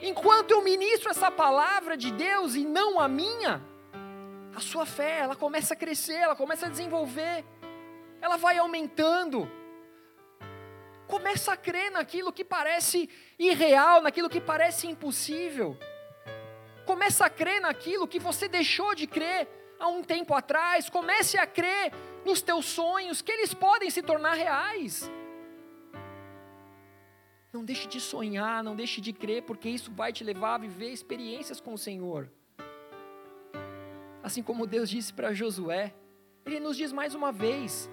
Enquanto 0.00 0.52
eu 0.52 0.62
ministro 0.62 1.10
essa 1.10 1.30
palavra 1.30 1.96
de 1.96 2.10
Deus 2.12 2.54
e 2.54 2.64
não 2.64 2.98
a 2.98 3.08
minha, 3.08 3.62
a 4.54 4.60
sua 4.60 4.86
fé, 4.86 5.18
ela 5.18 5.36
começa 5.36 5.74
a 5.74 5.76
crescer, 5.76 6.14
ela 6.14 6.36
começa 6.36 6.66
a 6.66 6.68
desenvolver, 6.68 7.44
ela 8.20 8.36
vai 8.36 8.58
aumentando. 8.58 9.50
Começa 11.06 11.52
a 11.52 11.56
crer 11.56 11.90
naquilo 11.90 12.32
que 12.32 12.44
parece 12.44 13.08
irreal, 13.38 14.02
naquilo 14.02 14.28
que 14.28 14.40
parece 14.40 14.86
impossível. 14.86 15.76
Começa 16.86 17.26
a 17.26 17.30
crer 17.30 17.60
naquilo 17.60 18.08
que 18.08 18.18
você 18.18 18.48
deixou 18.48 18.94
de 18.94 19.06
crer 19.06 19.48
há 19.78 19.88
um 19.88 20.02
tempo 20.02 20.34
atrás. 20.34 20.88
Comece 20.88 21.38
a 21.38 21.46
crer 21.46 21.92
nos 22.24 22.42
teus 22.42 22.66
sonhos, 22.66 23.22
que 23.22 23.32
eles 23.32 23.54
podem 23.54 23.90
se 23.90 24.02
tornar 24.02 24.34
reais. 24.34 25.10
Não 27.52 27.64
deixe 27.64 27.86
de 27.86 28.00
sonhar, 28.00 28.62
não 28.62 28.76
deixe 28.76 29.00
de 29.00 29.12
crer, 29.12 29.42
porque 29.42 29.68
isso 29.68 29.90
vai 29.90 30.12
te 30.12 30.22
levar 30.22 30.54
a 30.54 30.58
viver 30.58 30.90
experiências 30.90 31.60
com 31.60 31.72
o 31.72 31.78
Senhor. 31.78 32.30
Assim 34.22 34.42
como 34.42 34.66
Deus 34.66 34.90
disse 34.90 35.12
para 35.12 35.32
Josué, 35.32 35.94
Ele 36.44 36.60
nos 36.60 36.76
diz 36.76 36.92
mais 36.92 37.14
uma 37.14 37.32
vez: 37.32 37.90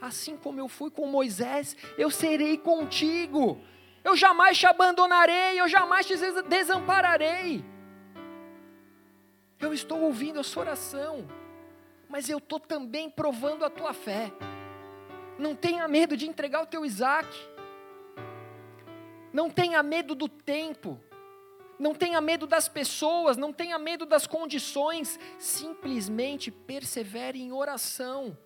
assim 0.00 0.36
como 0.36 0.58
eu 0.58 0.68
fui 0.68 0.90
com 0.90 1.06
Moisés, 1.06 1.76
eu 1.96 2.10
serei 2.10 2.58
contigo. 2.58 3.60
Eu 4.02 4.16
jamais 4.16 4.58
te 4.58 4.66
abandonarei, 4.66 5.60
eu 5.60 5.68
jamais 5.68 6.04
te 6.06 6.14
desampararei. 6.48 7.64
Eu 9.62 9.72
estou 9.72 10.00
ouvindo 10.00 10.40
a 10.40 10.42
sua 10.42 10.64
oração, 10.64 11.24
mas 12.08 12.28
eu 12.28 12.38
estou 12.38 12.58
também 12.58 13.08
provando 13.08 13.64
a 13.64 13.70
tua 13.70 13.94
fé. 13.94 14.32
Não 15.38 15.54
tenha 15.54 15.86
medo 15.86 16.16
de 16.16 16.28
entregar 16.28 16.62
o 16.62 16.66
teu 16.66 16.84
Isaac. 16.84 17.28
Não 19.32 19.48
tenha 19.48 19.80
medo 19.82 20.16
do 20.16 20.28
tempo. 20.28 21.00
Não 21.78 21.94
tenha 21.94 22.20
medo 22.20 22.46
das 22.46 22.68
pessoas, 22.68 23.36
não 23.36 23.52
tenha 23.52 23.78
medo 23.78 24.04
das 24.04 24.26
condições, 24.26 25.18
simplesmente 25.38 26.50
persevere 26.50 27.40
em 27.40 27.52
oração. 27.52 28.36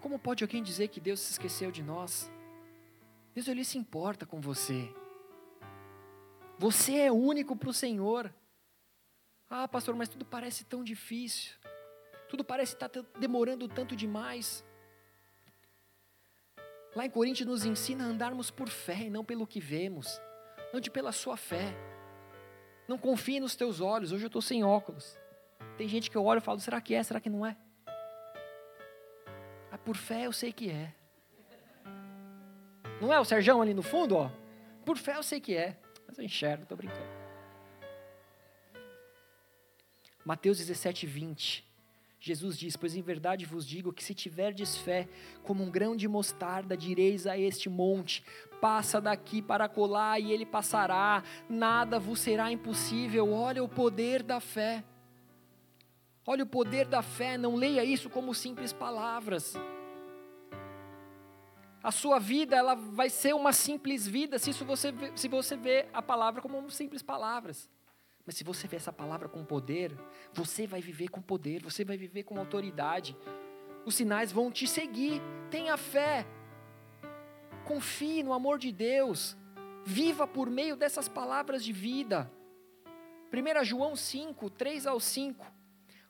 Como 0.00 0.18
pode 0.18 0.42
alguém 0.42 0.62
dizer 0.62 0.88
que 0.88 1.00
Deus 1.00 1.20
se 1.20 1.32
esqueceu 1.32 1.70
de 1.70 1.82
nós? 1.82 2.30
Deus 3.34 3.46
ele 3.46 3.64
se 3.64 3.78
importa 3.78 4.26
com 4.26 4.40
você. 4.40 4.92
Você 6.58 6.96
é 6.96 7.12
único 7.12 7.56
para 7.56 7.68
o 7.68 7.72
Senhor. 7.72 8.32
Ah, 9.50 9.66
pastor, 9.68 9.94
mas 9.94 10.08
tudo 10.08 10.24
parece 10.24 10.64
tão 10.64 10.82
difícil. 10.82 11.52
Tudo 12.28 12.44
parece 12.44 12.74
estar 12.74 12.90
demorando 13.18 13.68
tanto 13.68 13.94
demais. 13.94 14.64
Lá 16.94 17.04
em 17.04 17.10
Coríntios 17.10 17.48
nos 17.48 17.64
ensina 17.64 18.04
a 18.04 18.06
andarmos 18.06 18.50
por 18.50 18.68
fé 18.68 19.04
e 19.04 19.10
não 19.10 19.24
pelo 19.24 19.46
que 19.46 19.60
vemos. 19.60 20.20
Ande 20.72 20.90
pela 20.90 21.12
sua 21.12 21.36
fé. 21.36 21.74
Não 22.86 22.98
confie 22.98 23.40
nos 23.40 23.56
teus 23.56 23.80
olhos. 23.80 24.12
Hoje 24.12 24.24
eu 24.24 24.28
estou 24.28 24.42
sem 24.42 24.62
óculos. 24.62 25.18
Tem 25.76 25.88
gente 25.88 26.10
que 26.10 26.16
eu 26.16 26.24
olho 26.24 26.38
e 26.38 26.40
falo, 26.40 26.60
será 26.60 26.80
que 26.80 26.94
é? 26.94 27.02
Será 27.02 27.20
que 27.20 27.30
não 27.30 27.44
é? 27.44 27.56
Ah, 29.72 29.78
por 29.78 29.96
fé 29.96 30.26
eu 30.26 30.32
sei 30.32 30.52
que 30.52 30.70
é. 30.70 30.94
Não 33.00 33.12
é 33.12 33.18
o 33.18 33.24
Serjão 33.24 33.60
ali 33.60 33.74
no 33.74 33.82
fundo, 33.82 34.16
ó? 34.16 34.30
Por 34.84 34.96
fé 34.96 35.16
eu 35.16 35.22
sei 35.22 35.40
que 35.40 35.56
é. 35.56 35.78
Mas 36.14 36.18
eu 36.20 36.24
enxergo, 36.26 36.62
estou 36.62 36.76
brincando. 36.76 37.08
Mateus 40.24 40.58
17, 40.58 41.08
20. 41.08 41.64
Jesus 42.20 42.56
diz: 42.56 42.76
Pois 42.76 42.94
em 42.94 43.02
verdade 43.02 43.44
vos 43.44 43.66
digo 43.66 43.92
que 43.92 44.04
se 44.04 44.14
tiverdes 44.14 44.76
fé 44.76 45.08
como 45.42 45.64
um 45.64 45.70
grão 45.70 45.96
de 45.96 46.06
mostarda, 46.06 46.76
direis 46.76 47.26
a 47.26 47.36
este 47.36 47.68
monte: 47.68 48.24
passa 48.60 49.00
daqui 49.00 49.42
para 49.42 49.68
colar, 49.68 50.20
e 50.20 50.30
ele 50.30 50.46
passará, 50.46 51.24
nada 51.48 51.98
vos 51.98 52.20
será 52.20 52.52
impossível. 52.52 53.32
Olha 53.32 53.64
o 53.64 53.68
poder 53.68 54.22
da 54.22 54.38
fé. 54.38 54.84
Olha 56.24 56.44
o 56.44 56.46
poder 56.46 56.86
da 56.86 57.02
fé, 57.02 57.36
não 57.36 57.56
leia 57.56 57.84
isso 57.84 58.08
como 58.08 58.32
simples 58.32 58.72
palavras. 58.72 59.54
A 61.84 61.90
sua 61.90 62.18
vida 62.18 62.56
ela 62.56 62.74
vai 62.74 63.10
ser 63.10 63.34
uma 63.34 63.52
simples 63.52 64.08
vida 64.08 64.38
se, 64.38 64.48
isso 64.48 64.64
você, 64.64 64.88
se 65.14 65.28
você 65.28 65.54
vê 65.54 65.86
a 65.92 66.00
palavra 66.00 66.40
como 66.40 66.70
simples 66.70 67.02
palavras. 67.02 67.70
Mas 68.24 68.36
se 68.36 68.42
você 68.42 68.66
vê 68.66 68.76
essa 68.76 68.90
palavra 68.90 69.28
com 69.28 69.44
poder, 69.44 69.94
você 70.32 70.66
vai 70.66 70.80
viver 70.80 71.08
com 71.08 71.20
poder, 71.20 71.62
você 71.62 71.84
vai 71.84 71.98
viver 71.98 72.22
com 72.22 72.38
autoridade. 72.38 73.14
Os 73.84 73.96
sinais 73.96 74.32
vão 74.32 74.50
te 74.50 74.66
seguir. 74.66 75.20
Tenha 75.50 75.76
fé. 75.76 76.26
Confie 77.66 78.22
no 78.22 78.32
amor 78.32 78.58
de 78.58 78.72
Deus. 78.72 79.36
Viva 79.84 80.26
por 80.26 80.48
meio 80.48 80.76
dessas 80.76 81.06
palavras 81.06 81.62
de 81.62 81.74
vida. 81.74 82.32
1 83.30 83.62
João 83.62 83.94
5, 83.94 84.48
3 84.48 84.86
ao 84.86 84.98
5 84.98 85.53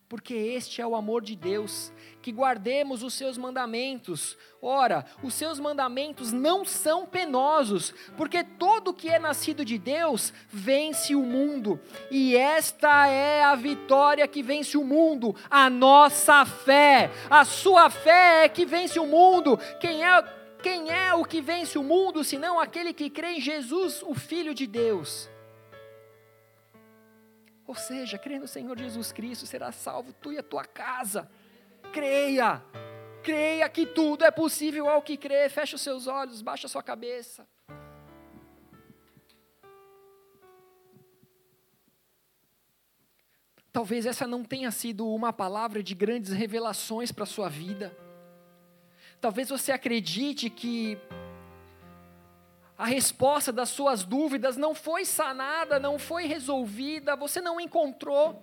porque 0.08 0.34
este 0.34 0.80
é 0.80 0.86
o 0.86 0.94
amor 0.94 1.22
de 1.22 1.34
Deus, 1.34 1.92
que 2.20 2.30
guardemos 2.30 3.02
os 3.02 3.14
seus 3.14 3.38
mandamentos. 3.38 4.36
Ora, 4.60 5.04
os 5.22 5.34
seus 5.34 5.58
mandamentos 5.58 6.32
não 6.32 6.64
são 6.64 7.06
penosos, 7.06 7.94
porque 8.16 8.44
todo 8.44 8.94
que 8.94 9.08
é 9.08 9.18
nascido 9.18 9.64
de 9.64 9.78
Deus 9.78 10.32
vence 10.48 11.14
o 11.14 11.22
mundo, 11.22 11.80
e 12.10 12.36
esta 12.36 13.06
é 13.08 13.42
a 13.42 13.54
vitória 13.54 14.28
que 14.28 14.42
vence 14.42 14.76
o 14.76 14.84
mundo, 14.84 15.34
a 15.50 15.68
nossa 15.68 16.44
fé. 16.44 17.10
A 17.28 17.44
sua 17.44 17.90
fé 17.90 18.44
é 18.44 18.48
que 18.48 18.64
vence 18.64 18.98
o 18.98 19.06
mundo. 19.06 19.58
Quem 19.80 20.04
é 20.04 20.44
quem 20.62 20.90
é 20.90 21.12
o 21.12 21.26
que 21.26 21.42
vence 21.42 21.78
o 21.78 21.82
mundo, 21.82 22.24
senão 22.24 22.58
aquele 22.58 22.94
que 22.94 23.10
crê 23.10 23.32
em 23.32 23.40
Jesus, 23.40 24.02
o 24.02 24.14
filho 24.14 24.54
de 24.54 24.66
Deus? 24.66 25.28
Ou 27.66 27.74
seja, 27.74 28.18
crê 28.18 28.38
no 28.38 28.46
Senhor 28.46 28.78
Jesus 28.78 29.10
Cristo, 29.12 29.46
será 29.46 29.72
salvo 29.72 30.12
tu 30.12 30.32
e 30.32 30.38
a 30.38 30.42
tua 30.42 30.64
casa. 30.64 31.30
Creia, 31.92 32.62
creia 33.22 33.68
que 33.68 33.86
tudo 33.86 34.24
é 34.24 34.30
possível 34.30 34.88
ao 34.88 35.02
que 35.02 35.16
crê. 35.16 35.48
Feche 35.48 35.74
os 35.74 35.80
seus 35.80 36.06
olhos, 36.06 36.42
baixa 36.42 36.66
a 36.66 36.70
sua 36.70 36.82
cabeça. 36.82 37.46
Talvez 43.72 44.06
essa 44.06 44.24
não 44.24 44.44
tenha 44.44 44.70
sido 44.70 45.08
uma 45.08 45.32
palavra 45.32 45.82
de 45.82 45.96
grandes 45.96 46.32
revelações 46.32 47.10
para 47.10 47.24
a 47.24 47.26
sua 47.26 47.48
vida. 47.48 47.96
Talvez 49.20 49.48
você 49.48 49.72
acredite 49.72 50.48
que 50.48 50.96
a 52.76 52.86
resposta 52.86 53.52
das 53.52 53.68
suas 53.68 54.04
dúvidas 54.04 54.56
não 54.56 54.74
foi 54.74 55.04
sanada, 55.04 55.78
não 55.78 55.98
foi 55.98 56.26
resolvida, 56.26 57.14
você 57.14 57.40
não 57.40 57.60
encontrou. 57.60 58.42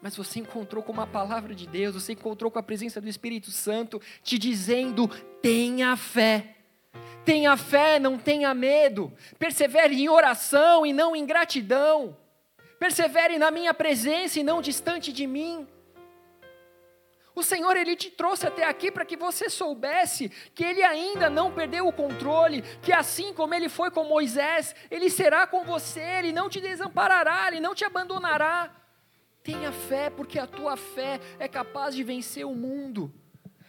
Mas 0.00 0.16
você 0.16 0.38
encontrou 0.38 0.82
com 0.82 0.92
uma 0.92 1.06
palavra 1.06 1.54
de 1.54 1.66
Deus, 1.66 1.94
você 1.94 2.12
encontrou 2.12 2.50
com 2.50 2.58
a 2.58 2.62
presença 2.62 3.00
do 3.00 3.08
Espírito 3.08 3.50
Santo, 3.50 4.00
te 4.22 4.38
dizendo: 4.38 5.08
tenha 5.42 5.96
fé. 5.96 6.54
Tenha 7.24 7.56
fé, 7.58 7.98
não 7.98 8.16
tenha 8.16 8.54
medo. 8.54 9.12
Persevere 9.38 10.00
em 10.00 10.08
oração 10.08 10.86
e 10.86 10.94
não 10.94 11.14
em 11.14 11.26
gratidão. 11.26 12.16
Persevere 12.78 13.38
na 13.38 13.50
minha 13.50 13.74
presença 13.74 14.40
e 14.40 14.42
não 14.42 14.62
distante 14.62 15.12
de 15.12 15.26
mim. 15.26 15.66
O 17.38 17.42
Senhor, 17.44 17.76
Ele 17.76 17.94
te 17.94 18.10
trouxe 18.10 18.48
até 18.48 18.64
aqui 18.64 18.90
para 18.90 19.04
que 19.04 19.16
você 19.16 19.48
soubesse 19.48 20.28
que 20.56 20.64
Ele 20.64 20.82
ainda 20.82 21.30
não 21.30 21.52
perdeu 21.52 21.86
o 21.86 21.92
controle, 21.92 22.62
que 22.82 22.92
assim 22.92 23.32
como 23.32 23.54
Ele 23.54 23.68
foi 23.68 23.92
com 23.92 24.02
Moisés, 24.02 24.74
Ele 24.90 25.08
será 25.08 25.46
com 25.46 25.62
você, 25.62 26.00
Ele 26.00 26.32
não 26.32 26.48
te 26.48 26.60
desamparará, 26.60 27.46
Ele 27.46 27.60
não 27.60 27.76
te 27.76 27.84
abandonará. 27.84 28.74
Tenha 29.44 29.70
fé, 29.70 30.10
porque 30.10 30.36
a 30.36 30.48
tua 30.48 30.76
fé 30.76 31.20
é 31.38 31.46
capaz 31.46 31.94
de 31.94 32.02
vencer 32.02 32.44
o 32.44 32.56
mundo. 32.56 33.14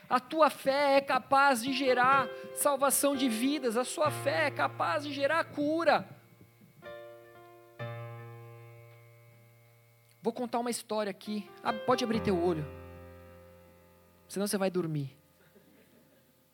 A 0.10 0.20
tua 0.20 0.50
fé 0.50 0.98
é 0.98 1.02
capaz 1.02 1.62
de 1.62 1.72
gerar 1.72 2.28
salvação 2.56 3.16
de 3.16 3.30
vidas, 3.30 3.78
a 3.78 3.84
sua 3.84 4.10
fé 4.10 4.48
é 4.48 4.52
capaz 4.52 5.04
de 5.04 5.14
gerar 5.14 5.44
cura. 5.44 6.10
Vou 10.24 10.34
contar 10.34 10.58
uma 10.58 10.72
história 10.72 11.12
aqui. 11.12 11.48
Pode 11.86 12.04
abrir 12.04 12.20
teu 12.20 12.44
olho 12.44 12.79
senão 14.30 14.48
você 14.48 14.58
vai 14.58 14.70
dormir. 14.70 15.18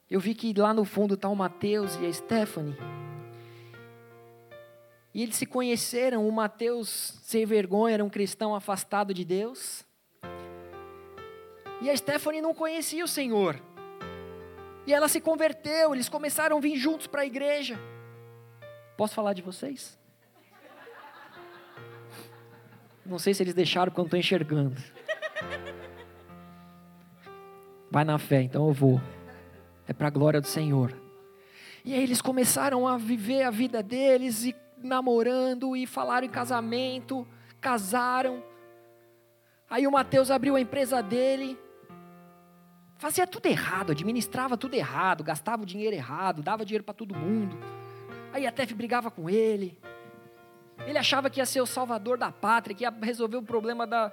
Eu 0.10 0.20
vi 0.20 0.34
que 0.34 0.54
lá 0.54 0.74
no 0.74 0.86
fundo 0.86 1.14
está 1.16 1.28
o 1.30 1.36
Mateus 1.36 1.96
e 1.98 2.06
a 2.06 2.14
Stephanie. 2.14 2.76
E 5.14 5.22
eles 5.22 5.36
se 5.36 5.46
conheceram, 5.46 6.28
o 6.28 6.32
Mateus, 6.32 7.20
sem 7.22 7.46
vergonha, 7.46 7.96
era 7.96 8.04
um 8.04 8.10
cristão 8.10 8.56
afastado 8.56 9.14
de 9.14 9.24
Deus. 9.24 9.86
E 11.82 11.90
a 11.90 11.96
Stephanie 11.96 12.42
não 12.42 12.54
conhecia 12.54 13.04
o 13.04 13.08
Senhor. 13.08 13.62
E 14.88 14.94
ela 14.94 15.08
se 15.08 15.20
converteu, 15.20 15.94
eles 15.94 16.08
começaram 16.08 16.58
a 16.58 16.60
vir 16.62 16.78
juntos 16.78 17.08
para 17.08 17.22
a 17.22 17.26
igreja. 17.26 17.80
Posso 18.96 19.14
falar 19.14 19.34
de 19.34 19.42
vocês? 19.42 19.98
Não 23.06 23.20
sei 23.20 23.34
se 23.34 23.44
eles 23.44 23.54
deixaram 23.54 23.92
porque 23.92 24.02
eu 24.02 24.06
estou 24.06 24.20
enxergando. 24.20 24.82
Vai 27.96 28.04
na 28.04 28.20
fé, 28.20 28.42
então 28.42 28.68
eu 28.68 28.74
vou. 28.74 29.02
É 29.88 29.94
para 29.94 30.08
a 30.08 30.12
glória 30.12 30.42
do 30.42 30.48
Senhor. 30.48 30.94
E 31.86 31.94
aí 31.94 32.04
eles 32.04 32.22
começaram 32.22 32.86
a 32.86 32.98
viver 32.98 33.44
a 33.44 33.50
vida 33.50 33.82
deles 33.82 34.44
e 34.44 34.54
namorando 34.84 35.78
e 35.78 35.88
falaram 35.88 36.28
em 36.28 36.30
casamento, 36.30 37.26
casaram. 37.62 38.44
Aí 39.70 39.88
o 39.88 39.92
Mateus 39.94 40.30
abriu 40.30 40.58
a 40.58 40.60
empresa 40.60 41.02
dele, 41.02 41.58
fazia 42.98 43.26
tudo 43.26 43.46
errado, 43.46 43.94
administrava 43.94 44.58
tudo 44.58 44.74
errado, 44.74 45.24
gastava 45.24 45.64
o 45.64 45.66
dinheiro 45.66 45.96
errado, 45.96 46.44
dava 46.44 46.66
dinheiro 46.66 46.84
para 46.84 46.94
todo 46.94 47.16
mundo. 47.16 47.58
Aí 48.34 48.46
a 48.46 48.52
Tef 48.52 48.74
brigava 48.74 49.10
com 49.10 49.30
ele. 49.30 49.80
Ele 50.86 50.98
achava 50.98 51.30
que 51.30 51.40
ia 51.40 51.46
ser 51.46 51.62
o 51.62 51.66
salvador 51.66 52.18
da 52.18 52.30
pátria, 52.30 52.76
que 52.76 52.84
ia 52.84 52.94
resolver 53.02 53.38
o 53.38 53.42
problema 53.42 53.88
da, 53.88 54.12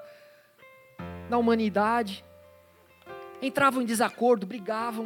da 1.28 1.36
humanidade 1.36 2.24
entravam 3.42 3.82
em 3.82 3.84
desacordo, 3.84 4.46
brigavam. 4.46 5.04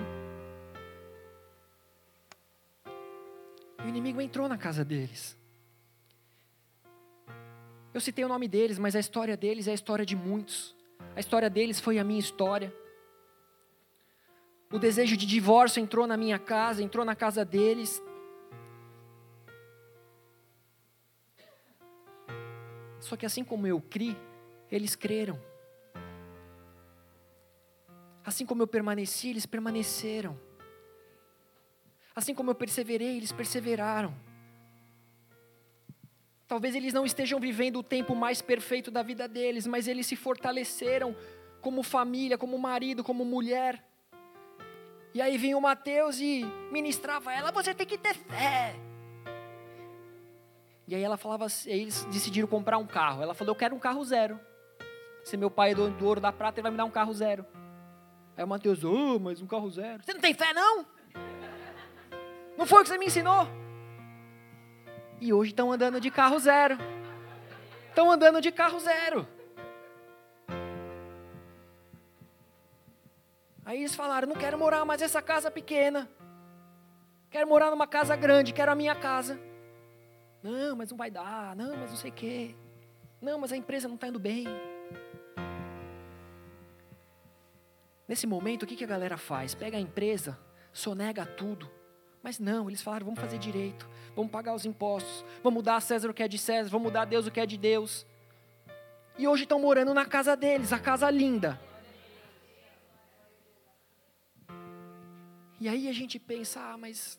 E 3.82 3.86
o 3.86 3.88
inimigo 3.88 4.20
entrou 4.20 4.46
na 4.48 4.58
casa 4.58 4.84
deles. 4.84 5.36
Eu 7.94 8.00
citei 8.00 8.24
o 8.24 8.28
nome 8.28 8.46
deles, 8.46 8.78
mas 8.78 8.94
a 8.94 9.00
história 9.00 9.36
deles 9.36 9.66
é 9.66 9.70
a 9.70 9.74
história 9.74 10.04
de 10.04 10.14
muitos. 10.14 10.76
A 11.14 11.20
história 11.20 11.48
deles 11.48 11.80
foi 11.80 11.98
a 11.98 12.04
minha 12.04 12.20
história. 12.20 12.72
O 14.70 14.78
desejo 14.78 15.16
de 15.16 15.24
divórcio 15.24 15.80
entrou 15.80 16.06
na 16.06 16.16
minha 16.16 16.38
casa, 16.38 16.82
entrou 16.82 17.06
na 17.06 17.16
casa 17.16 17.42
deles. 17.42 18.02
Só 23.00 23.16
que 23.16 23.24
assim 23.24 23.44
como 23.44 23.66
eu 23.66 23.80
criei, 23.80 24.16
eles 24.70 24.94
creram. 24.94 25.40
Assim 28.26 28.44
como 28.44 28.60
eu 28.60 28.66
permaneci, 28.66 29.28
eles 29.28 29.46
permaneceram. 29.46 30.36
Assim 32.12 32.34
como 32.34 32.50
eu 32.50 32.56
perseverei, 32.56 33.16
eles 33.16 33.30
perseveraram. 33.30 34.12
Talvez 36.48 36.74
eles 36.74 36.92
não 36.92 37.06
estejam 37.06 37.38
vivendo 37.38 37.78
o 37.78 37.84
tempo 37.84 38.16
mais 38.16 38.42
perfeito 38.42 38.90
da 38.90 39.00
vida 39.00 39.28
deles, 39.28 39.64
mas 39.64 39.86
eles 39.86 40.08
se 40.08 40.16
fortaleceram 40.16 41.14
como 41.60 41.84
família, 41.84 42.36
como 42.36 42.58
marido, 42.58 43.04
como 43.04 43.24
mulher. 43.24 43.84
E 45.14 45.22
aí 45.22 45.38
vinha 45.38 45.56
o 45.56 45.60
Mateus 45.60 46.20
e 46.20 46.44
ministrava 46.72 47.32
ela: 47.32 47.52
você 47.52 47.72
tem 47.72 47.86
que 47.86 47.96
ter 47.96 48.14
fé. 48.14 48.74
E 50.88 50.96
aí 50.96 51.02
ela 51.02 51.16
falava, 51.16 51.46
eles 51.66 52.04
decidiram 52.06 52.48
comprar 52.48 52.78
um 52.78 52.86
carro. 52.86 53.22
Ela 53.22 53.34
falou: 53.34 53.54
eu 53.54 53.58
quero 53.58 53.74
um 53.74 53.78
carro 53.78 54.04
zero. 54.04 54.40
Se 55.22 55.36
meu 55.36 55.50
pai 55.50 55.72
é 55.72 55.74
do 55.74 56.06
ouro 56.06 56.20
da 56.20 56.32
prata, 56.32 56.58
ele 56.58 56.62
vai 56.62 56.72
me 56.72 56.76
dar 56.76 56.84
um 56.84 56.90
carro 56.90 57.14
zero. 57.14 57.46
Aí 58.36 58.44
o 58.44 58.48
Mateus, 58.48 58.84
oh, 58.84 59.18
mas 59.18 59.40
um 59.40 59.46
carro 59.46 59.70
zero. 59.70 60.02
Você 60.04 60.12
não 60.12 60.20
tem 60.20 60.34
fé, 60.34 60.52
não? 60.52 60.84
Não 62.58 62.66
foi 62.66 62.80
o 62.80 62.82
que 62.82 62.88
você 62.88 62.98
me 62.98 63.06
ensinou? 63.06 63.48
E 65.20 65.32
hoje 65.32 65.52
estão 65.52 65.72
andando 65.72 66.00
de 66.00 66.10
carro 66.10 66.38
zero. 66.38 66.76
Estão 67.88 68.10
andando 68.10 68.40
de 68.40 68.52
carro 68.52 68.78
zero. 68.78 69.26
Aí 73.64 73.78
eles 73.78 73.94
falaram: 73.94 74.28
não 74.28 74.36
quero 74.36 74.58
morar 74.58 74.84
mais 74.84 75.00
nessa 75.00 75.22
casa 75.22 75.50
pequena. 75.50 76.08
Quero 77.30 77.48
morar 77.48 77.70
numa 77.70 77.86
casa 77.86 78.14
grande, 78.14 78.52
quero 78.52 78.70
a 78.70 78.74
minha 78.74 78.94
casa. 78.94 79.40
Não, 80.42 80.76
mas 80.76 80.90
não 80.90 80.96
vai 80.96 81.10
dar. 81.10 81.56
Não, 81.56 81.76
mas 81.76 81.90
não 81.90 81.96
sei 81.96 82.10
o 82.10 82.14
quê. 82.14 82.54
Não, 83.20 83.38
mas 83.38 83.50
a 83.50 83.56
empresa 83.56 83.88
não 83.88 83.94
está 83.94 84.08
indo 84.08 84.18
bem. 84.18 84.46
Nesse 88.08 88.26
momento, 88.26 88.62
o 88.62 88.66
que, 88.66 88.82
a 88.84 88.86
galera 88.86 89.16
faz? 89.16 89.54
Pega 89.54 89.76
a 89.76 89.80
empresa, 89.80 90.38
sonega 90.72 91.26
tudo. 91.26 91.70
Mas 92.22 92.38
não, 92.38 92.68
eles 92.68 92.82
falaram: 92.82 93.06
vamos 93.06 93.20
fazer 93.20 93.38
direito, 93.38 93.88
vamos 94.14 94.30
pagar 94.30 94.54
os 94.54 94.64
impostos, 94.64 95.24
vamos 95.42 95.62
dar 95.62 95.76
a 95.76 95.80
César 95.80 96.10
o 96.10 96.14
que 96.14 96.22
é 96.22 96.28
de 96.28 96.38
César, 96.38 96.70
vamos 96.70 96.92
dar 96.92 97.02
a 97.02 97.04
Deus 97.04 97.26
o 97.26 97.30
que 97.30 97.40
é 97.40 97.46
de 97.46 97.56
Deus. 97.56 98.06
E 99.18 99.26
hoje 99.26 99.44
estão 99.44 99.58
morando 99.58 99.94
na 99.94 100.04
casa 100.04 100.36
deles, 100.36 100.72
a 100.72 100.78
casa 100.78 101.10
linda. 101.10 101.58
E 105.58 105.68
aí 105.68 105.88
a 105.88 105.92
gente 105.92 106.18
pensa, 106.18 106.60
ah, 106.60 106.76
mas 106.76 107.18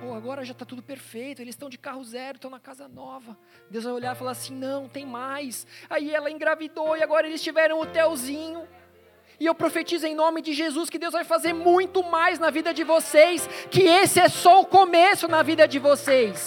pô, 0.00 0.14
agora 0.14 0.44
já 0.44 0.52
está 0.52 0.64
tudo 0.64 0.82
perfeito, 0.82 1.42
eles 1.42 1.54
estão 1.54 1.68
de 1.68 1.76
carro 1.76 2.02
zero, 2.02 2.36
estão 2.36 2.50
na 2.50 2.58
casa 2.58 2.88
nova. 2.88 3.36
Deus 3.70 3.84
vai 3.84 3.92
olhar 3.92 4.16
e 4.16 4.18
falar 4.18 4.30
assim: 4.32 4.54
não, 4.54 4.88
tem 4.88 5.04
mais. 5.04 5.66
Aí 5.88 6.12
ela 6.14 6.30
engravidou 6.30 6.96
e 6.96 7.02
agora 7.02 7.26
eles 7.26 7.42
tiveram 7.42 7.78
um 7.78 7.82
hotelzinho. 7.82 8.66
E 9.40 9.46
eu 9.46 9.54
profetizo 9.54 10.06
em 10.06 10.14
nome 10.14 10.42
de 10.42 10.52
Jesus 10.52 10.90
que 10.90 10.98
Deus 10.98 11.14
vai 11.14 11.24
fazer 11.24 11.54
muito 11.54 12.02
mais 12.02 12.38
na 12.38 12.50
vida 12.50 12.74
de 12.74 12.84
vocês, 12.84 13.48
que 13.70 13.80
esse 13.84 14.20
é 14.20 14.28
só 14.28 14.60
o 14.60 14.66
começo 14.66 15.26
na 15.26 15.42
vida 15.42 15.66
de 15.66 15.78
vocês. 15.78 16.46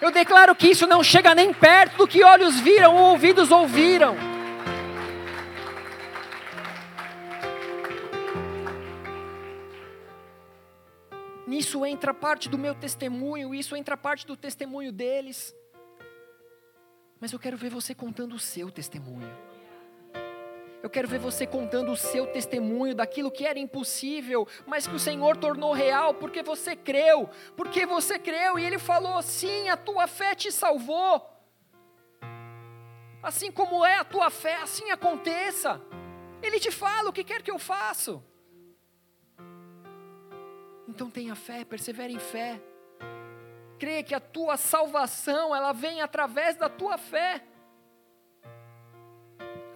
Eu 0.00 0.10
declaro 0.10 0.56
que 0.56 0.68
isso 0.68 0.86
não 0.86 1.04
chega 1.04 1.34
nem 1.34 1.52
perto 1.52 1.98
do 1.98 2.08
que 2.08 2.24
olhos 2.24 2.58
viram 2.58 2.96
ou 2.96 3.10
ouvidos 3.10 3.50
ouviram. 3.50 4.16
Nisso 11.46 11.84
entra 11.84 12.14
parte 12.14 12.48
do 12.48 12.56
meu 12.56 12.74
testemunho, 12.74 13.54
isso 13.54 13.76
entra 13.76 13.94
parte 13.94 14.26
do 14.26 14.38
testemunho 14.38 14.90
deles. 14.90 15.54
Mas 17.20 17.30
eu 17.32 17.38
quero 17.38 17.58
ver 17.58 17.68
você 17.68 17.94
contando 17.94 18.34
o 18.34 18.38
seu 18.38 18.70
testemunho. 18.70 19.55
Eu 20.86 20.90
quero 20.90 21.08
ver 21.08 21.18
você 21.18 21.44
contando 21.44 21.90
o 21.90 21.96
seu 21.96 22.28
testemunho 22.28 22.94
daquilo 22.94 23.28
que 23.28 23.44
era 23.44 23.58
impossível, 23.58 24.46
mas 24.68 24.86
que 24.86 24.94
o 24.94 25.00
Senhor 25.00 25.36
tornou 25.36 25.72
real, 25.72 26.14
porque 26.14 26.44
você 26.44 26.76
creu, 26.76 27.28
porque 27.56 27.84
você 27.84 28.20
creu, 28.20 28.56
e 28.56 28.64
Ele 28.64 28.78
falou: 28.78 29.20
sim, 29.20 29.68
a 29.68 29.76
tua 29.76 30.06
fé 30.06 30.32
te 30.36 30.52
salvou. 30.52 31.28
Assim 33.20 33.50
como 33.50 33.84
é 33.84 33.96
a 33.96 34.04
tua 34.04 34.30
fé, 34.30 34.58
assim 34.62 34.88
aconteça. 34.92 35.82
Ele 36.40 36.60
te 36.60 36.70
fala 36.70 37.10
o 37.10 37.12
que 37.12 37.24
quer 37.24 37.42
que 37.42 37.50
eu 37.50 37.58
faça. 37.58 38.22
Então 40.86 41.10
tenha 41.10 41.34
fé, 41.34 41.64
persevere 41.64 42.12
em 42.12 42.20
fé. 42.20 42.62
Creia 43.76 44.04
que 44.04 44.14
a 44.14 44.20
tua 44.20 44.56
salvação, 44.56 45.52
ela 45.52 45.72
vem 45.72 46.00
através 46.00 46.54
da 46.54 46.68
tua 46.68 46.96
fé. 46.96 47.44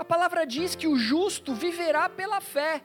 A 0.00 0.04
palavra 0.04 0.46
diz 0.46 0.74
que 0.74 0.88
o 0.88 0.96
justo 0.96 1.52
viverá 1.54 2.08
pela 2.08 2.40
fé. 2.40 2.82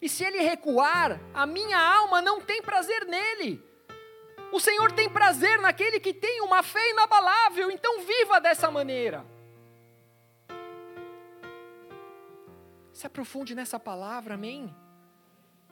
E 0.00 0.08
se 0.08 0.24
ele 0.24 0.38
recuar, 0.38 1.20
a 1.34 1.44
minha 1.44 1.78
alma 1.78 2.22
não 2.22 2.40
tem 2.40 2.62
prazer 2.62 3.04
nele. 3.04 3.62
O 4.50 4.58
Senhor 4.58 4.90
tem 4.90 5.06
prazer 5.06 5.60
naquele 5.60 6.00
que 6.00 6.14
tem 6.14 6.40
uma 6.40 6.62
fé 6.62 6.92
inabalável, 6.92 7.70
então 7.70 8.00
viva 8.00 8.40
dessa 8.40 8.70
maneira. 8.70 9.22
Se 12.90 13.06
aprofunde 13.06 13.54
nessa 13.54 13.78
palavra, 13.78 14.32
amém? 14.32 14.74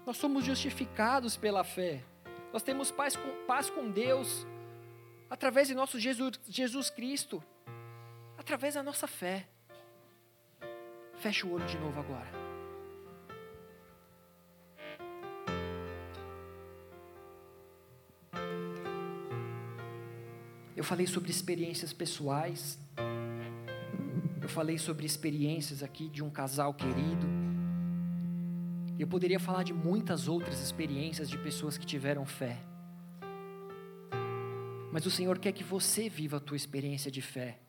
Nós 0.04 0.18
somos 0.18 0.44
justificados 0.44 1.34
pela 1.34 1.64
fé. 1.64 2.04
Nós 2.52 2.62
temos 2.62 2.90
paz 2.90 3.16
com, 3.16 3.46
paz 3.46 3.70
com 3.70 3.90
Deus 3.90 4.46
através 5.30 5.66
de 5.66 5.74
nosso 5.74 5.98
Jesus, 5.98 6.38
Jesus 6.46 6.90
Cristo, 6.90 7.42
através 8.36 8.74
da 8.74 8.82
nossa 8.82 9.06
fé. 9.06 9.48
Feche 11.24 11.46
o 11.46 11.52
olho 11.54 11.64
de 11.64 11.78
novo 11.78 11.98
agora. 11.98 12.30
Eu 20.76 20.84
falei 20.84 21.06
sobre 21.06 21.30
experiências 21.30 21.94
pessoais. 21.94 22.78
Eu 24.42 24.50
falei 24.50 24.76
sobre 24.76 25.06
experiências 25.06 25.82
aqui 25.82 26.10
de 26.10 26.22
um 26.22 26.28
casal 26.28 26.74
querido. 26.74 27.26
Eu 28.98 29.06
poderia 29.06 29.40
falar 29.40 29.62
de 29.62 29.72
muitas 29.72 30.28
outras 30.28 30.60
experiências 30.60 31.30
de 31.30 31.38
pessoas 31.38 31.78
que 31.78 31.86
tiveram 31.86 32.26
fé. 32.26 32.58
Mas 34.92 35.06
o 35.06 35.10
Senhor 35.10 35.38
quer 35.38 35.52
que 35.52 35.64
você 35.64 36.06
viva 36.06 36.36
a 36.36 36.40
tua 36.40 36.58
experiência 36.58 37.10
de 37.10 37.22
fé. 37.22 37.63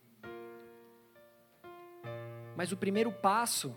Mas 2.56 2.72
o 2.72 2.77
primeiro 2.77 3.11
passo 3.11 3.76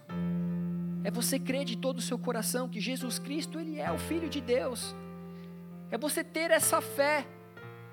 é 1.04 1.10
você 1.10 1.38
crer 1.38 1.64
de 1.64 1.76
todo 1.76 1.98
o 1.98 2.02
seu 2.02 2.18
coração 2.18 2.68
que 2.68 2.80
Jesus 2.80 3.18
Cristo 3.18 3.58
ele 3.58 3.80
é 3.80 3.90
o 3.90 3.98
filho 3.98 4.28
de 4.28 4.40
Deus. 4.40 4.94
É 5.90 5.98
você 5.98 6.22
ter 6.22 6.50
essa 6.50 6.80
fé 6.80 7.26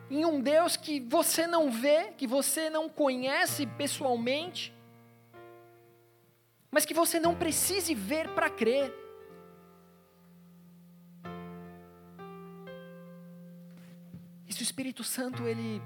em 0.10 0.26
um 0.26 0.40
Deus 0.40 0.78
que 0.78 1.00
você 1.00 1.48
não 1.48 1.72
vê, 1.72 2.12
que 2.12 2.28
você 2.28 2.70
não 2.70 2.88
conhece 2.88 3.66
pessoalmente, 3.66 4.74
mas 6.70 6.86
que 6.86 6.94
você 6.94 7.20
não 7.20 7.34
precise 7.34 7.96
ver 7.96 8.30
para 8.30 8.50
crer. 8.50 8.94
E 14.48 14.54
se 14.54 14.62
o 14.62 14.64
Espírito 14.64 15.04
Santo 15.04 15.44
ele 15.44 15.82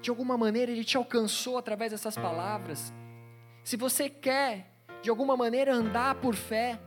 de 0.00 0.08
alguma 0.08 0.36
maneira 0.36 0.70
ele 0.70 0.84
te 0.84 0.96
alcançou 0.96 1.58
através 1.58 1.92
dessas 1.92 2.16
palavras, 2.16 2.92
se 3.62 3.76
você 3.76 4.08
quer, 4.08 4.70
de 5.02 5.10
alguma 5.10 5.36
maneira, 5.36 5.72
andar 5.72 6.16
por 6.16 6.34
fé, 6.34 6.78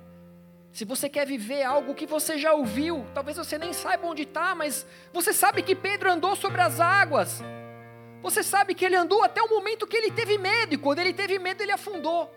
se 0.72 0.86
você 0.86 1.08
quer 1.08 1.28
viver 1.28 1.62
algo 1.64 1.94
que 1.94 2.08
você 2.08 2.38
já 2.38 2.52
ouviu, 2.54 3.06
talvez 3.14 3.38
você 3.38 3.60
nem 3.60 3.72
saiba 3.72 4.08
onde 4.08 4.24
está, 4.24 4.56
mas 4.56 4.88
você 5.14 5.32
sabe 5.32 5.62
que 5.62 5.76
Pedro 5.76 6.12
andou 6.12 6.36
sobre 6.36 6.62
as 6.62 6.80
águas. 6.80 7.42
Você 8.24 8.42
sabe 8.42 8.74
que 8.74 8.84
ele 8.84 8.96
andou 8.96 9.24
até 9.24 9.42
o 9.42 9.50
momento 9.50 9.86
que 9.86 9.96
ele 9.96 10.12
teve 10.12 10.38
medo, 10.38 10.74
e 10.74 10.78
quando 10.78 10.98
ele 11.00 11.14
teve 11.14 11.38
medo, 11.38 11.62
ele 11.62 11.72
afundou. 11.72 12.34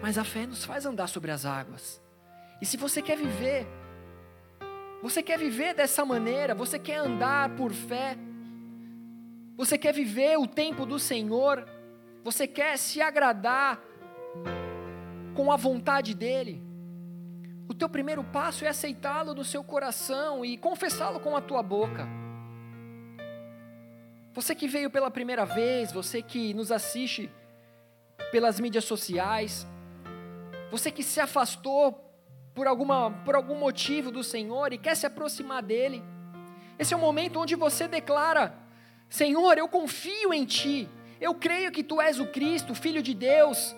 Mas 0.00 0.16
a 0.16 0.22
fé 0.22 0.46
nos 0.46 0.64
faz 0.64 0.86
andar 0.86 1.08
sobre 1.08 1.32
as 1.32 1.44
águas. 1.44 2.00
E 2.62 2.66
se 2.66 2.76
você 2.76 3.02
quer 3.02 3.16
viver, 3.16 3.66
você 5.02 5.22
quer 5.22 5.38
viver 5.38 5.74
dessa 5.74 6.04
maneira, 6.04 6.54
você 6.54 6.78
quer 6.78 6.98
andar 6.98 7.50
por 7.56 7.72
fé, 7.72 8.16
você 9.56 9.76
quer 9.76 9.92
viver 9.92 10.38
o 10.38 10.46
tempo 10.46 10.86
do 10.86 11.00
Senhor, 11.00 11.68
você 12.30 12.46
quer 12.46 12.76
se 12.76 13.00
agradar 13.00 13.80
com 15.34 15.50
a 15.50 15.56
vontade 15.56 16.14
dele? 16.14 16.62
O 17.66 17.72
teu 17.72 17.88
primeiro 17.88 18.22
passo 18.22 18.66
é 18.66 18.68
aceitá-lo 18.68 19.34
no 19.34 19.44
seu 19.46 19.64
coração 19.64 20.44
e 20.44 20.58
confessá-lo 20.58 21.20
com 21.20 21.34
a 21.34 21.40
tua 21.40 21.62
boca. 21.62 22.06
Você 24.34 24.54
que 24.54 24.68
veio 24.68 24.90
pela 24.90 25.10
primeira 25.10 25.46
vez, 25.46 25.90
você 25.90 26.20
que 26.20 26.52
nos 26.52 26.70
assiste 26.70 27.30
pelas 28.30 28.60
mídias 28.60 28.84
sociais, 28.84 29.66
você 30.70 30.90
que 30.90 31.02
se 31.02 31.20
afastou 31.20 32.12
por, 32.54 32.66
alguma, 32.66 33.10
por 33.24 33.36
algum 33.36 33.54
motivo 33.54 34.10
do 34.10 34.22
Senhor 34.22 34.70
e 34.70 34.76
quer 34.76 34.94
se 34.96 35.06
aproximar 35.06 35.62
dele, 35.62 36.04
esse 36.78 36.92
é 36.92 36.96
o 36.96 37.00
momento 37.00 37.40
onde 37.40 37.54
você 37.54 37.88
declara: 37.88 38.54
Senhor, 39.08 39.56
eu 39.56 39.66
confio 39.66 40.34
em 40.34 40.44
Ti, 40.44 40.90
eu 41.20 41.34
creio 41.34 41.72
que 41.72 41.82
tu 41.82 42.00
és 42.00 42.20
o 42.20 42.26
Cristo, 42.26 42.74
filho 42.74 43.02
de 43.02 43.14
Deus. 43.14 43.74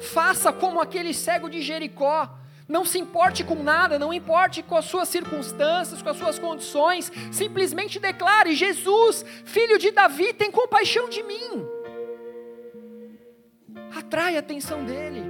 Faça 0.00 0.52
como 0.52 0.80
aquele 0.80 1.12
cego 1.14 1.48
de 1.48 1.62
Jericó. 1.62 2.34
Não 2.68 2.84
se 2.84 2.98
importe 2.98 3.42
com 3.42 3.62
nada, 3.62 3.98
não 3.98 4.12
importe 4.12 4.62
com 4.62 4.76
as 4.76 4.84
suas 4.84 5.08
circunstâncias, 5.08 6.02
com 6.02 6.10
as 6.10 6.18
suas 6.18 6.38
condições. 6.38 7.10
Simplesmente 7.32 7.98
declare: 7.98 8.54
Jesus, 8.54 9.24
filho 9.44 9.78
de 9.78 9.90
Davi, 9.90 10.34
tem 10.34 10.50
compaixão 10.50 11.08
de 11.08 11.22
mim. 11.22 11.66
Atrai 13.96 14.36
a 14.36 14.40
atenção 14.40 14.84
dele. 14.84 15.22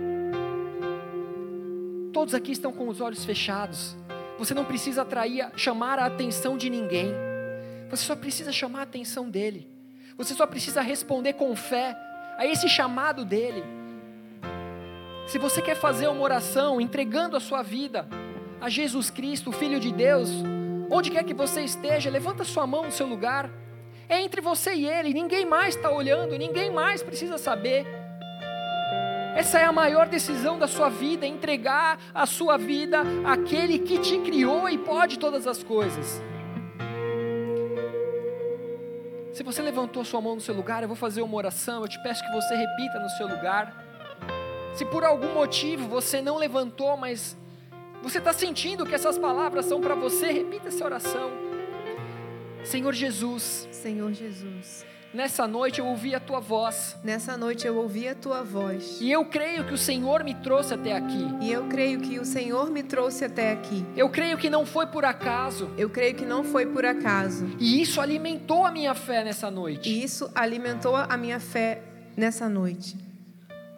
Todos 2.13 2.35
aqui 2.35 2.51
estão 2.51 2.73
com 2.73 2.89
os 2.89 3.01
olhos 3.01 3.25
fechados. 3.25 3.97
Você 4.37 4.53
não 4.53 4.65
precisa 4.65 5.03
atrair, 5.03 5.49
chamar 5.57 6.01
a 6.01 6.07
atenção 6.07 6.57
de 6.57 6.69
ninguém. 6.69 7.13
Você 7.89 8.05
só 8.05 8.17
precisa 8.17 8.51
chamar 8.51 8.81
a 8.81 8.83
atenção 8.83 9.31
dele. 9.31 9.78
Você 10.19 10.35
só 10.35 10.49
precisa 10.49 10.81
responder 10.81 11.35
com 11.35 11.55
fé 11.55 11.97
a 12.37 12.45
esse 12.45 12.69
chamado 12.69 13.25
dele. 13.25 13.63
Se 15.29 15.39
você 15.39 15.63
quer 15.63 15.77
fazer 15.77 16.09
uma 16.09 16.23
oração 16.23 16.81
entregando 16.81 17.37
a 17.37 17.41
sua 17.41 17.63
vida 17.63 18.09
a 18.61 18.69
Jesus 18.69 19.11
Cristo, 19.11 19.53
Filho 19.53 19.79
de 19.79 19.93
Deus, 19.93 20.29
onde 20.91 21.13
quer 21.13 21.23
que 21.23 21.33
você 21.33 21.63
esteja, 21.63 22.11
levanta 22.11 22.43
sua 22.43 22.67
mão 22.67 22.83
no 22.83 22.91
seu 22.91 23.07
lugar. 23.07 23.49
É 24.09 24.21
entre 24.21 24.41
você 24.41 24.75
e 24.75 24.89
ele, 24.89 25.15
ninguém 25.15 25.47
mais 25.47 25.77
está 25.77 25.89
olhando, 25.89 26.37
ninguém 26.37 26.69
mais 26.69 27.01
precisa 27.01 27.39
saber. 27.39 27.87
Essa 29.37 29.61
é 29.61 29.65
a 29.65 29.71
maior 29.71 30.09
decisão 30.09 30.59
da 30.59 30.67
sua 30.67 30.89
vida, 30.89 31.27
entregar 31.27 31.97
a 32.13 32.27
sua 32.27 32.57
vida 32.57 33.03
àquele 33.25 33.79
que 33.79 33.99
te 34.01 34.19
criou 34.19 34.69
e 34.69 34.79
pode 34.79 35.17
todas 35.17 35.47
as 35.47 35.63
coisas. 35.63 36.21
Se 39.39 39.45
você 39.45 39.63
levantou 39.63 40.05
sua 40.05 40.21
mão 40.21 40.35
no 40.35 40.41
seu 40.41 40.53
lugar, 40.53 40.83
eu 40.83 40.89
vou 40.89 40.97
fazer 40.97 41.23
uma 41.23 41.37
oração. 41.37 41.83
Eu 41.83 41.89
te 41.89 41.97
peço 42.03 42.25
que 42.25 42.33
você 42.33 42.57
repita 42.57 42.99
no 42.99 43.09
seu 43.11 43.29
lugar. 43.29 43.73
Se 44.75 44.85
por 44.85 45.05
algum 45.05 45.33
motivo 45.33 45.87
você 45.87 46.21
não 46.21 46.39
levantou, 46.39 46.97
mas 46.97 47.37
você 48.03 48.19
está 48.19 48.33
sentindo 48.33 48.85
que 48.85 48.97
essas 48.97 49.17
palavras 49.17 49.67
são 49.67 49.81
para 49.81 49.95
você, 49.95 50.33
repita 50.33 50.67
essa 50.67 50.85
oração. 50.85 51.31
Senhor 52.65 52.93
Jesus. 52.93 53.69
Senhor 53.71 54.13
Jesus. 54.13 54.85
Nessa 55.13 55.49
noite 55.49 55.81
eu 55.81 55.87
ouvi 55.87 56.15
a 56.15 56.21
tua 56.21 56.39
voz. 56.39 56.97
Nessa 57.03 57.37
noite 57.37 57.67
eu 57.67 57.77
ouvi 57.77 58.07
a 58.07 58.15
tua 58.15 58.43
voz. 58.43 58.99
E 59.01 59.11
eu 59.11 59.25
creio 59.25 59.65
que 59.65 59.73
o 59.73 59.79
Senhor 59.79 60.23
me 60.23 60.35
trouxe 60.35 60.75
até 60.75 60.95
aqui. 60.95 61.27
E 61.41 61.51
eu 61.51 61.67
creio 61.67 61.99
que 62.01 62.19
o 62.19 62.27
Senhor 62.27 62.71
me 62.71 62.83
trouxe 62.83 63.25
até 63.25 63.53
aqui. 63.53 63.85
Eu 63.97 64.11
creio 64.11 64.37
que 64.37 64.51
não 64.51 64.67
foi 64.67 64.87
por 64.87 65.07
acaso. 65.07 65.71
Eu 65.79 65.89
creio 65.89 66.15
que 66.15 66.27
não 66.27 66.45
foi 66.45 66.67
por 66.67 66.85
acaso. 66.85 67.47
E 67.59 67.81
isso 67.81 68.03
alimentou 68.03 68.67
a 68.67 68.71
minha 68.71 68.95
fé 68.95 69.25
nessa 69.25 69.51
noite. 69.51 69.89
E 69.89 70.05
isso 70.05 70.31
alimentou 70.35 70.95
a 70.95 71.17
minha 71.17 71.41
fé 71.41 71.83
nessa 72.15 72.47
noite. 72.47 73.08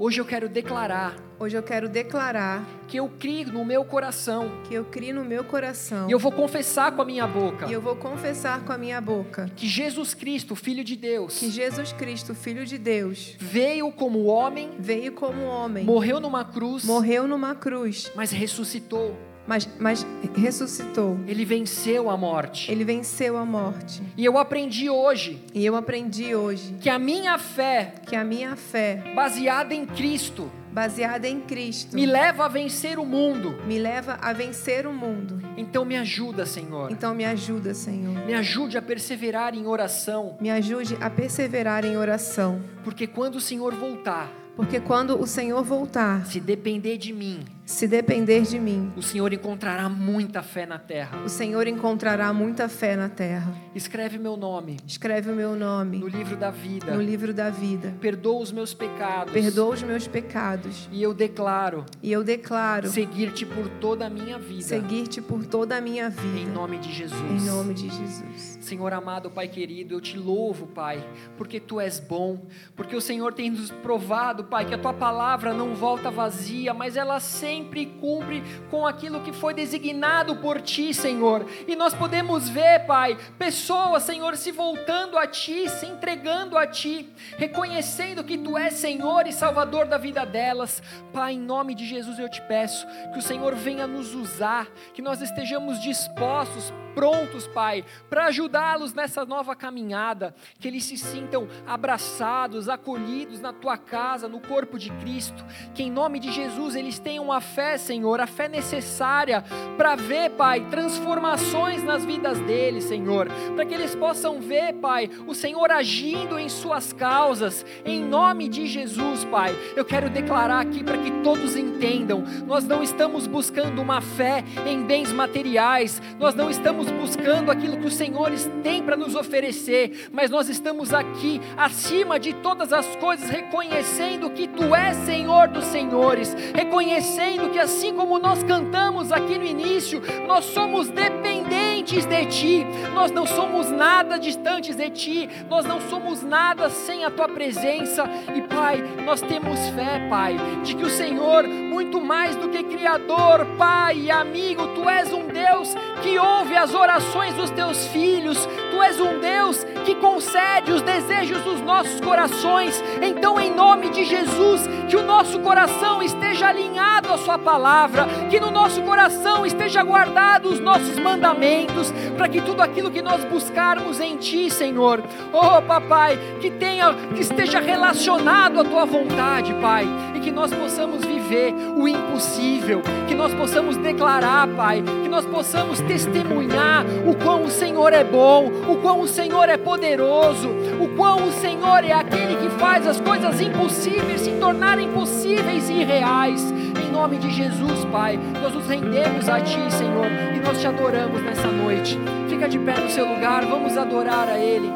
Hoje 0.03 0.19
eu 0.19 0.25
quero 0.25 0.49
declarar 0.49 1.15
Hoje 1.39 1.59
eu 1.59 1.63
quero 1.63 1.87
declarar 1.87 2.67
que 2.89 2.97
eu 2.97 3.07
crio 3.19 3.53
no 3.53 3.67
meu 3.67 3.85
coração. 3.85 4.51
que 4.67 4.73
eu 4.73 4.83
crio 4.87 5.15
no 5.15 5.23
meu 5.27 5.45
coração. 5.45 6.09
E 6.09 6.13
eu 6.13 6.19
vou 6.19 6.33
confessar 6.33 6.91
com 6.93 7.03
a 7.03 7.05
minha 7.05 7.27
boca 7.27 7.67
E 7.67 7.73
eu 7.75 7.83
vou 7.83 7.95
confessar 7.95 8.65
com 8.65 8.73
a 8.73 8.79
minha 8.79 8.99
boca 8.99 9.51
que 9.55 9.69
Jesus 9.69 10.15
Cristo, 10.15 10.57
Filho 10.57 10.83
de 10.83 10.97
Deus, 10.97 11.39
que 11.39 11.51
Jesus 11.51 11.93
Cristo, 11.93 12.35
Filho 12.35 12.65
de 12.65 12.79
Deus, 12.79 13.37
veio 13.39 13.93
como 13.93 14.25
homem, 14.25 14.71
veio 14.79 15.13
como 15.13 15.43
homem, 15.43 15.85
morreu 15.85 16.19
numa 16.19 16.47
cruz, 16.47 16.83
morreu 16.83 17.29
numa 17.29 17.55
cruz, 17.55 18.11
mas 18.15 18.31
ressuscitou. 18.31 19.15
Mas, 19.47 19.69
mas 19.79 20.07
ressuscitou. 20.37 21.19
Ele 21.27 21.45
venceu 21.45 22.09
a 22.09 22.17
morte. 22.17 22.71
Ele 22.71 22.85
venceu 22.85 23.37
a 23.37 23.45
morte. 23.45 24.03
E 24.17 24.25
eu 24.25 24.39
aprendi 24.39 24.89
hoje 24.89 25.43
E 25.55 25.65
eu 25.65 25.75
aprendi 25.77 26.35
hoje 26.35 26.77
que 26.81 26.89
a 26.89 26.99
minha 26.99 27.39
fé, 27.39 27.95
que 28.07 28.15
a 28.15 28.25
minha 28.25 28.55
fé, 28.57 29.13
baseada 29.15 29.75
em 29.75 29.85
Cristo, 29.85 30.51
baseada 30.73 31.27
em 31.27 31.41
Cristo, 31.41 31.97
me 31.97 32.07
leva 32.07 32.45
a 32.45 32.49
vencer 32.49 32.99
o 32.99 33.05
mundo. 33.05 33.59
me 33.67 33.79
leva 33.79 34.19
a 34.21 34.33
vencer 34.33 34.87
o 34.87 34.93
mundo. 34.93 35.41
Então 35.57 35.85
me 35.85 35.97
ajuda, 35.97 36.47
Senhor. 36.47 36.91
Então 36.91 37.15
me 37.15 37.25
ajuda, 37.25 37.75
Senhor. 37.75 38.25
Me 38.25 38.35
ajude 38.35 38.79
a 38.79 38.83
perseverar 38.83 39.55
em 39.55 39.67
oração, 39.67 40.37
Me 40.41 40.51
ajude 40.51 40.97
a 41.01 41.11
perseverar 41.11 41.85
em 41.85 41.97
oração, 41.97 42.61
porque 42.85 43.07
quando 43.07 43.37
o 43.37 43.41
Senhor 43.41 43.75
voltar, 43.75 44.31
porque 44.57 44.79
quando 44.81 45.21
o 45.21 45.27
Senhor 45.27 45.63
voltar, 45.65 46.27
se 46.27 46.39
depender 46.41 46.99
de 46.99 47.13
mim, 47.13 47.45
se 47.71 47.87
depender 47.87 48.43
de 48.43 48.59
mim, 48.59 48.93
o 48.97 49.03
Senhor 49.03 49.33
encontrará 49.33 49.89
muita 49.89 50.43
fé 50.43 50.67
na 50.67 50.79
terra. 50.79 51.19
o 51.25 51.29
Senhor 51.29 51.67
encontrará 51.69 52.33
muita 52.33 52.69
fé 52.69 52.97
na 52.97 53.09
terra. 53.09 53.55
Escreve 53.75 54.19
meu 54.19 54.37
nome 54.37 54.77
Escreve 54.85 55.31
o 55.31 55.35
meu 55.37 55.51
no 55.53 55.57
nome 55.57 55.99
livro 55.99 56.37
da 56.37 56.51
vida. 56.51 56.93
no 56.93 57.01
livro 57.01 57.33
da 57.33 57.49
vida. 57.49 57.95
Perdoa 58.01 58.43
os 58.43 58.51
meus 58.51 58.75
pecados. 58.75 59.33
Perdoa 59.33 59.75
os 59.75 59.83
meus 59.85 60.09
pecados. 60.09 60.89
E 60.91 61.01
eu 61.01 61.15
declaro 61.15 61.85
E 62.03 62.11
eu 62.11 62.25
declaro 62.25 62.89
seguir-te 62.89 63.47
por 63.47 63.69
toda 63.81 64.07
a 64.07 64.11
minha 64.11 64.37
vida. 64.39 64.63
seguir-te 64.63 65.21
por 65.23 65.47
toda 65.47 65.77
a 65.77 65.81
minha 65.81 66.07
Em 66.09 66.11
vida. 66.11 66.51
nome 66.53 66.77
de 66.79 66.93
Jesus. 66.93 67.21
Em 67.23 67.47
nome 67.47 67.73
de 67.75 67.89
Jesus. 67.89 68.59
Senhor 68.61 68.93
amado, 68.93 69.31
Pai 69.31 69.47
querido, 69.47 69.95
eu 69.95 70.01
te 70.01 70.19
louvo, 70.19 70.67
Pai, 70.67 71.03
porque 71.37 71.61
tu 71.61 71.79
és 71.81 72.01
bom, 72.01 72.47
porque 72.75 72.97
o 72.97 73.01
Senhor 73.01 73.33
tem 73.33 73.49
nos 73.51 73.71
provado, 73.71 74.45
Pai, 74.45 74.65
que 74.67 74.75
a 74.75 74.79
tua 74.79 74.93
palavra 74.93 75.55
não 75.55 75.75
volta 75.75 76.11
vazia, 76.11 76.75
mas 76.75 76.97
ela 76.97 77.21
sempre 77.21 77.60
cumpre 77.65 78.43
com 78.71 78.87
aquilo 78.87 79.21
que 79.21 79.33
foi 79.33 79.55
designado 79.55 80.37
por 80.37 80.61
ti, 80.61 80.93
Senhor. 80.95 81.47
E 81.67 81.77
nós 81.77 81.95
podemos 81.95 82.49
ver, 82.49 82.87
Pai, 82.87 83.17
pessoas, 83.39 84.03
Senhor, 84.03 84.37
se 84.37 84.53
voltando 84.53 85.19
a 85.19 85.27
ti, 85.27 85.69
se 85.69 85.87
entregando 85.87 86.57
a 86.57 86.67
ti, 86.67 87.09
reconhecendo 87.37 88.25
que 88.25 88.39
tu 88.39 88.57
és 88.57 88.75
Senhor 88.75 89.27
e 89.27 89.33
Salvador 89.33 89.87
da 89.87 89.99
vida 89.99 90.25
delas. 90.25 90.83
Pai, 91.13 91.35
em 91.35 91.41
nome 91.41 91.75
de 91.75 91.87
Jesus 91.87 92.19
eu 92.19 92.29
te 92.29 92.41
peço 92.43 92.87
que 93.13 93.19
o 93.19 93.23
Senhor 93.23 93.55
venha 93.55 93.87
nos 93.87 94.15
usar, 94.15 94.67
que 94.95 95.03
nós 95.03 95.21
estejamos 95.21 95.81
dispostos, 95.81 96.73
prontos, 96.95 97.47
Pai, 97.47 97.85
para 98.09 98.27
ajudá-los 98.27 98.95
nessa 98.95 99.25
nova 99.25 99.55
caminhada, 99.55 100.35
que 100.59 100.69
eles 100.69 100.85
se 100.85 100.97
sintam 100.97 101.49
abraçados, 101.67 102.69
acolhidos 102.69 103.41
na 103.41 103.53
tua 103.53 103.77
casa, 103.77 104.29
no 104.29 104.41
corpo 104.41 104.79
de 104.79 104.91
Cristo, 104.91 105.45
que 105.75 105.83
em 105.83 105.91
nome 105.91 106.19
de 106.19 106.33
Jesus 106.33 106.75
eles 106.75 106.99
tenham 106.99 107.33
a 107.33 107.41
fé, 107.41 107.79
Senhor, 107.79 108.21
a 108.21 108.27
fé 108.27 108.49
necessária 108.49 109.45
para 109.77 109.97
ver, 109.97 110.31
Pai, 110.31 110.67
transformações 110.71 111.83
nas 111.83 112.05
vidas 112.05 112.39
deles, 112.41 112.85
Senhor, 112.85 113.29
para 113.55 113.65
que 113.65 113.75
eles 113.75 113.95
possam 113.95 114.41
ver, 114.41 114.75
Pai, 114.75 115.11
o 115.27 115.35
Senhor 115.35 115.71
agindo 115.71 116.39
em 116.39 116.49
suas 116.49 116.93
causas, 116.93 117.65
em 117.85 118.03
nome 118.03 118.49
de 118.49 118.67
Jesus, 118.67 119.25
Pai. 119.25 119.55
Eu 119.77 119.85
quero 119.85 120.11
declarar 120.11 120.61
aqui 120.61 120.83
para 120.83 120.99
que 120.99 121.11
todos 121.23 121.57
entendam: 121.57 122.23
nós 122.47 122.65
não 122.65 122.83
estamos 122.83 123.27
buscando 123.27 123.81
uma 123.81 124.01
fé 124.01 124.45
em 124.67 124.83
bens 124.83 125.13
materiais, 125.13 126.01
nós 126.19 126.35
não 126.35 126.51
estamos 126.51 126.90
buscando 126.91 127.51
aquilo 127.51 127.77
que 127.79 127.87
o 127.87 127.91
Senhor 127.91 128.31
tem 128.63 128.83
para 128.83 128.97
nos 128.97 129.15
oferecer, 129.15 130.09
mas 130.13 130.31
nós 130.31 130.49
estamos 130.49 130.93
aqui 130.93 131.41
acima 131.57 132.19
de 132.19 132.33
todas 132.35 132.73
as 132.73 132.87
coisas, 132.97 133.29
reconhecendo 133.29 134.31
que 134.31 134.47
Tu 134.47 134.75
és 134.75 134.97
Senhor 134.99 135.49
dos 135.49 135.65
Senhores, 135.65 136.35
reconhecendo 136.55 137.51
que 137.51 137.59
assim 137.59 137.95
como 137.95 138.19
nós 138.19 138.43
cantamos 138.43 139.13
aqui 139.13 139.39
no 139.39 139.45
início, 139.45 140.03
nós 140.27 140.45
somos 140.47 140.89
dependentes 140.89 142.05
de 142.05 142.27
Ti, 142.27 142.67
nós 142.95 143.11
não 143.11 143.27
somos 143.27 143.71
nada 143.71 144.19
distantes 144.19 144.77
de 144.77 144.91
Ti, 144.91 145.29
nós 145.49 145.65
não 145.65 145.81
somos 145.81 146.23
nada 146.23 146.69
sem 146.71 147.05
a 147.05 147.11
Tua 147.11 147.29
presença, 147.29 148.05
e 148.35 148.43
Pai, 148.43 148.83
nós 149.05 149.21
temos 149.21 149.59
fé, 149.71 150.07
Pai, 150.09 150.37
de 150.63 150.75
que 150.75 150.85
o 150.85 150.91
Senhor, 150.91 151.47
muito 151.47 152.01
mais 152.01 152.37
do 152.37 152.49
que 152.49 152.63
Criador, 152.65 153.47
Pai 153.59 153.99
e 153.99 154.11
amigo, 154.11 154.69
Tu 154.69 154.89
és 154.89 155.13
um 155.13 155.27
Deus 155.27 155.75
que 156.03 156.19
ouve 156.19 156.57
as 156.57 156.70
orações 156.75 157.35
dos 157.35 157.51
Teus 157.51 157.87
filhos, 157.89 158.49
Tu 158.71 158.83
és 158.83 159.01
um 159.01 159.19
Deus 159.19 159.65
que 159.85 159.95
concede 159.97 160.73
os 160.73 160.83
desejos 160.83 161.43
dos 161.43 161.61
nossos 161.61 162.01
corações, 162.01 162.83
então 163.03 163.41
em 163.41 163.53
nome 163.53 163.91
de 163.91 164.05
Jesus, 164.05 164.69
que 164.89 164.97
o 164.97 165.03
nosso 165.03 165.41
coração 165.41 166.03
esteja 166.03 166.49
alinhado 166.49 167.13
à 167.13 167.19
Sua 167.19 167.39
palavra, 167.39 168.07
que 168.31 168.39
no 168.39 168.51
nosso 168.51 168.83
coração 168.83 169.45
esteja 169.45 169.83
guardado 169.83 170.49
os 170.49 170.61
nossos 170.61 170.99
mandamentos, 170.99 171.93
para 172.17 172.29
que 172.29 172.41
tudo 172.41 172.63
aquilo 172.63 172.91
que 172.91 173.03
nós 173.03 173.25
buscarmos 173.25 174.01
em 174.01 174.17
Ti, 174.17 174.51
Senhor, 174.51 175.03
oh 175.33 175.63
Papai, 175.63 176.19
que 176.41 176.51
tenha, 176.51 176.95
que 177.15 177.23
esteja 177.23 177.59
relacionado 177.59 178.61
à 178.61 178.65
Tua 178.65 178.85
vontade, 178.85 179.53
Pai, 179.55 179.87
e 180.15 180.21
que 180.21 180.31
nós 180.31 180.53
possamos 180.53 181.05
viver 181.05 181.53
o 181.77 181.89
impossível, 181.89 182.83
que 183.09 183.15
nós 183.15 183.35
possamos 183.35 183.77
declarar, 183.77 184.47
Pai, 184.49 184.83
que 185.03 185.09
nós 185.09 185.25
possamos 185.27 185.81
testemunhar 185.81 186.60
o 187.07 187.15
quão 187.15 187.45
o 187.45 187.51
Senhor 187.51 187.93
é 187.93 188.05
bom, 188.05 188.51
o 188.69 188.77
quão 188.77 189.01
o 189.01 189.09
Senhor 189.09 189.49
é 189.49 189.57
poderoso, 189.57 190.49
o 190.81 190.89
quão 190.97 191.29
o 191.29 191.33
Senhor 191.33 191.85
é 191.85 191.93
aquele 191.93 192.37
que 192.37 192.51
faz 192.59 192.87
as 192.87 193.01
coisas 193.01 193.41
impossíveis 193.41 194.21
se 194.21 194.31
tornarem 194.33 194.91
possíveis 194.93 195.69
e 195.69 195.85
reais. 195.85 196.53
Em 196.83 196.91
nome 196.93 197.19
de 197.19 197.31
Jesus, 197.31 197.85
Pai, 197.87 198.19
nós 198.41 198.55
nos 198.55 198.67
rendemos 198.67 199.29
a 199.29 199.41
Ti, 199.41 199.61
Senhor, 199.71 200.07
e 200.35 200.41
nós 200.41 200.61
te 200.61 200.67
adoramos 200.67 201.23
nessa 201.23 201.49
noite. 201.49 201.99
Fica 202.29 202.49
de 202.49 202.59
pé 202.59 202.79
no 202.79 202.91
seu 202.91 203.07
lugar, 203.07 203.45
vamos 203.45 203.77
adorar 203.77 204.29
a 204.29 204.39
Ele. 204.39 204.71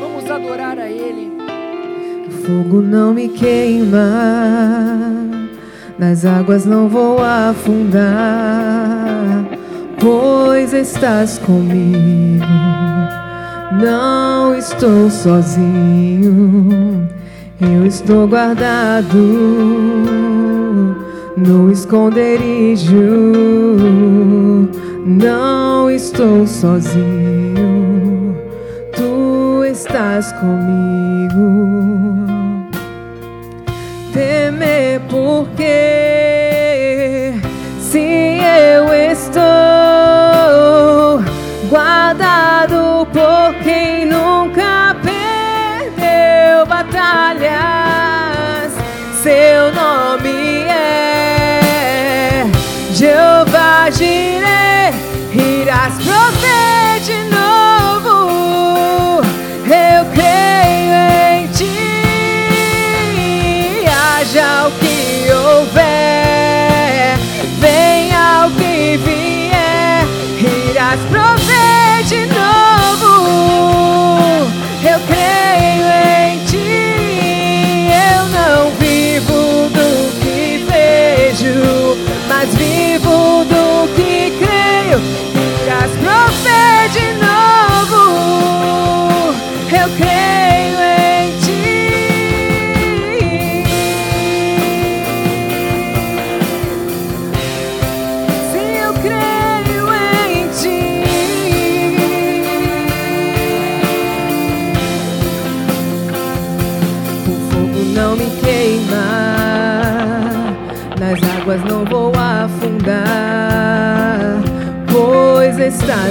Vamos 0.00 0.30
adorar 0.30 0.78
a 0.78 0.88
Ele. 0.88 1.32
O 2.26 2.30
fogo 2.30 2.80
não 2.80 3.12
me 3.12 3.28
queima, 3.28 3.98
nas 5.98 6.24
águas 6.24 6.64
não 6.64 6.88
vou 6.88 7.18
afundar, 7.22 8.02
pois 10.02 10.74
estás 10.74 11.38
comigo. 11.38 12.44
Não 13.80 14.54
estou 14.54 15.08
sozinho, 15.08 17.08
eu 17.60 17.86
estou 17.86 18.26
guardado 18.26 19.16
no 21.36 21.70
esconderijo. 21.70 22.96
Não 25.06 25.90
estou 25.90 26.46
sozinho, 26.46 28.36
tu 28.94 29.64
estás 29.64 30.32
comigo 30.32 31.72
temer 34.12 35.00
porque 35.08 35.72
se 37.80 38.38
eu 38.38 38.92
estou 38.94 39.71
perdeu 47.12 47.91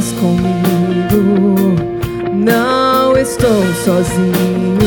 estás 0.01 0.11
comigo. 0.13 1.75
Não 2.33 3.15
estou 3.15 3.63
sozinho, 3.85 4.79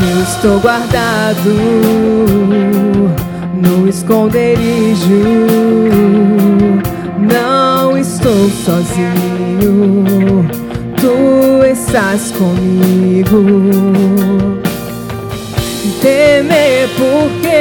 eu 0.00 0.22
estou 0.22 0.58
guardado 0.60 1.54
no 3.54 3.88
esconderijo. 3.88 5.22
Não 7.32 7.96
estou 7.96 8.50
sozinho, 8.50 10.04
tu 11.00 11.64
estás 11.64 12.32
comigo. 12.32 13.44
Temer 16.00 16.88
porque 16.96 17.55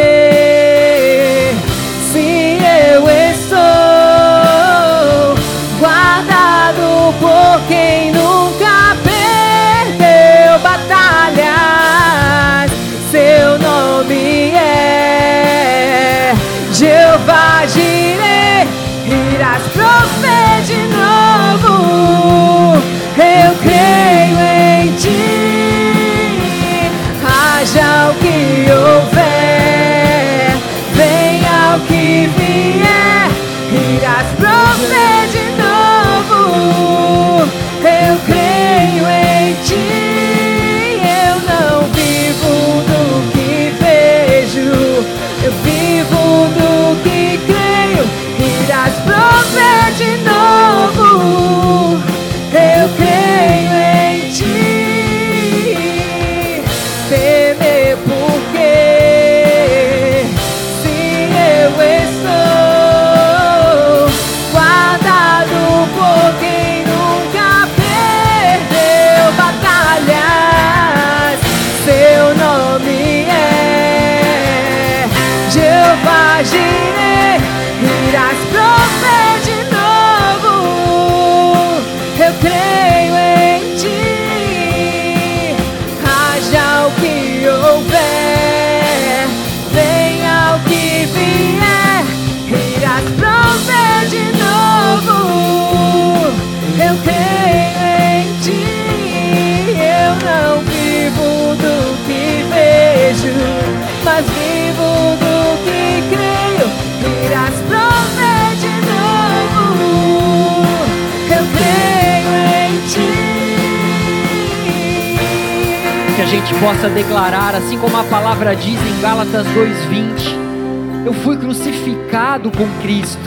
gente 116.36 116.54
possa 116.56 116.90
declarar, 116.90 117.56
assim 117.56 117.78
como 117.78 117.96
a 117.98 118.04
palavra 118.04 118.54
diz 118.54 118.78
em 118.78 119.02
Gálatas 119.02 119.48
2:20, 119.48 121.06
eu 121.06 121.14
fui 121.14 121.38
crucificado 121.38 122.52
com 122.52 122.68
Cristo. 122.82 123.24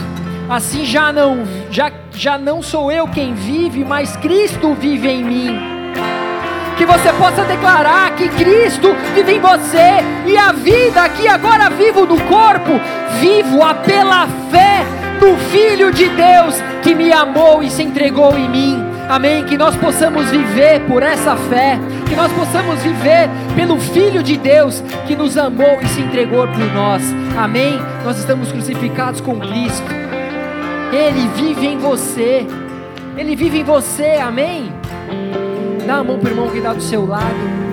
Assim 0.47 0.85
já 0.85 1.11
não 1.11 1.43
já 1.71 1.91
já 2.13 2.37
não 2.37 2.61
sou 2.61 2.91
eu 2.91 3.07
quem 3.07 3.33
vive, 3.33 3.83
mas 3.83 4.15
Cristo 4.17 4.75
vive 4.75 5.07
em 5.07 5.23
mim. 5.23 5.59
Que 6.77 6.85
você 6.85 7.11
possa 7.13 7.43
declarar 7.45 8.15
que 8.15 8.29
Cristo 8.29 8.95
vive 9.15 9.33
em 9.33 9.39
você 9.39 10.03
e 10.27 10.37
a 10.37 10.51
vida 10.51 11.09
que 11.09 11.27
agora 11.27 11.67
vivo 11.67 12.05
no 12.05 12.21
corpo, 12.21 12.79
vivo-a 13.19 13.73
pela 13.73 14.27
fé 14.51 14.85
do 15.19 15.35
Filho 15.49 15.91
de 15.91 16.07
Deus 16.09 16.61
que 16.83 16.93
me 16.93 17.11
amou 17.11 17.63
e 17.63 17.71
se 17.71 17.81
entregou 17.81 18.37
em 18.37 18.47
mim. 18.47 18.89
Amém. 19.09 19.43
Que 19.43 19.57
nós 19.57 19.75
possamos 19.75 20.29
viver 20.29 20.81
por 20.81 21.01
essa 21.01 21.35
fé, 21.35 21.79
que 22.09 22.15
nós 22.15 22.31
possamos 22.33 22.81
viver 22.81 23.29
pelo 23.55 23.79
Filho 23.79 24.23
de 24.23 24.35
Deus 24.35 24.81
que 25.07 25.15
nos 25.15 25.37
amou 25.37 25.79
e 25.79 25.87
se 25.87 26.01
entregou 26.01 26.47
por 26.47 26.73
nós. 26.73 27.03
Amém. 27.37 27.79
Nós 28.03 28.17
estamos 28.17 28.51
crucificados 28.51 29.21
com 29.21 29.39
Cristo. 29.39 29.87
Ele 30.91 31.27
vive 31.35 31.67
em 31.67 31.77
você. 31.77 32.47
Ele 33.15 33.35
vive 33.35 33.59
em 33.59 33.63
você. 33.63 34.15
Amém. 34.15 34.73
Dá 35.85 35.97
a 35.97 36.03
mão 36.03 36.17
para 36.17 36.29
o 36.29 36.31
irmão 36.31 36.49
que 36.49 36.57
está 36.57 36.73
do 36.73 36.81
seu 36.81 37.05
lado. 37.05 37.69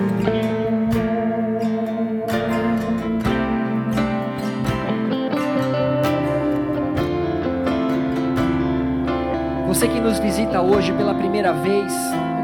Você 9.67 9.87
que 9.87 9.99
nos 9.99 10.19
visita 10.19 10.61
hoje 10.61 10.91
pela 10.93 11.13
primeira 11.13 11.53
vez, 11.53 11.93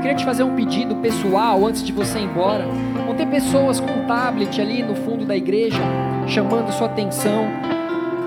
queria 0.03 0.17
te 0.17 0.25
fazer 0.25 0.43
um 0.43 0.53
pedido 0.53 0.97
pessoal 0.97 1.65
antes 1.65 1.81
de 1.81 1.93
você 1.93 2.19
ir 2.19 2.23
embora. 2.23 2.65
Vão 3.05 3.15
ter 3.15 3.25
pessoas 3.25 3.79
com 3.79 3.89
um 3.89 4.05
tablet 4.05 4.59
ali 4.59 4.83
no 4.83 4.95
fundo 4.95 5.23
da 5.23 5.35
igreja 5.35 5.79
chamando 6.27 6.73
sua 6.73 6.87
atenção. 6.87 7.47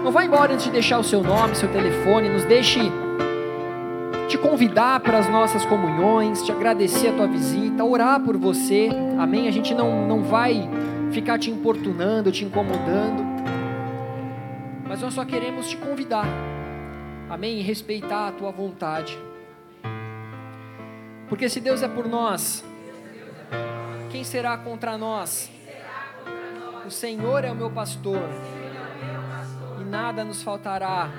Não 0.02 0.10
vá 0.10 0.24
embora 0.24 0.54
antes 0.54 0.64
de 0.64 0.70
deixar 0.70 0.98
o 0.98 1.04
seu 1.04 1.22
nome, 1.22 1.54
seu 1.54 1.70
telefone. 1.70 2.30
Nos 2.30 2.44
deixe 2.44 2.80
te 4.26 4.38
convidar 4.38 5.00
para 5.00 5.18
as 5.18 5.28
nossas 5.28 5.66
comunhões, 5.66 6.42
te 6.42 6.50
agradecer 6.50 7.08
a 7.08 7.12
tua 7.12 7.26
visita, 7.26 7.84
orar 7.84 8.20
por 8.20 8.38
você. 8.38 8.88
Amém? 9.18 9.46
A 9.46 9.50
gente 9.50 9.74
não, 9.74 10.08
não 10.08 10.22
vai 10.22 10.66
ficar 11.12 11.38
te 11.38 11.50
importunando, 11.50 12.32
te 12.32 12.42
incomodando. 12.42 13.22
Mas 14.88 15.02
nós 15.02 15.12
só 15.12 15.26
queremos 15.26 15.68
te 15.68 15.76
convidar. 15.76 16.26
Amém? 17.28 17.58
E 17.58 17.62
respeitar 17.62 18.28
a 18.28 18.32
tua 18.32 18.50
vontade. 18.50 19.18
Porque 21.28 21.48
se 21.48 21.60
Deus 21.60 21.82
é 21.82 21.88
por 21.88 22.06
nós, 22.06 22.64
quem 24.10 24.22
será 24.22 24.56
contra 24.56 24.96
nós? 24.96 25.50
O 26.86 26.90
Senhor 26.90 27.44
é 27.44 27.50
o 27.50 27.54
meu 27.54 27.70
pastor. 27.70 28.22
E 29.80 29.84
nada 29.84 30.24
nos 30.24 30.42
faltará. 30.42 31.10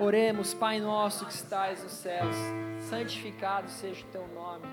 Oremos, 0.00 0.54
Pai 0.54 0.80
nosso 0.80 1.24
que 1.24 1.32
estais 1.32 1.82
nos 1.82 1.92
céus, 1.92 2.34
santificado 2.80 3.68
seja 3.68 4.04
o 4.04 4.08
teu 4.08 4.26
nome. 4.28 4.66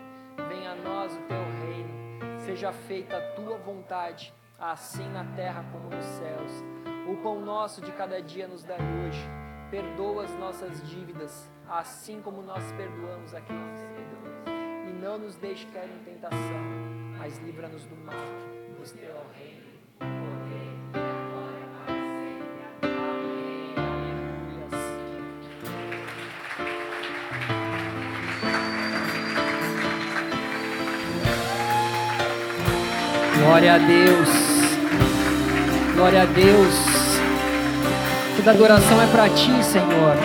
Venha 0.50 0.72
a 0.72 0.76
nós 0.76 1.14
o 1.14 1.20
teu 1.28 1.38
reino. 1.38 2.40
Seja 2.40 2.72
feita 2.72 3.18
a 3.18 3.22
tua 3.34 3.58
vontade, 3.58 4.34
assim 4.58 5.08
na 5.10 5.26
terra 5.36 5.64
como 5.72 5.90
nos 5.90 6.06
céus. 6.06 6.52
O 7.08 7.18
pão 7.18 7.40
nosso 7.40 7.82
de 7.82 7.92
cada 7.92 8.22
dia 8.22 8.48
nos 8.48 8.64
dai 8.64 8.80
hoje. 8.80 9.47
Perdoa 9.70 10.24
as 10.24 10.32
nossas 10.40 10.82
dívidas, 10.90 11.50
assim 11.68 12.22
como 12.22 12.42
nós 12.42 12.64
perdoamos 12.72 13.34
a 13.34 13.42
quem 13.42 13.56
nos 13.56 13.82
perdoa. 13.82 14.54
E 14.88 14.94
não 14.94 15.20
nos 15.20 15.36
deixe 15.36 15.66
cair 15.68 15.90
em 15.92 16.04
tentação, 16.06 16.40
mas 17.18 17.38
livra-nos 17.40 17.84
do 17.86 17.96
mal. 17.98 18.16
Pois 18.78 18.94
teu 18.94 19.10
é 19.10 19.14
o 19.14 19.28
reino. 19.38 19.58
Glória 33.38 33.76
a 33.76 33.78
Deus. 33.78 34.30
Glória 35.96 36.22
a 36.22 36.26
Deus. 36.26 36.97
Toda 38.38 38.52
adoração 38.52 39.02
é 39.02 39.08
para 39.08 39.28
ti, 39.30 39.64
Senhor. 39.64 40.16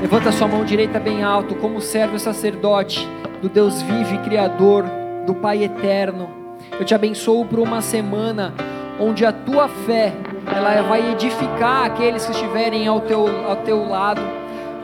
Levanta 0.00 0.30
sua 0.30 0.46
mão 0.46 0.64
direita 0.64 1.00
bem 1.00 1.24
alto, 1.24 1.56
como 1.56 1.80
servo 1.80 2.14
e 2.14 2.20
sacerdote 2.20 3.06
do 3.42 3.48
Deus 3.48 3.82
vivo 3.82 4.14
e 4.14 4.18
criador, 4.18 4.84
do 5.26 5.34
Pai 5.34 5.64
eterno. 5.64 6.30
Eu 6.78 6.84
te 6.84 6.94
abençoo 6.94 7.44
por 7.44 7.58
uma 7.58 7.82
semana 7.82 8.54
onde 9.00 9.26
a 9.26 9.32
tua 9.32 9.68
fé 9.68 10.14
ela 10.46 10.82
vai 10.82 11.12
edificar 11.12 11.86
aqueles 11.86 12.24
que 12.24 12.32
estiverem 12.32 12.86
ao 12.86 13.00
teu, 13.00 13.26
ao 13.46 13.56
teu 13.56 13.88
lado. 13.88 14.22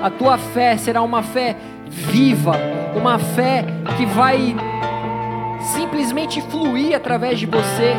A 0.02 0.10
tua 0.10 0.36
fé 0.36 0.76
será 0.76 1.00
uma 1.00 1.22
fé 1.22 1.56
viva, 1.86 2.54
uma 2.94 3.18
fé 3.18 3.64
que 3.96 4.04
vai 4.04 4.54
simplesmente 5.74 6.40
fluir 6.42 6.94
através 6.94 7.38
de 7.38 7.46
você, 7.46 7.94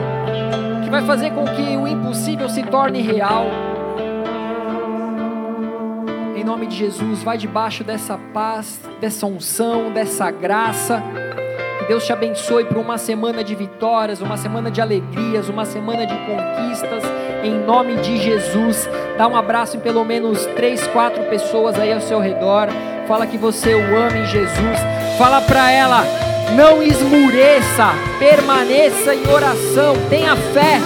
vai 0.95 1.05
fazer 1.05 1.31
com 1.31 1.43
que 1.43 1.76
o 1.76 1.85
impossível 1.85 2.47
se 2.47 2.63
torne 2.63 3.01
real. 3.01 3.47
Em 6.34 6.41
nome 6.41 6.67
de 6.67 6.77
Jesus, 6.77 7.22
vai 7.22 7.38
debaixo 7.38 7.84
dessa 7.84 8.17
paz, 8.34 8.80
dessa 9.01 9.26
unção, 9.26 9.91
dessa 9.91 10.31
graça. 10.31 11.03
Que 11.80 11.85
Deus 11.89 12.05
te 12.05 12.13
abençoe 12.13 12.63
por 12.63 12.77
uma 12.77 12.97
semana 12.97 13.43
de 13.43 13.53
vitórias, 13.55 14.22
uma 14.22 14.38
semana 14.38 14.72
de 14.72 14.80
alegrias, 14.80 15.49
uma 15.49 15.65
semana 15.65 16.05
de 16.05 16.15
conquistas. 16.15 17.03
Em 17.43 17.59
nome 17.65 17.97
de 17.97 18.15
Jesus, 18.15 18.89
dá 19.17 19.27
um 19.27 19.35
abraço 19.35 19.76
em 19.76 19.81
pelo 19.81 20.05
menos 20.05 20.45
três, 20.55 20.88
quatro 20.88 21.26
pessoas 21.26 21.77
aí 21.77 21.91
ao 21.91 21.99
seu 21.99 22.22
redor. 22.22 22.69
Fala 23.05 23.27
que 23.27 23.38
você 23.38 23.76
o 23.76 23.97
ama 23.97 24.17
em 24.17 24.26
Jesus. 24.27 24.80
Fala 25.17 25.41
para 25.41 25.69
ela, 25.69 26.24
não 26.53 26.84
esmureça, 26.84 27.93
permaneça 28.19 29.15
em 29.15 29.27
oração, 29.27 29.95
tenha 30.09 30.35
fé 30.35 30.80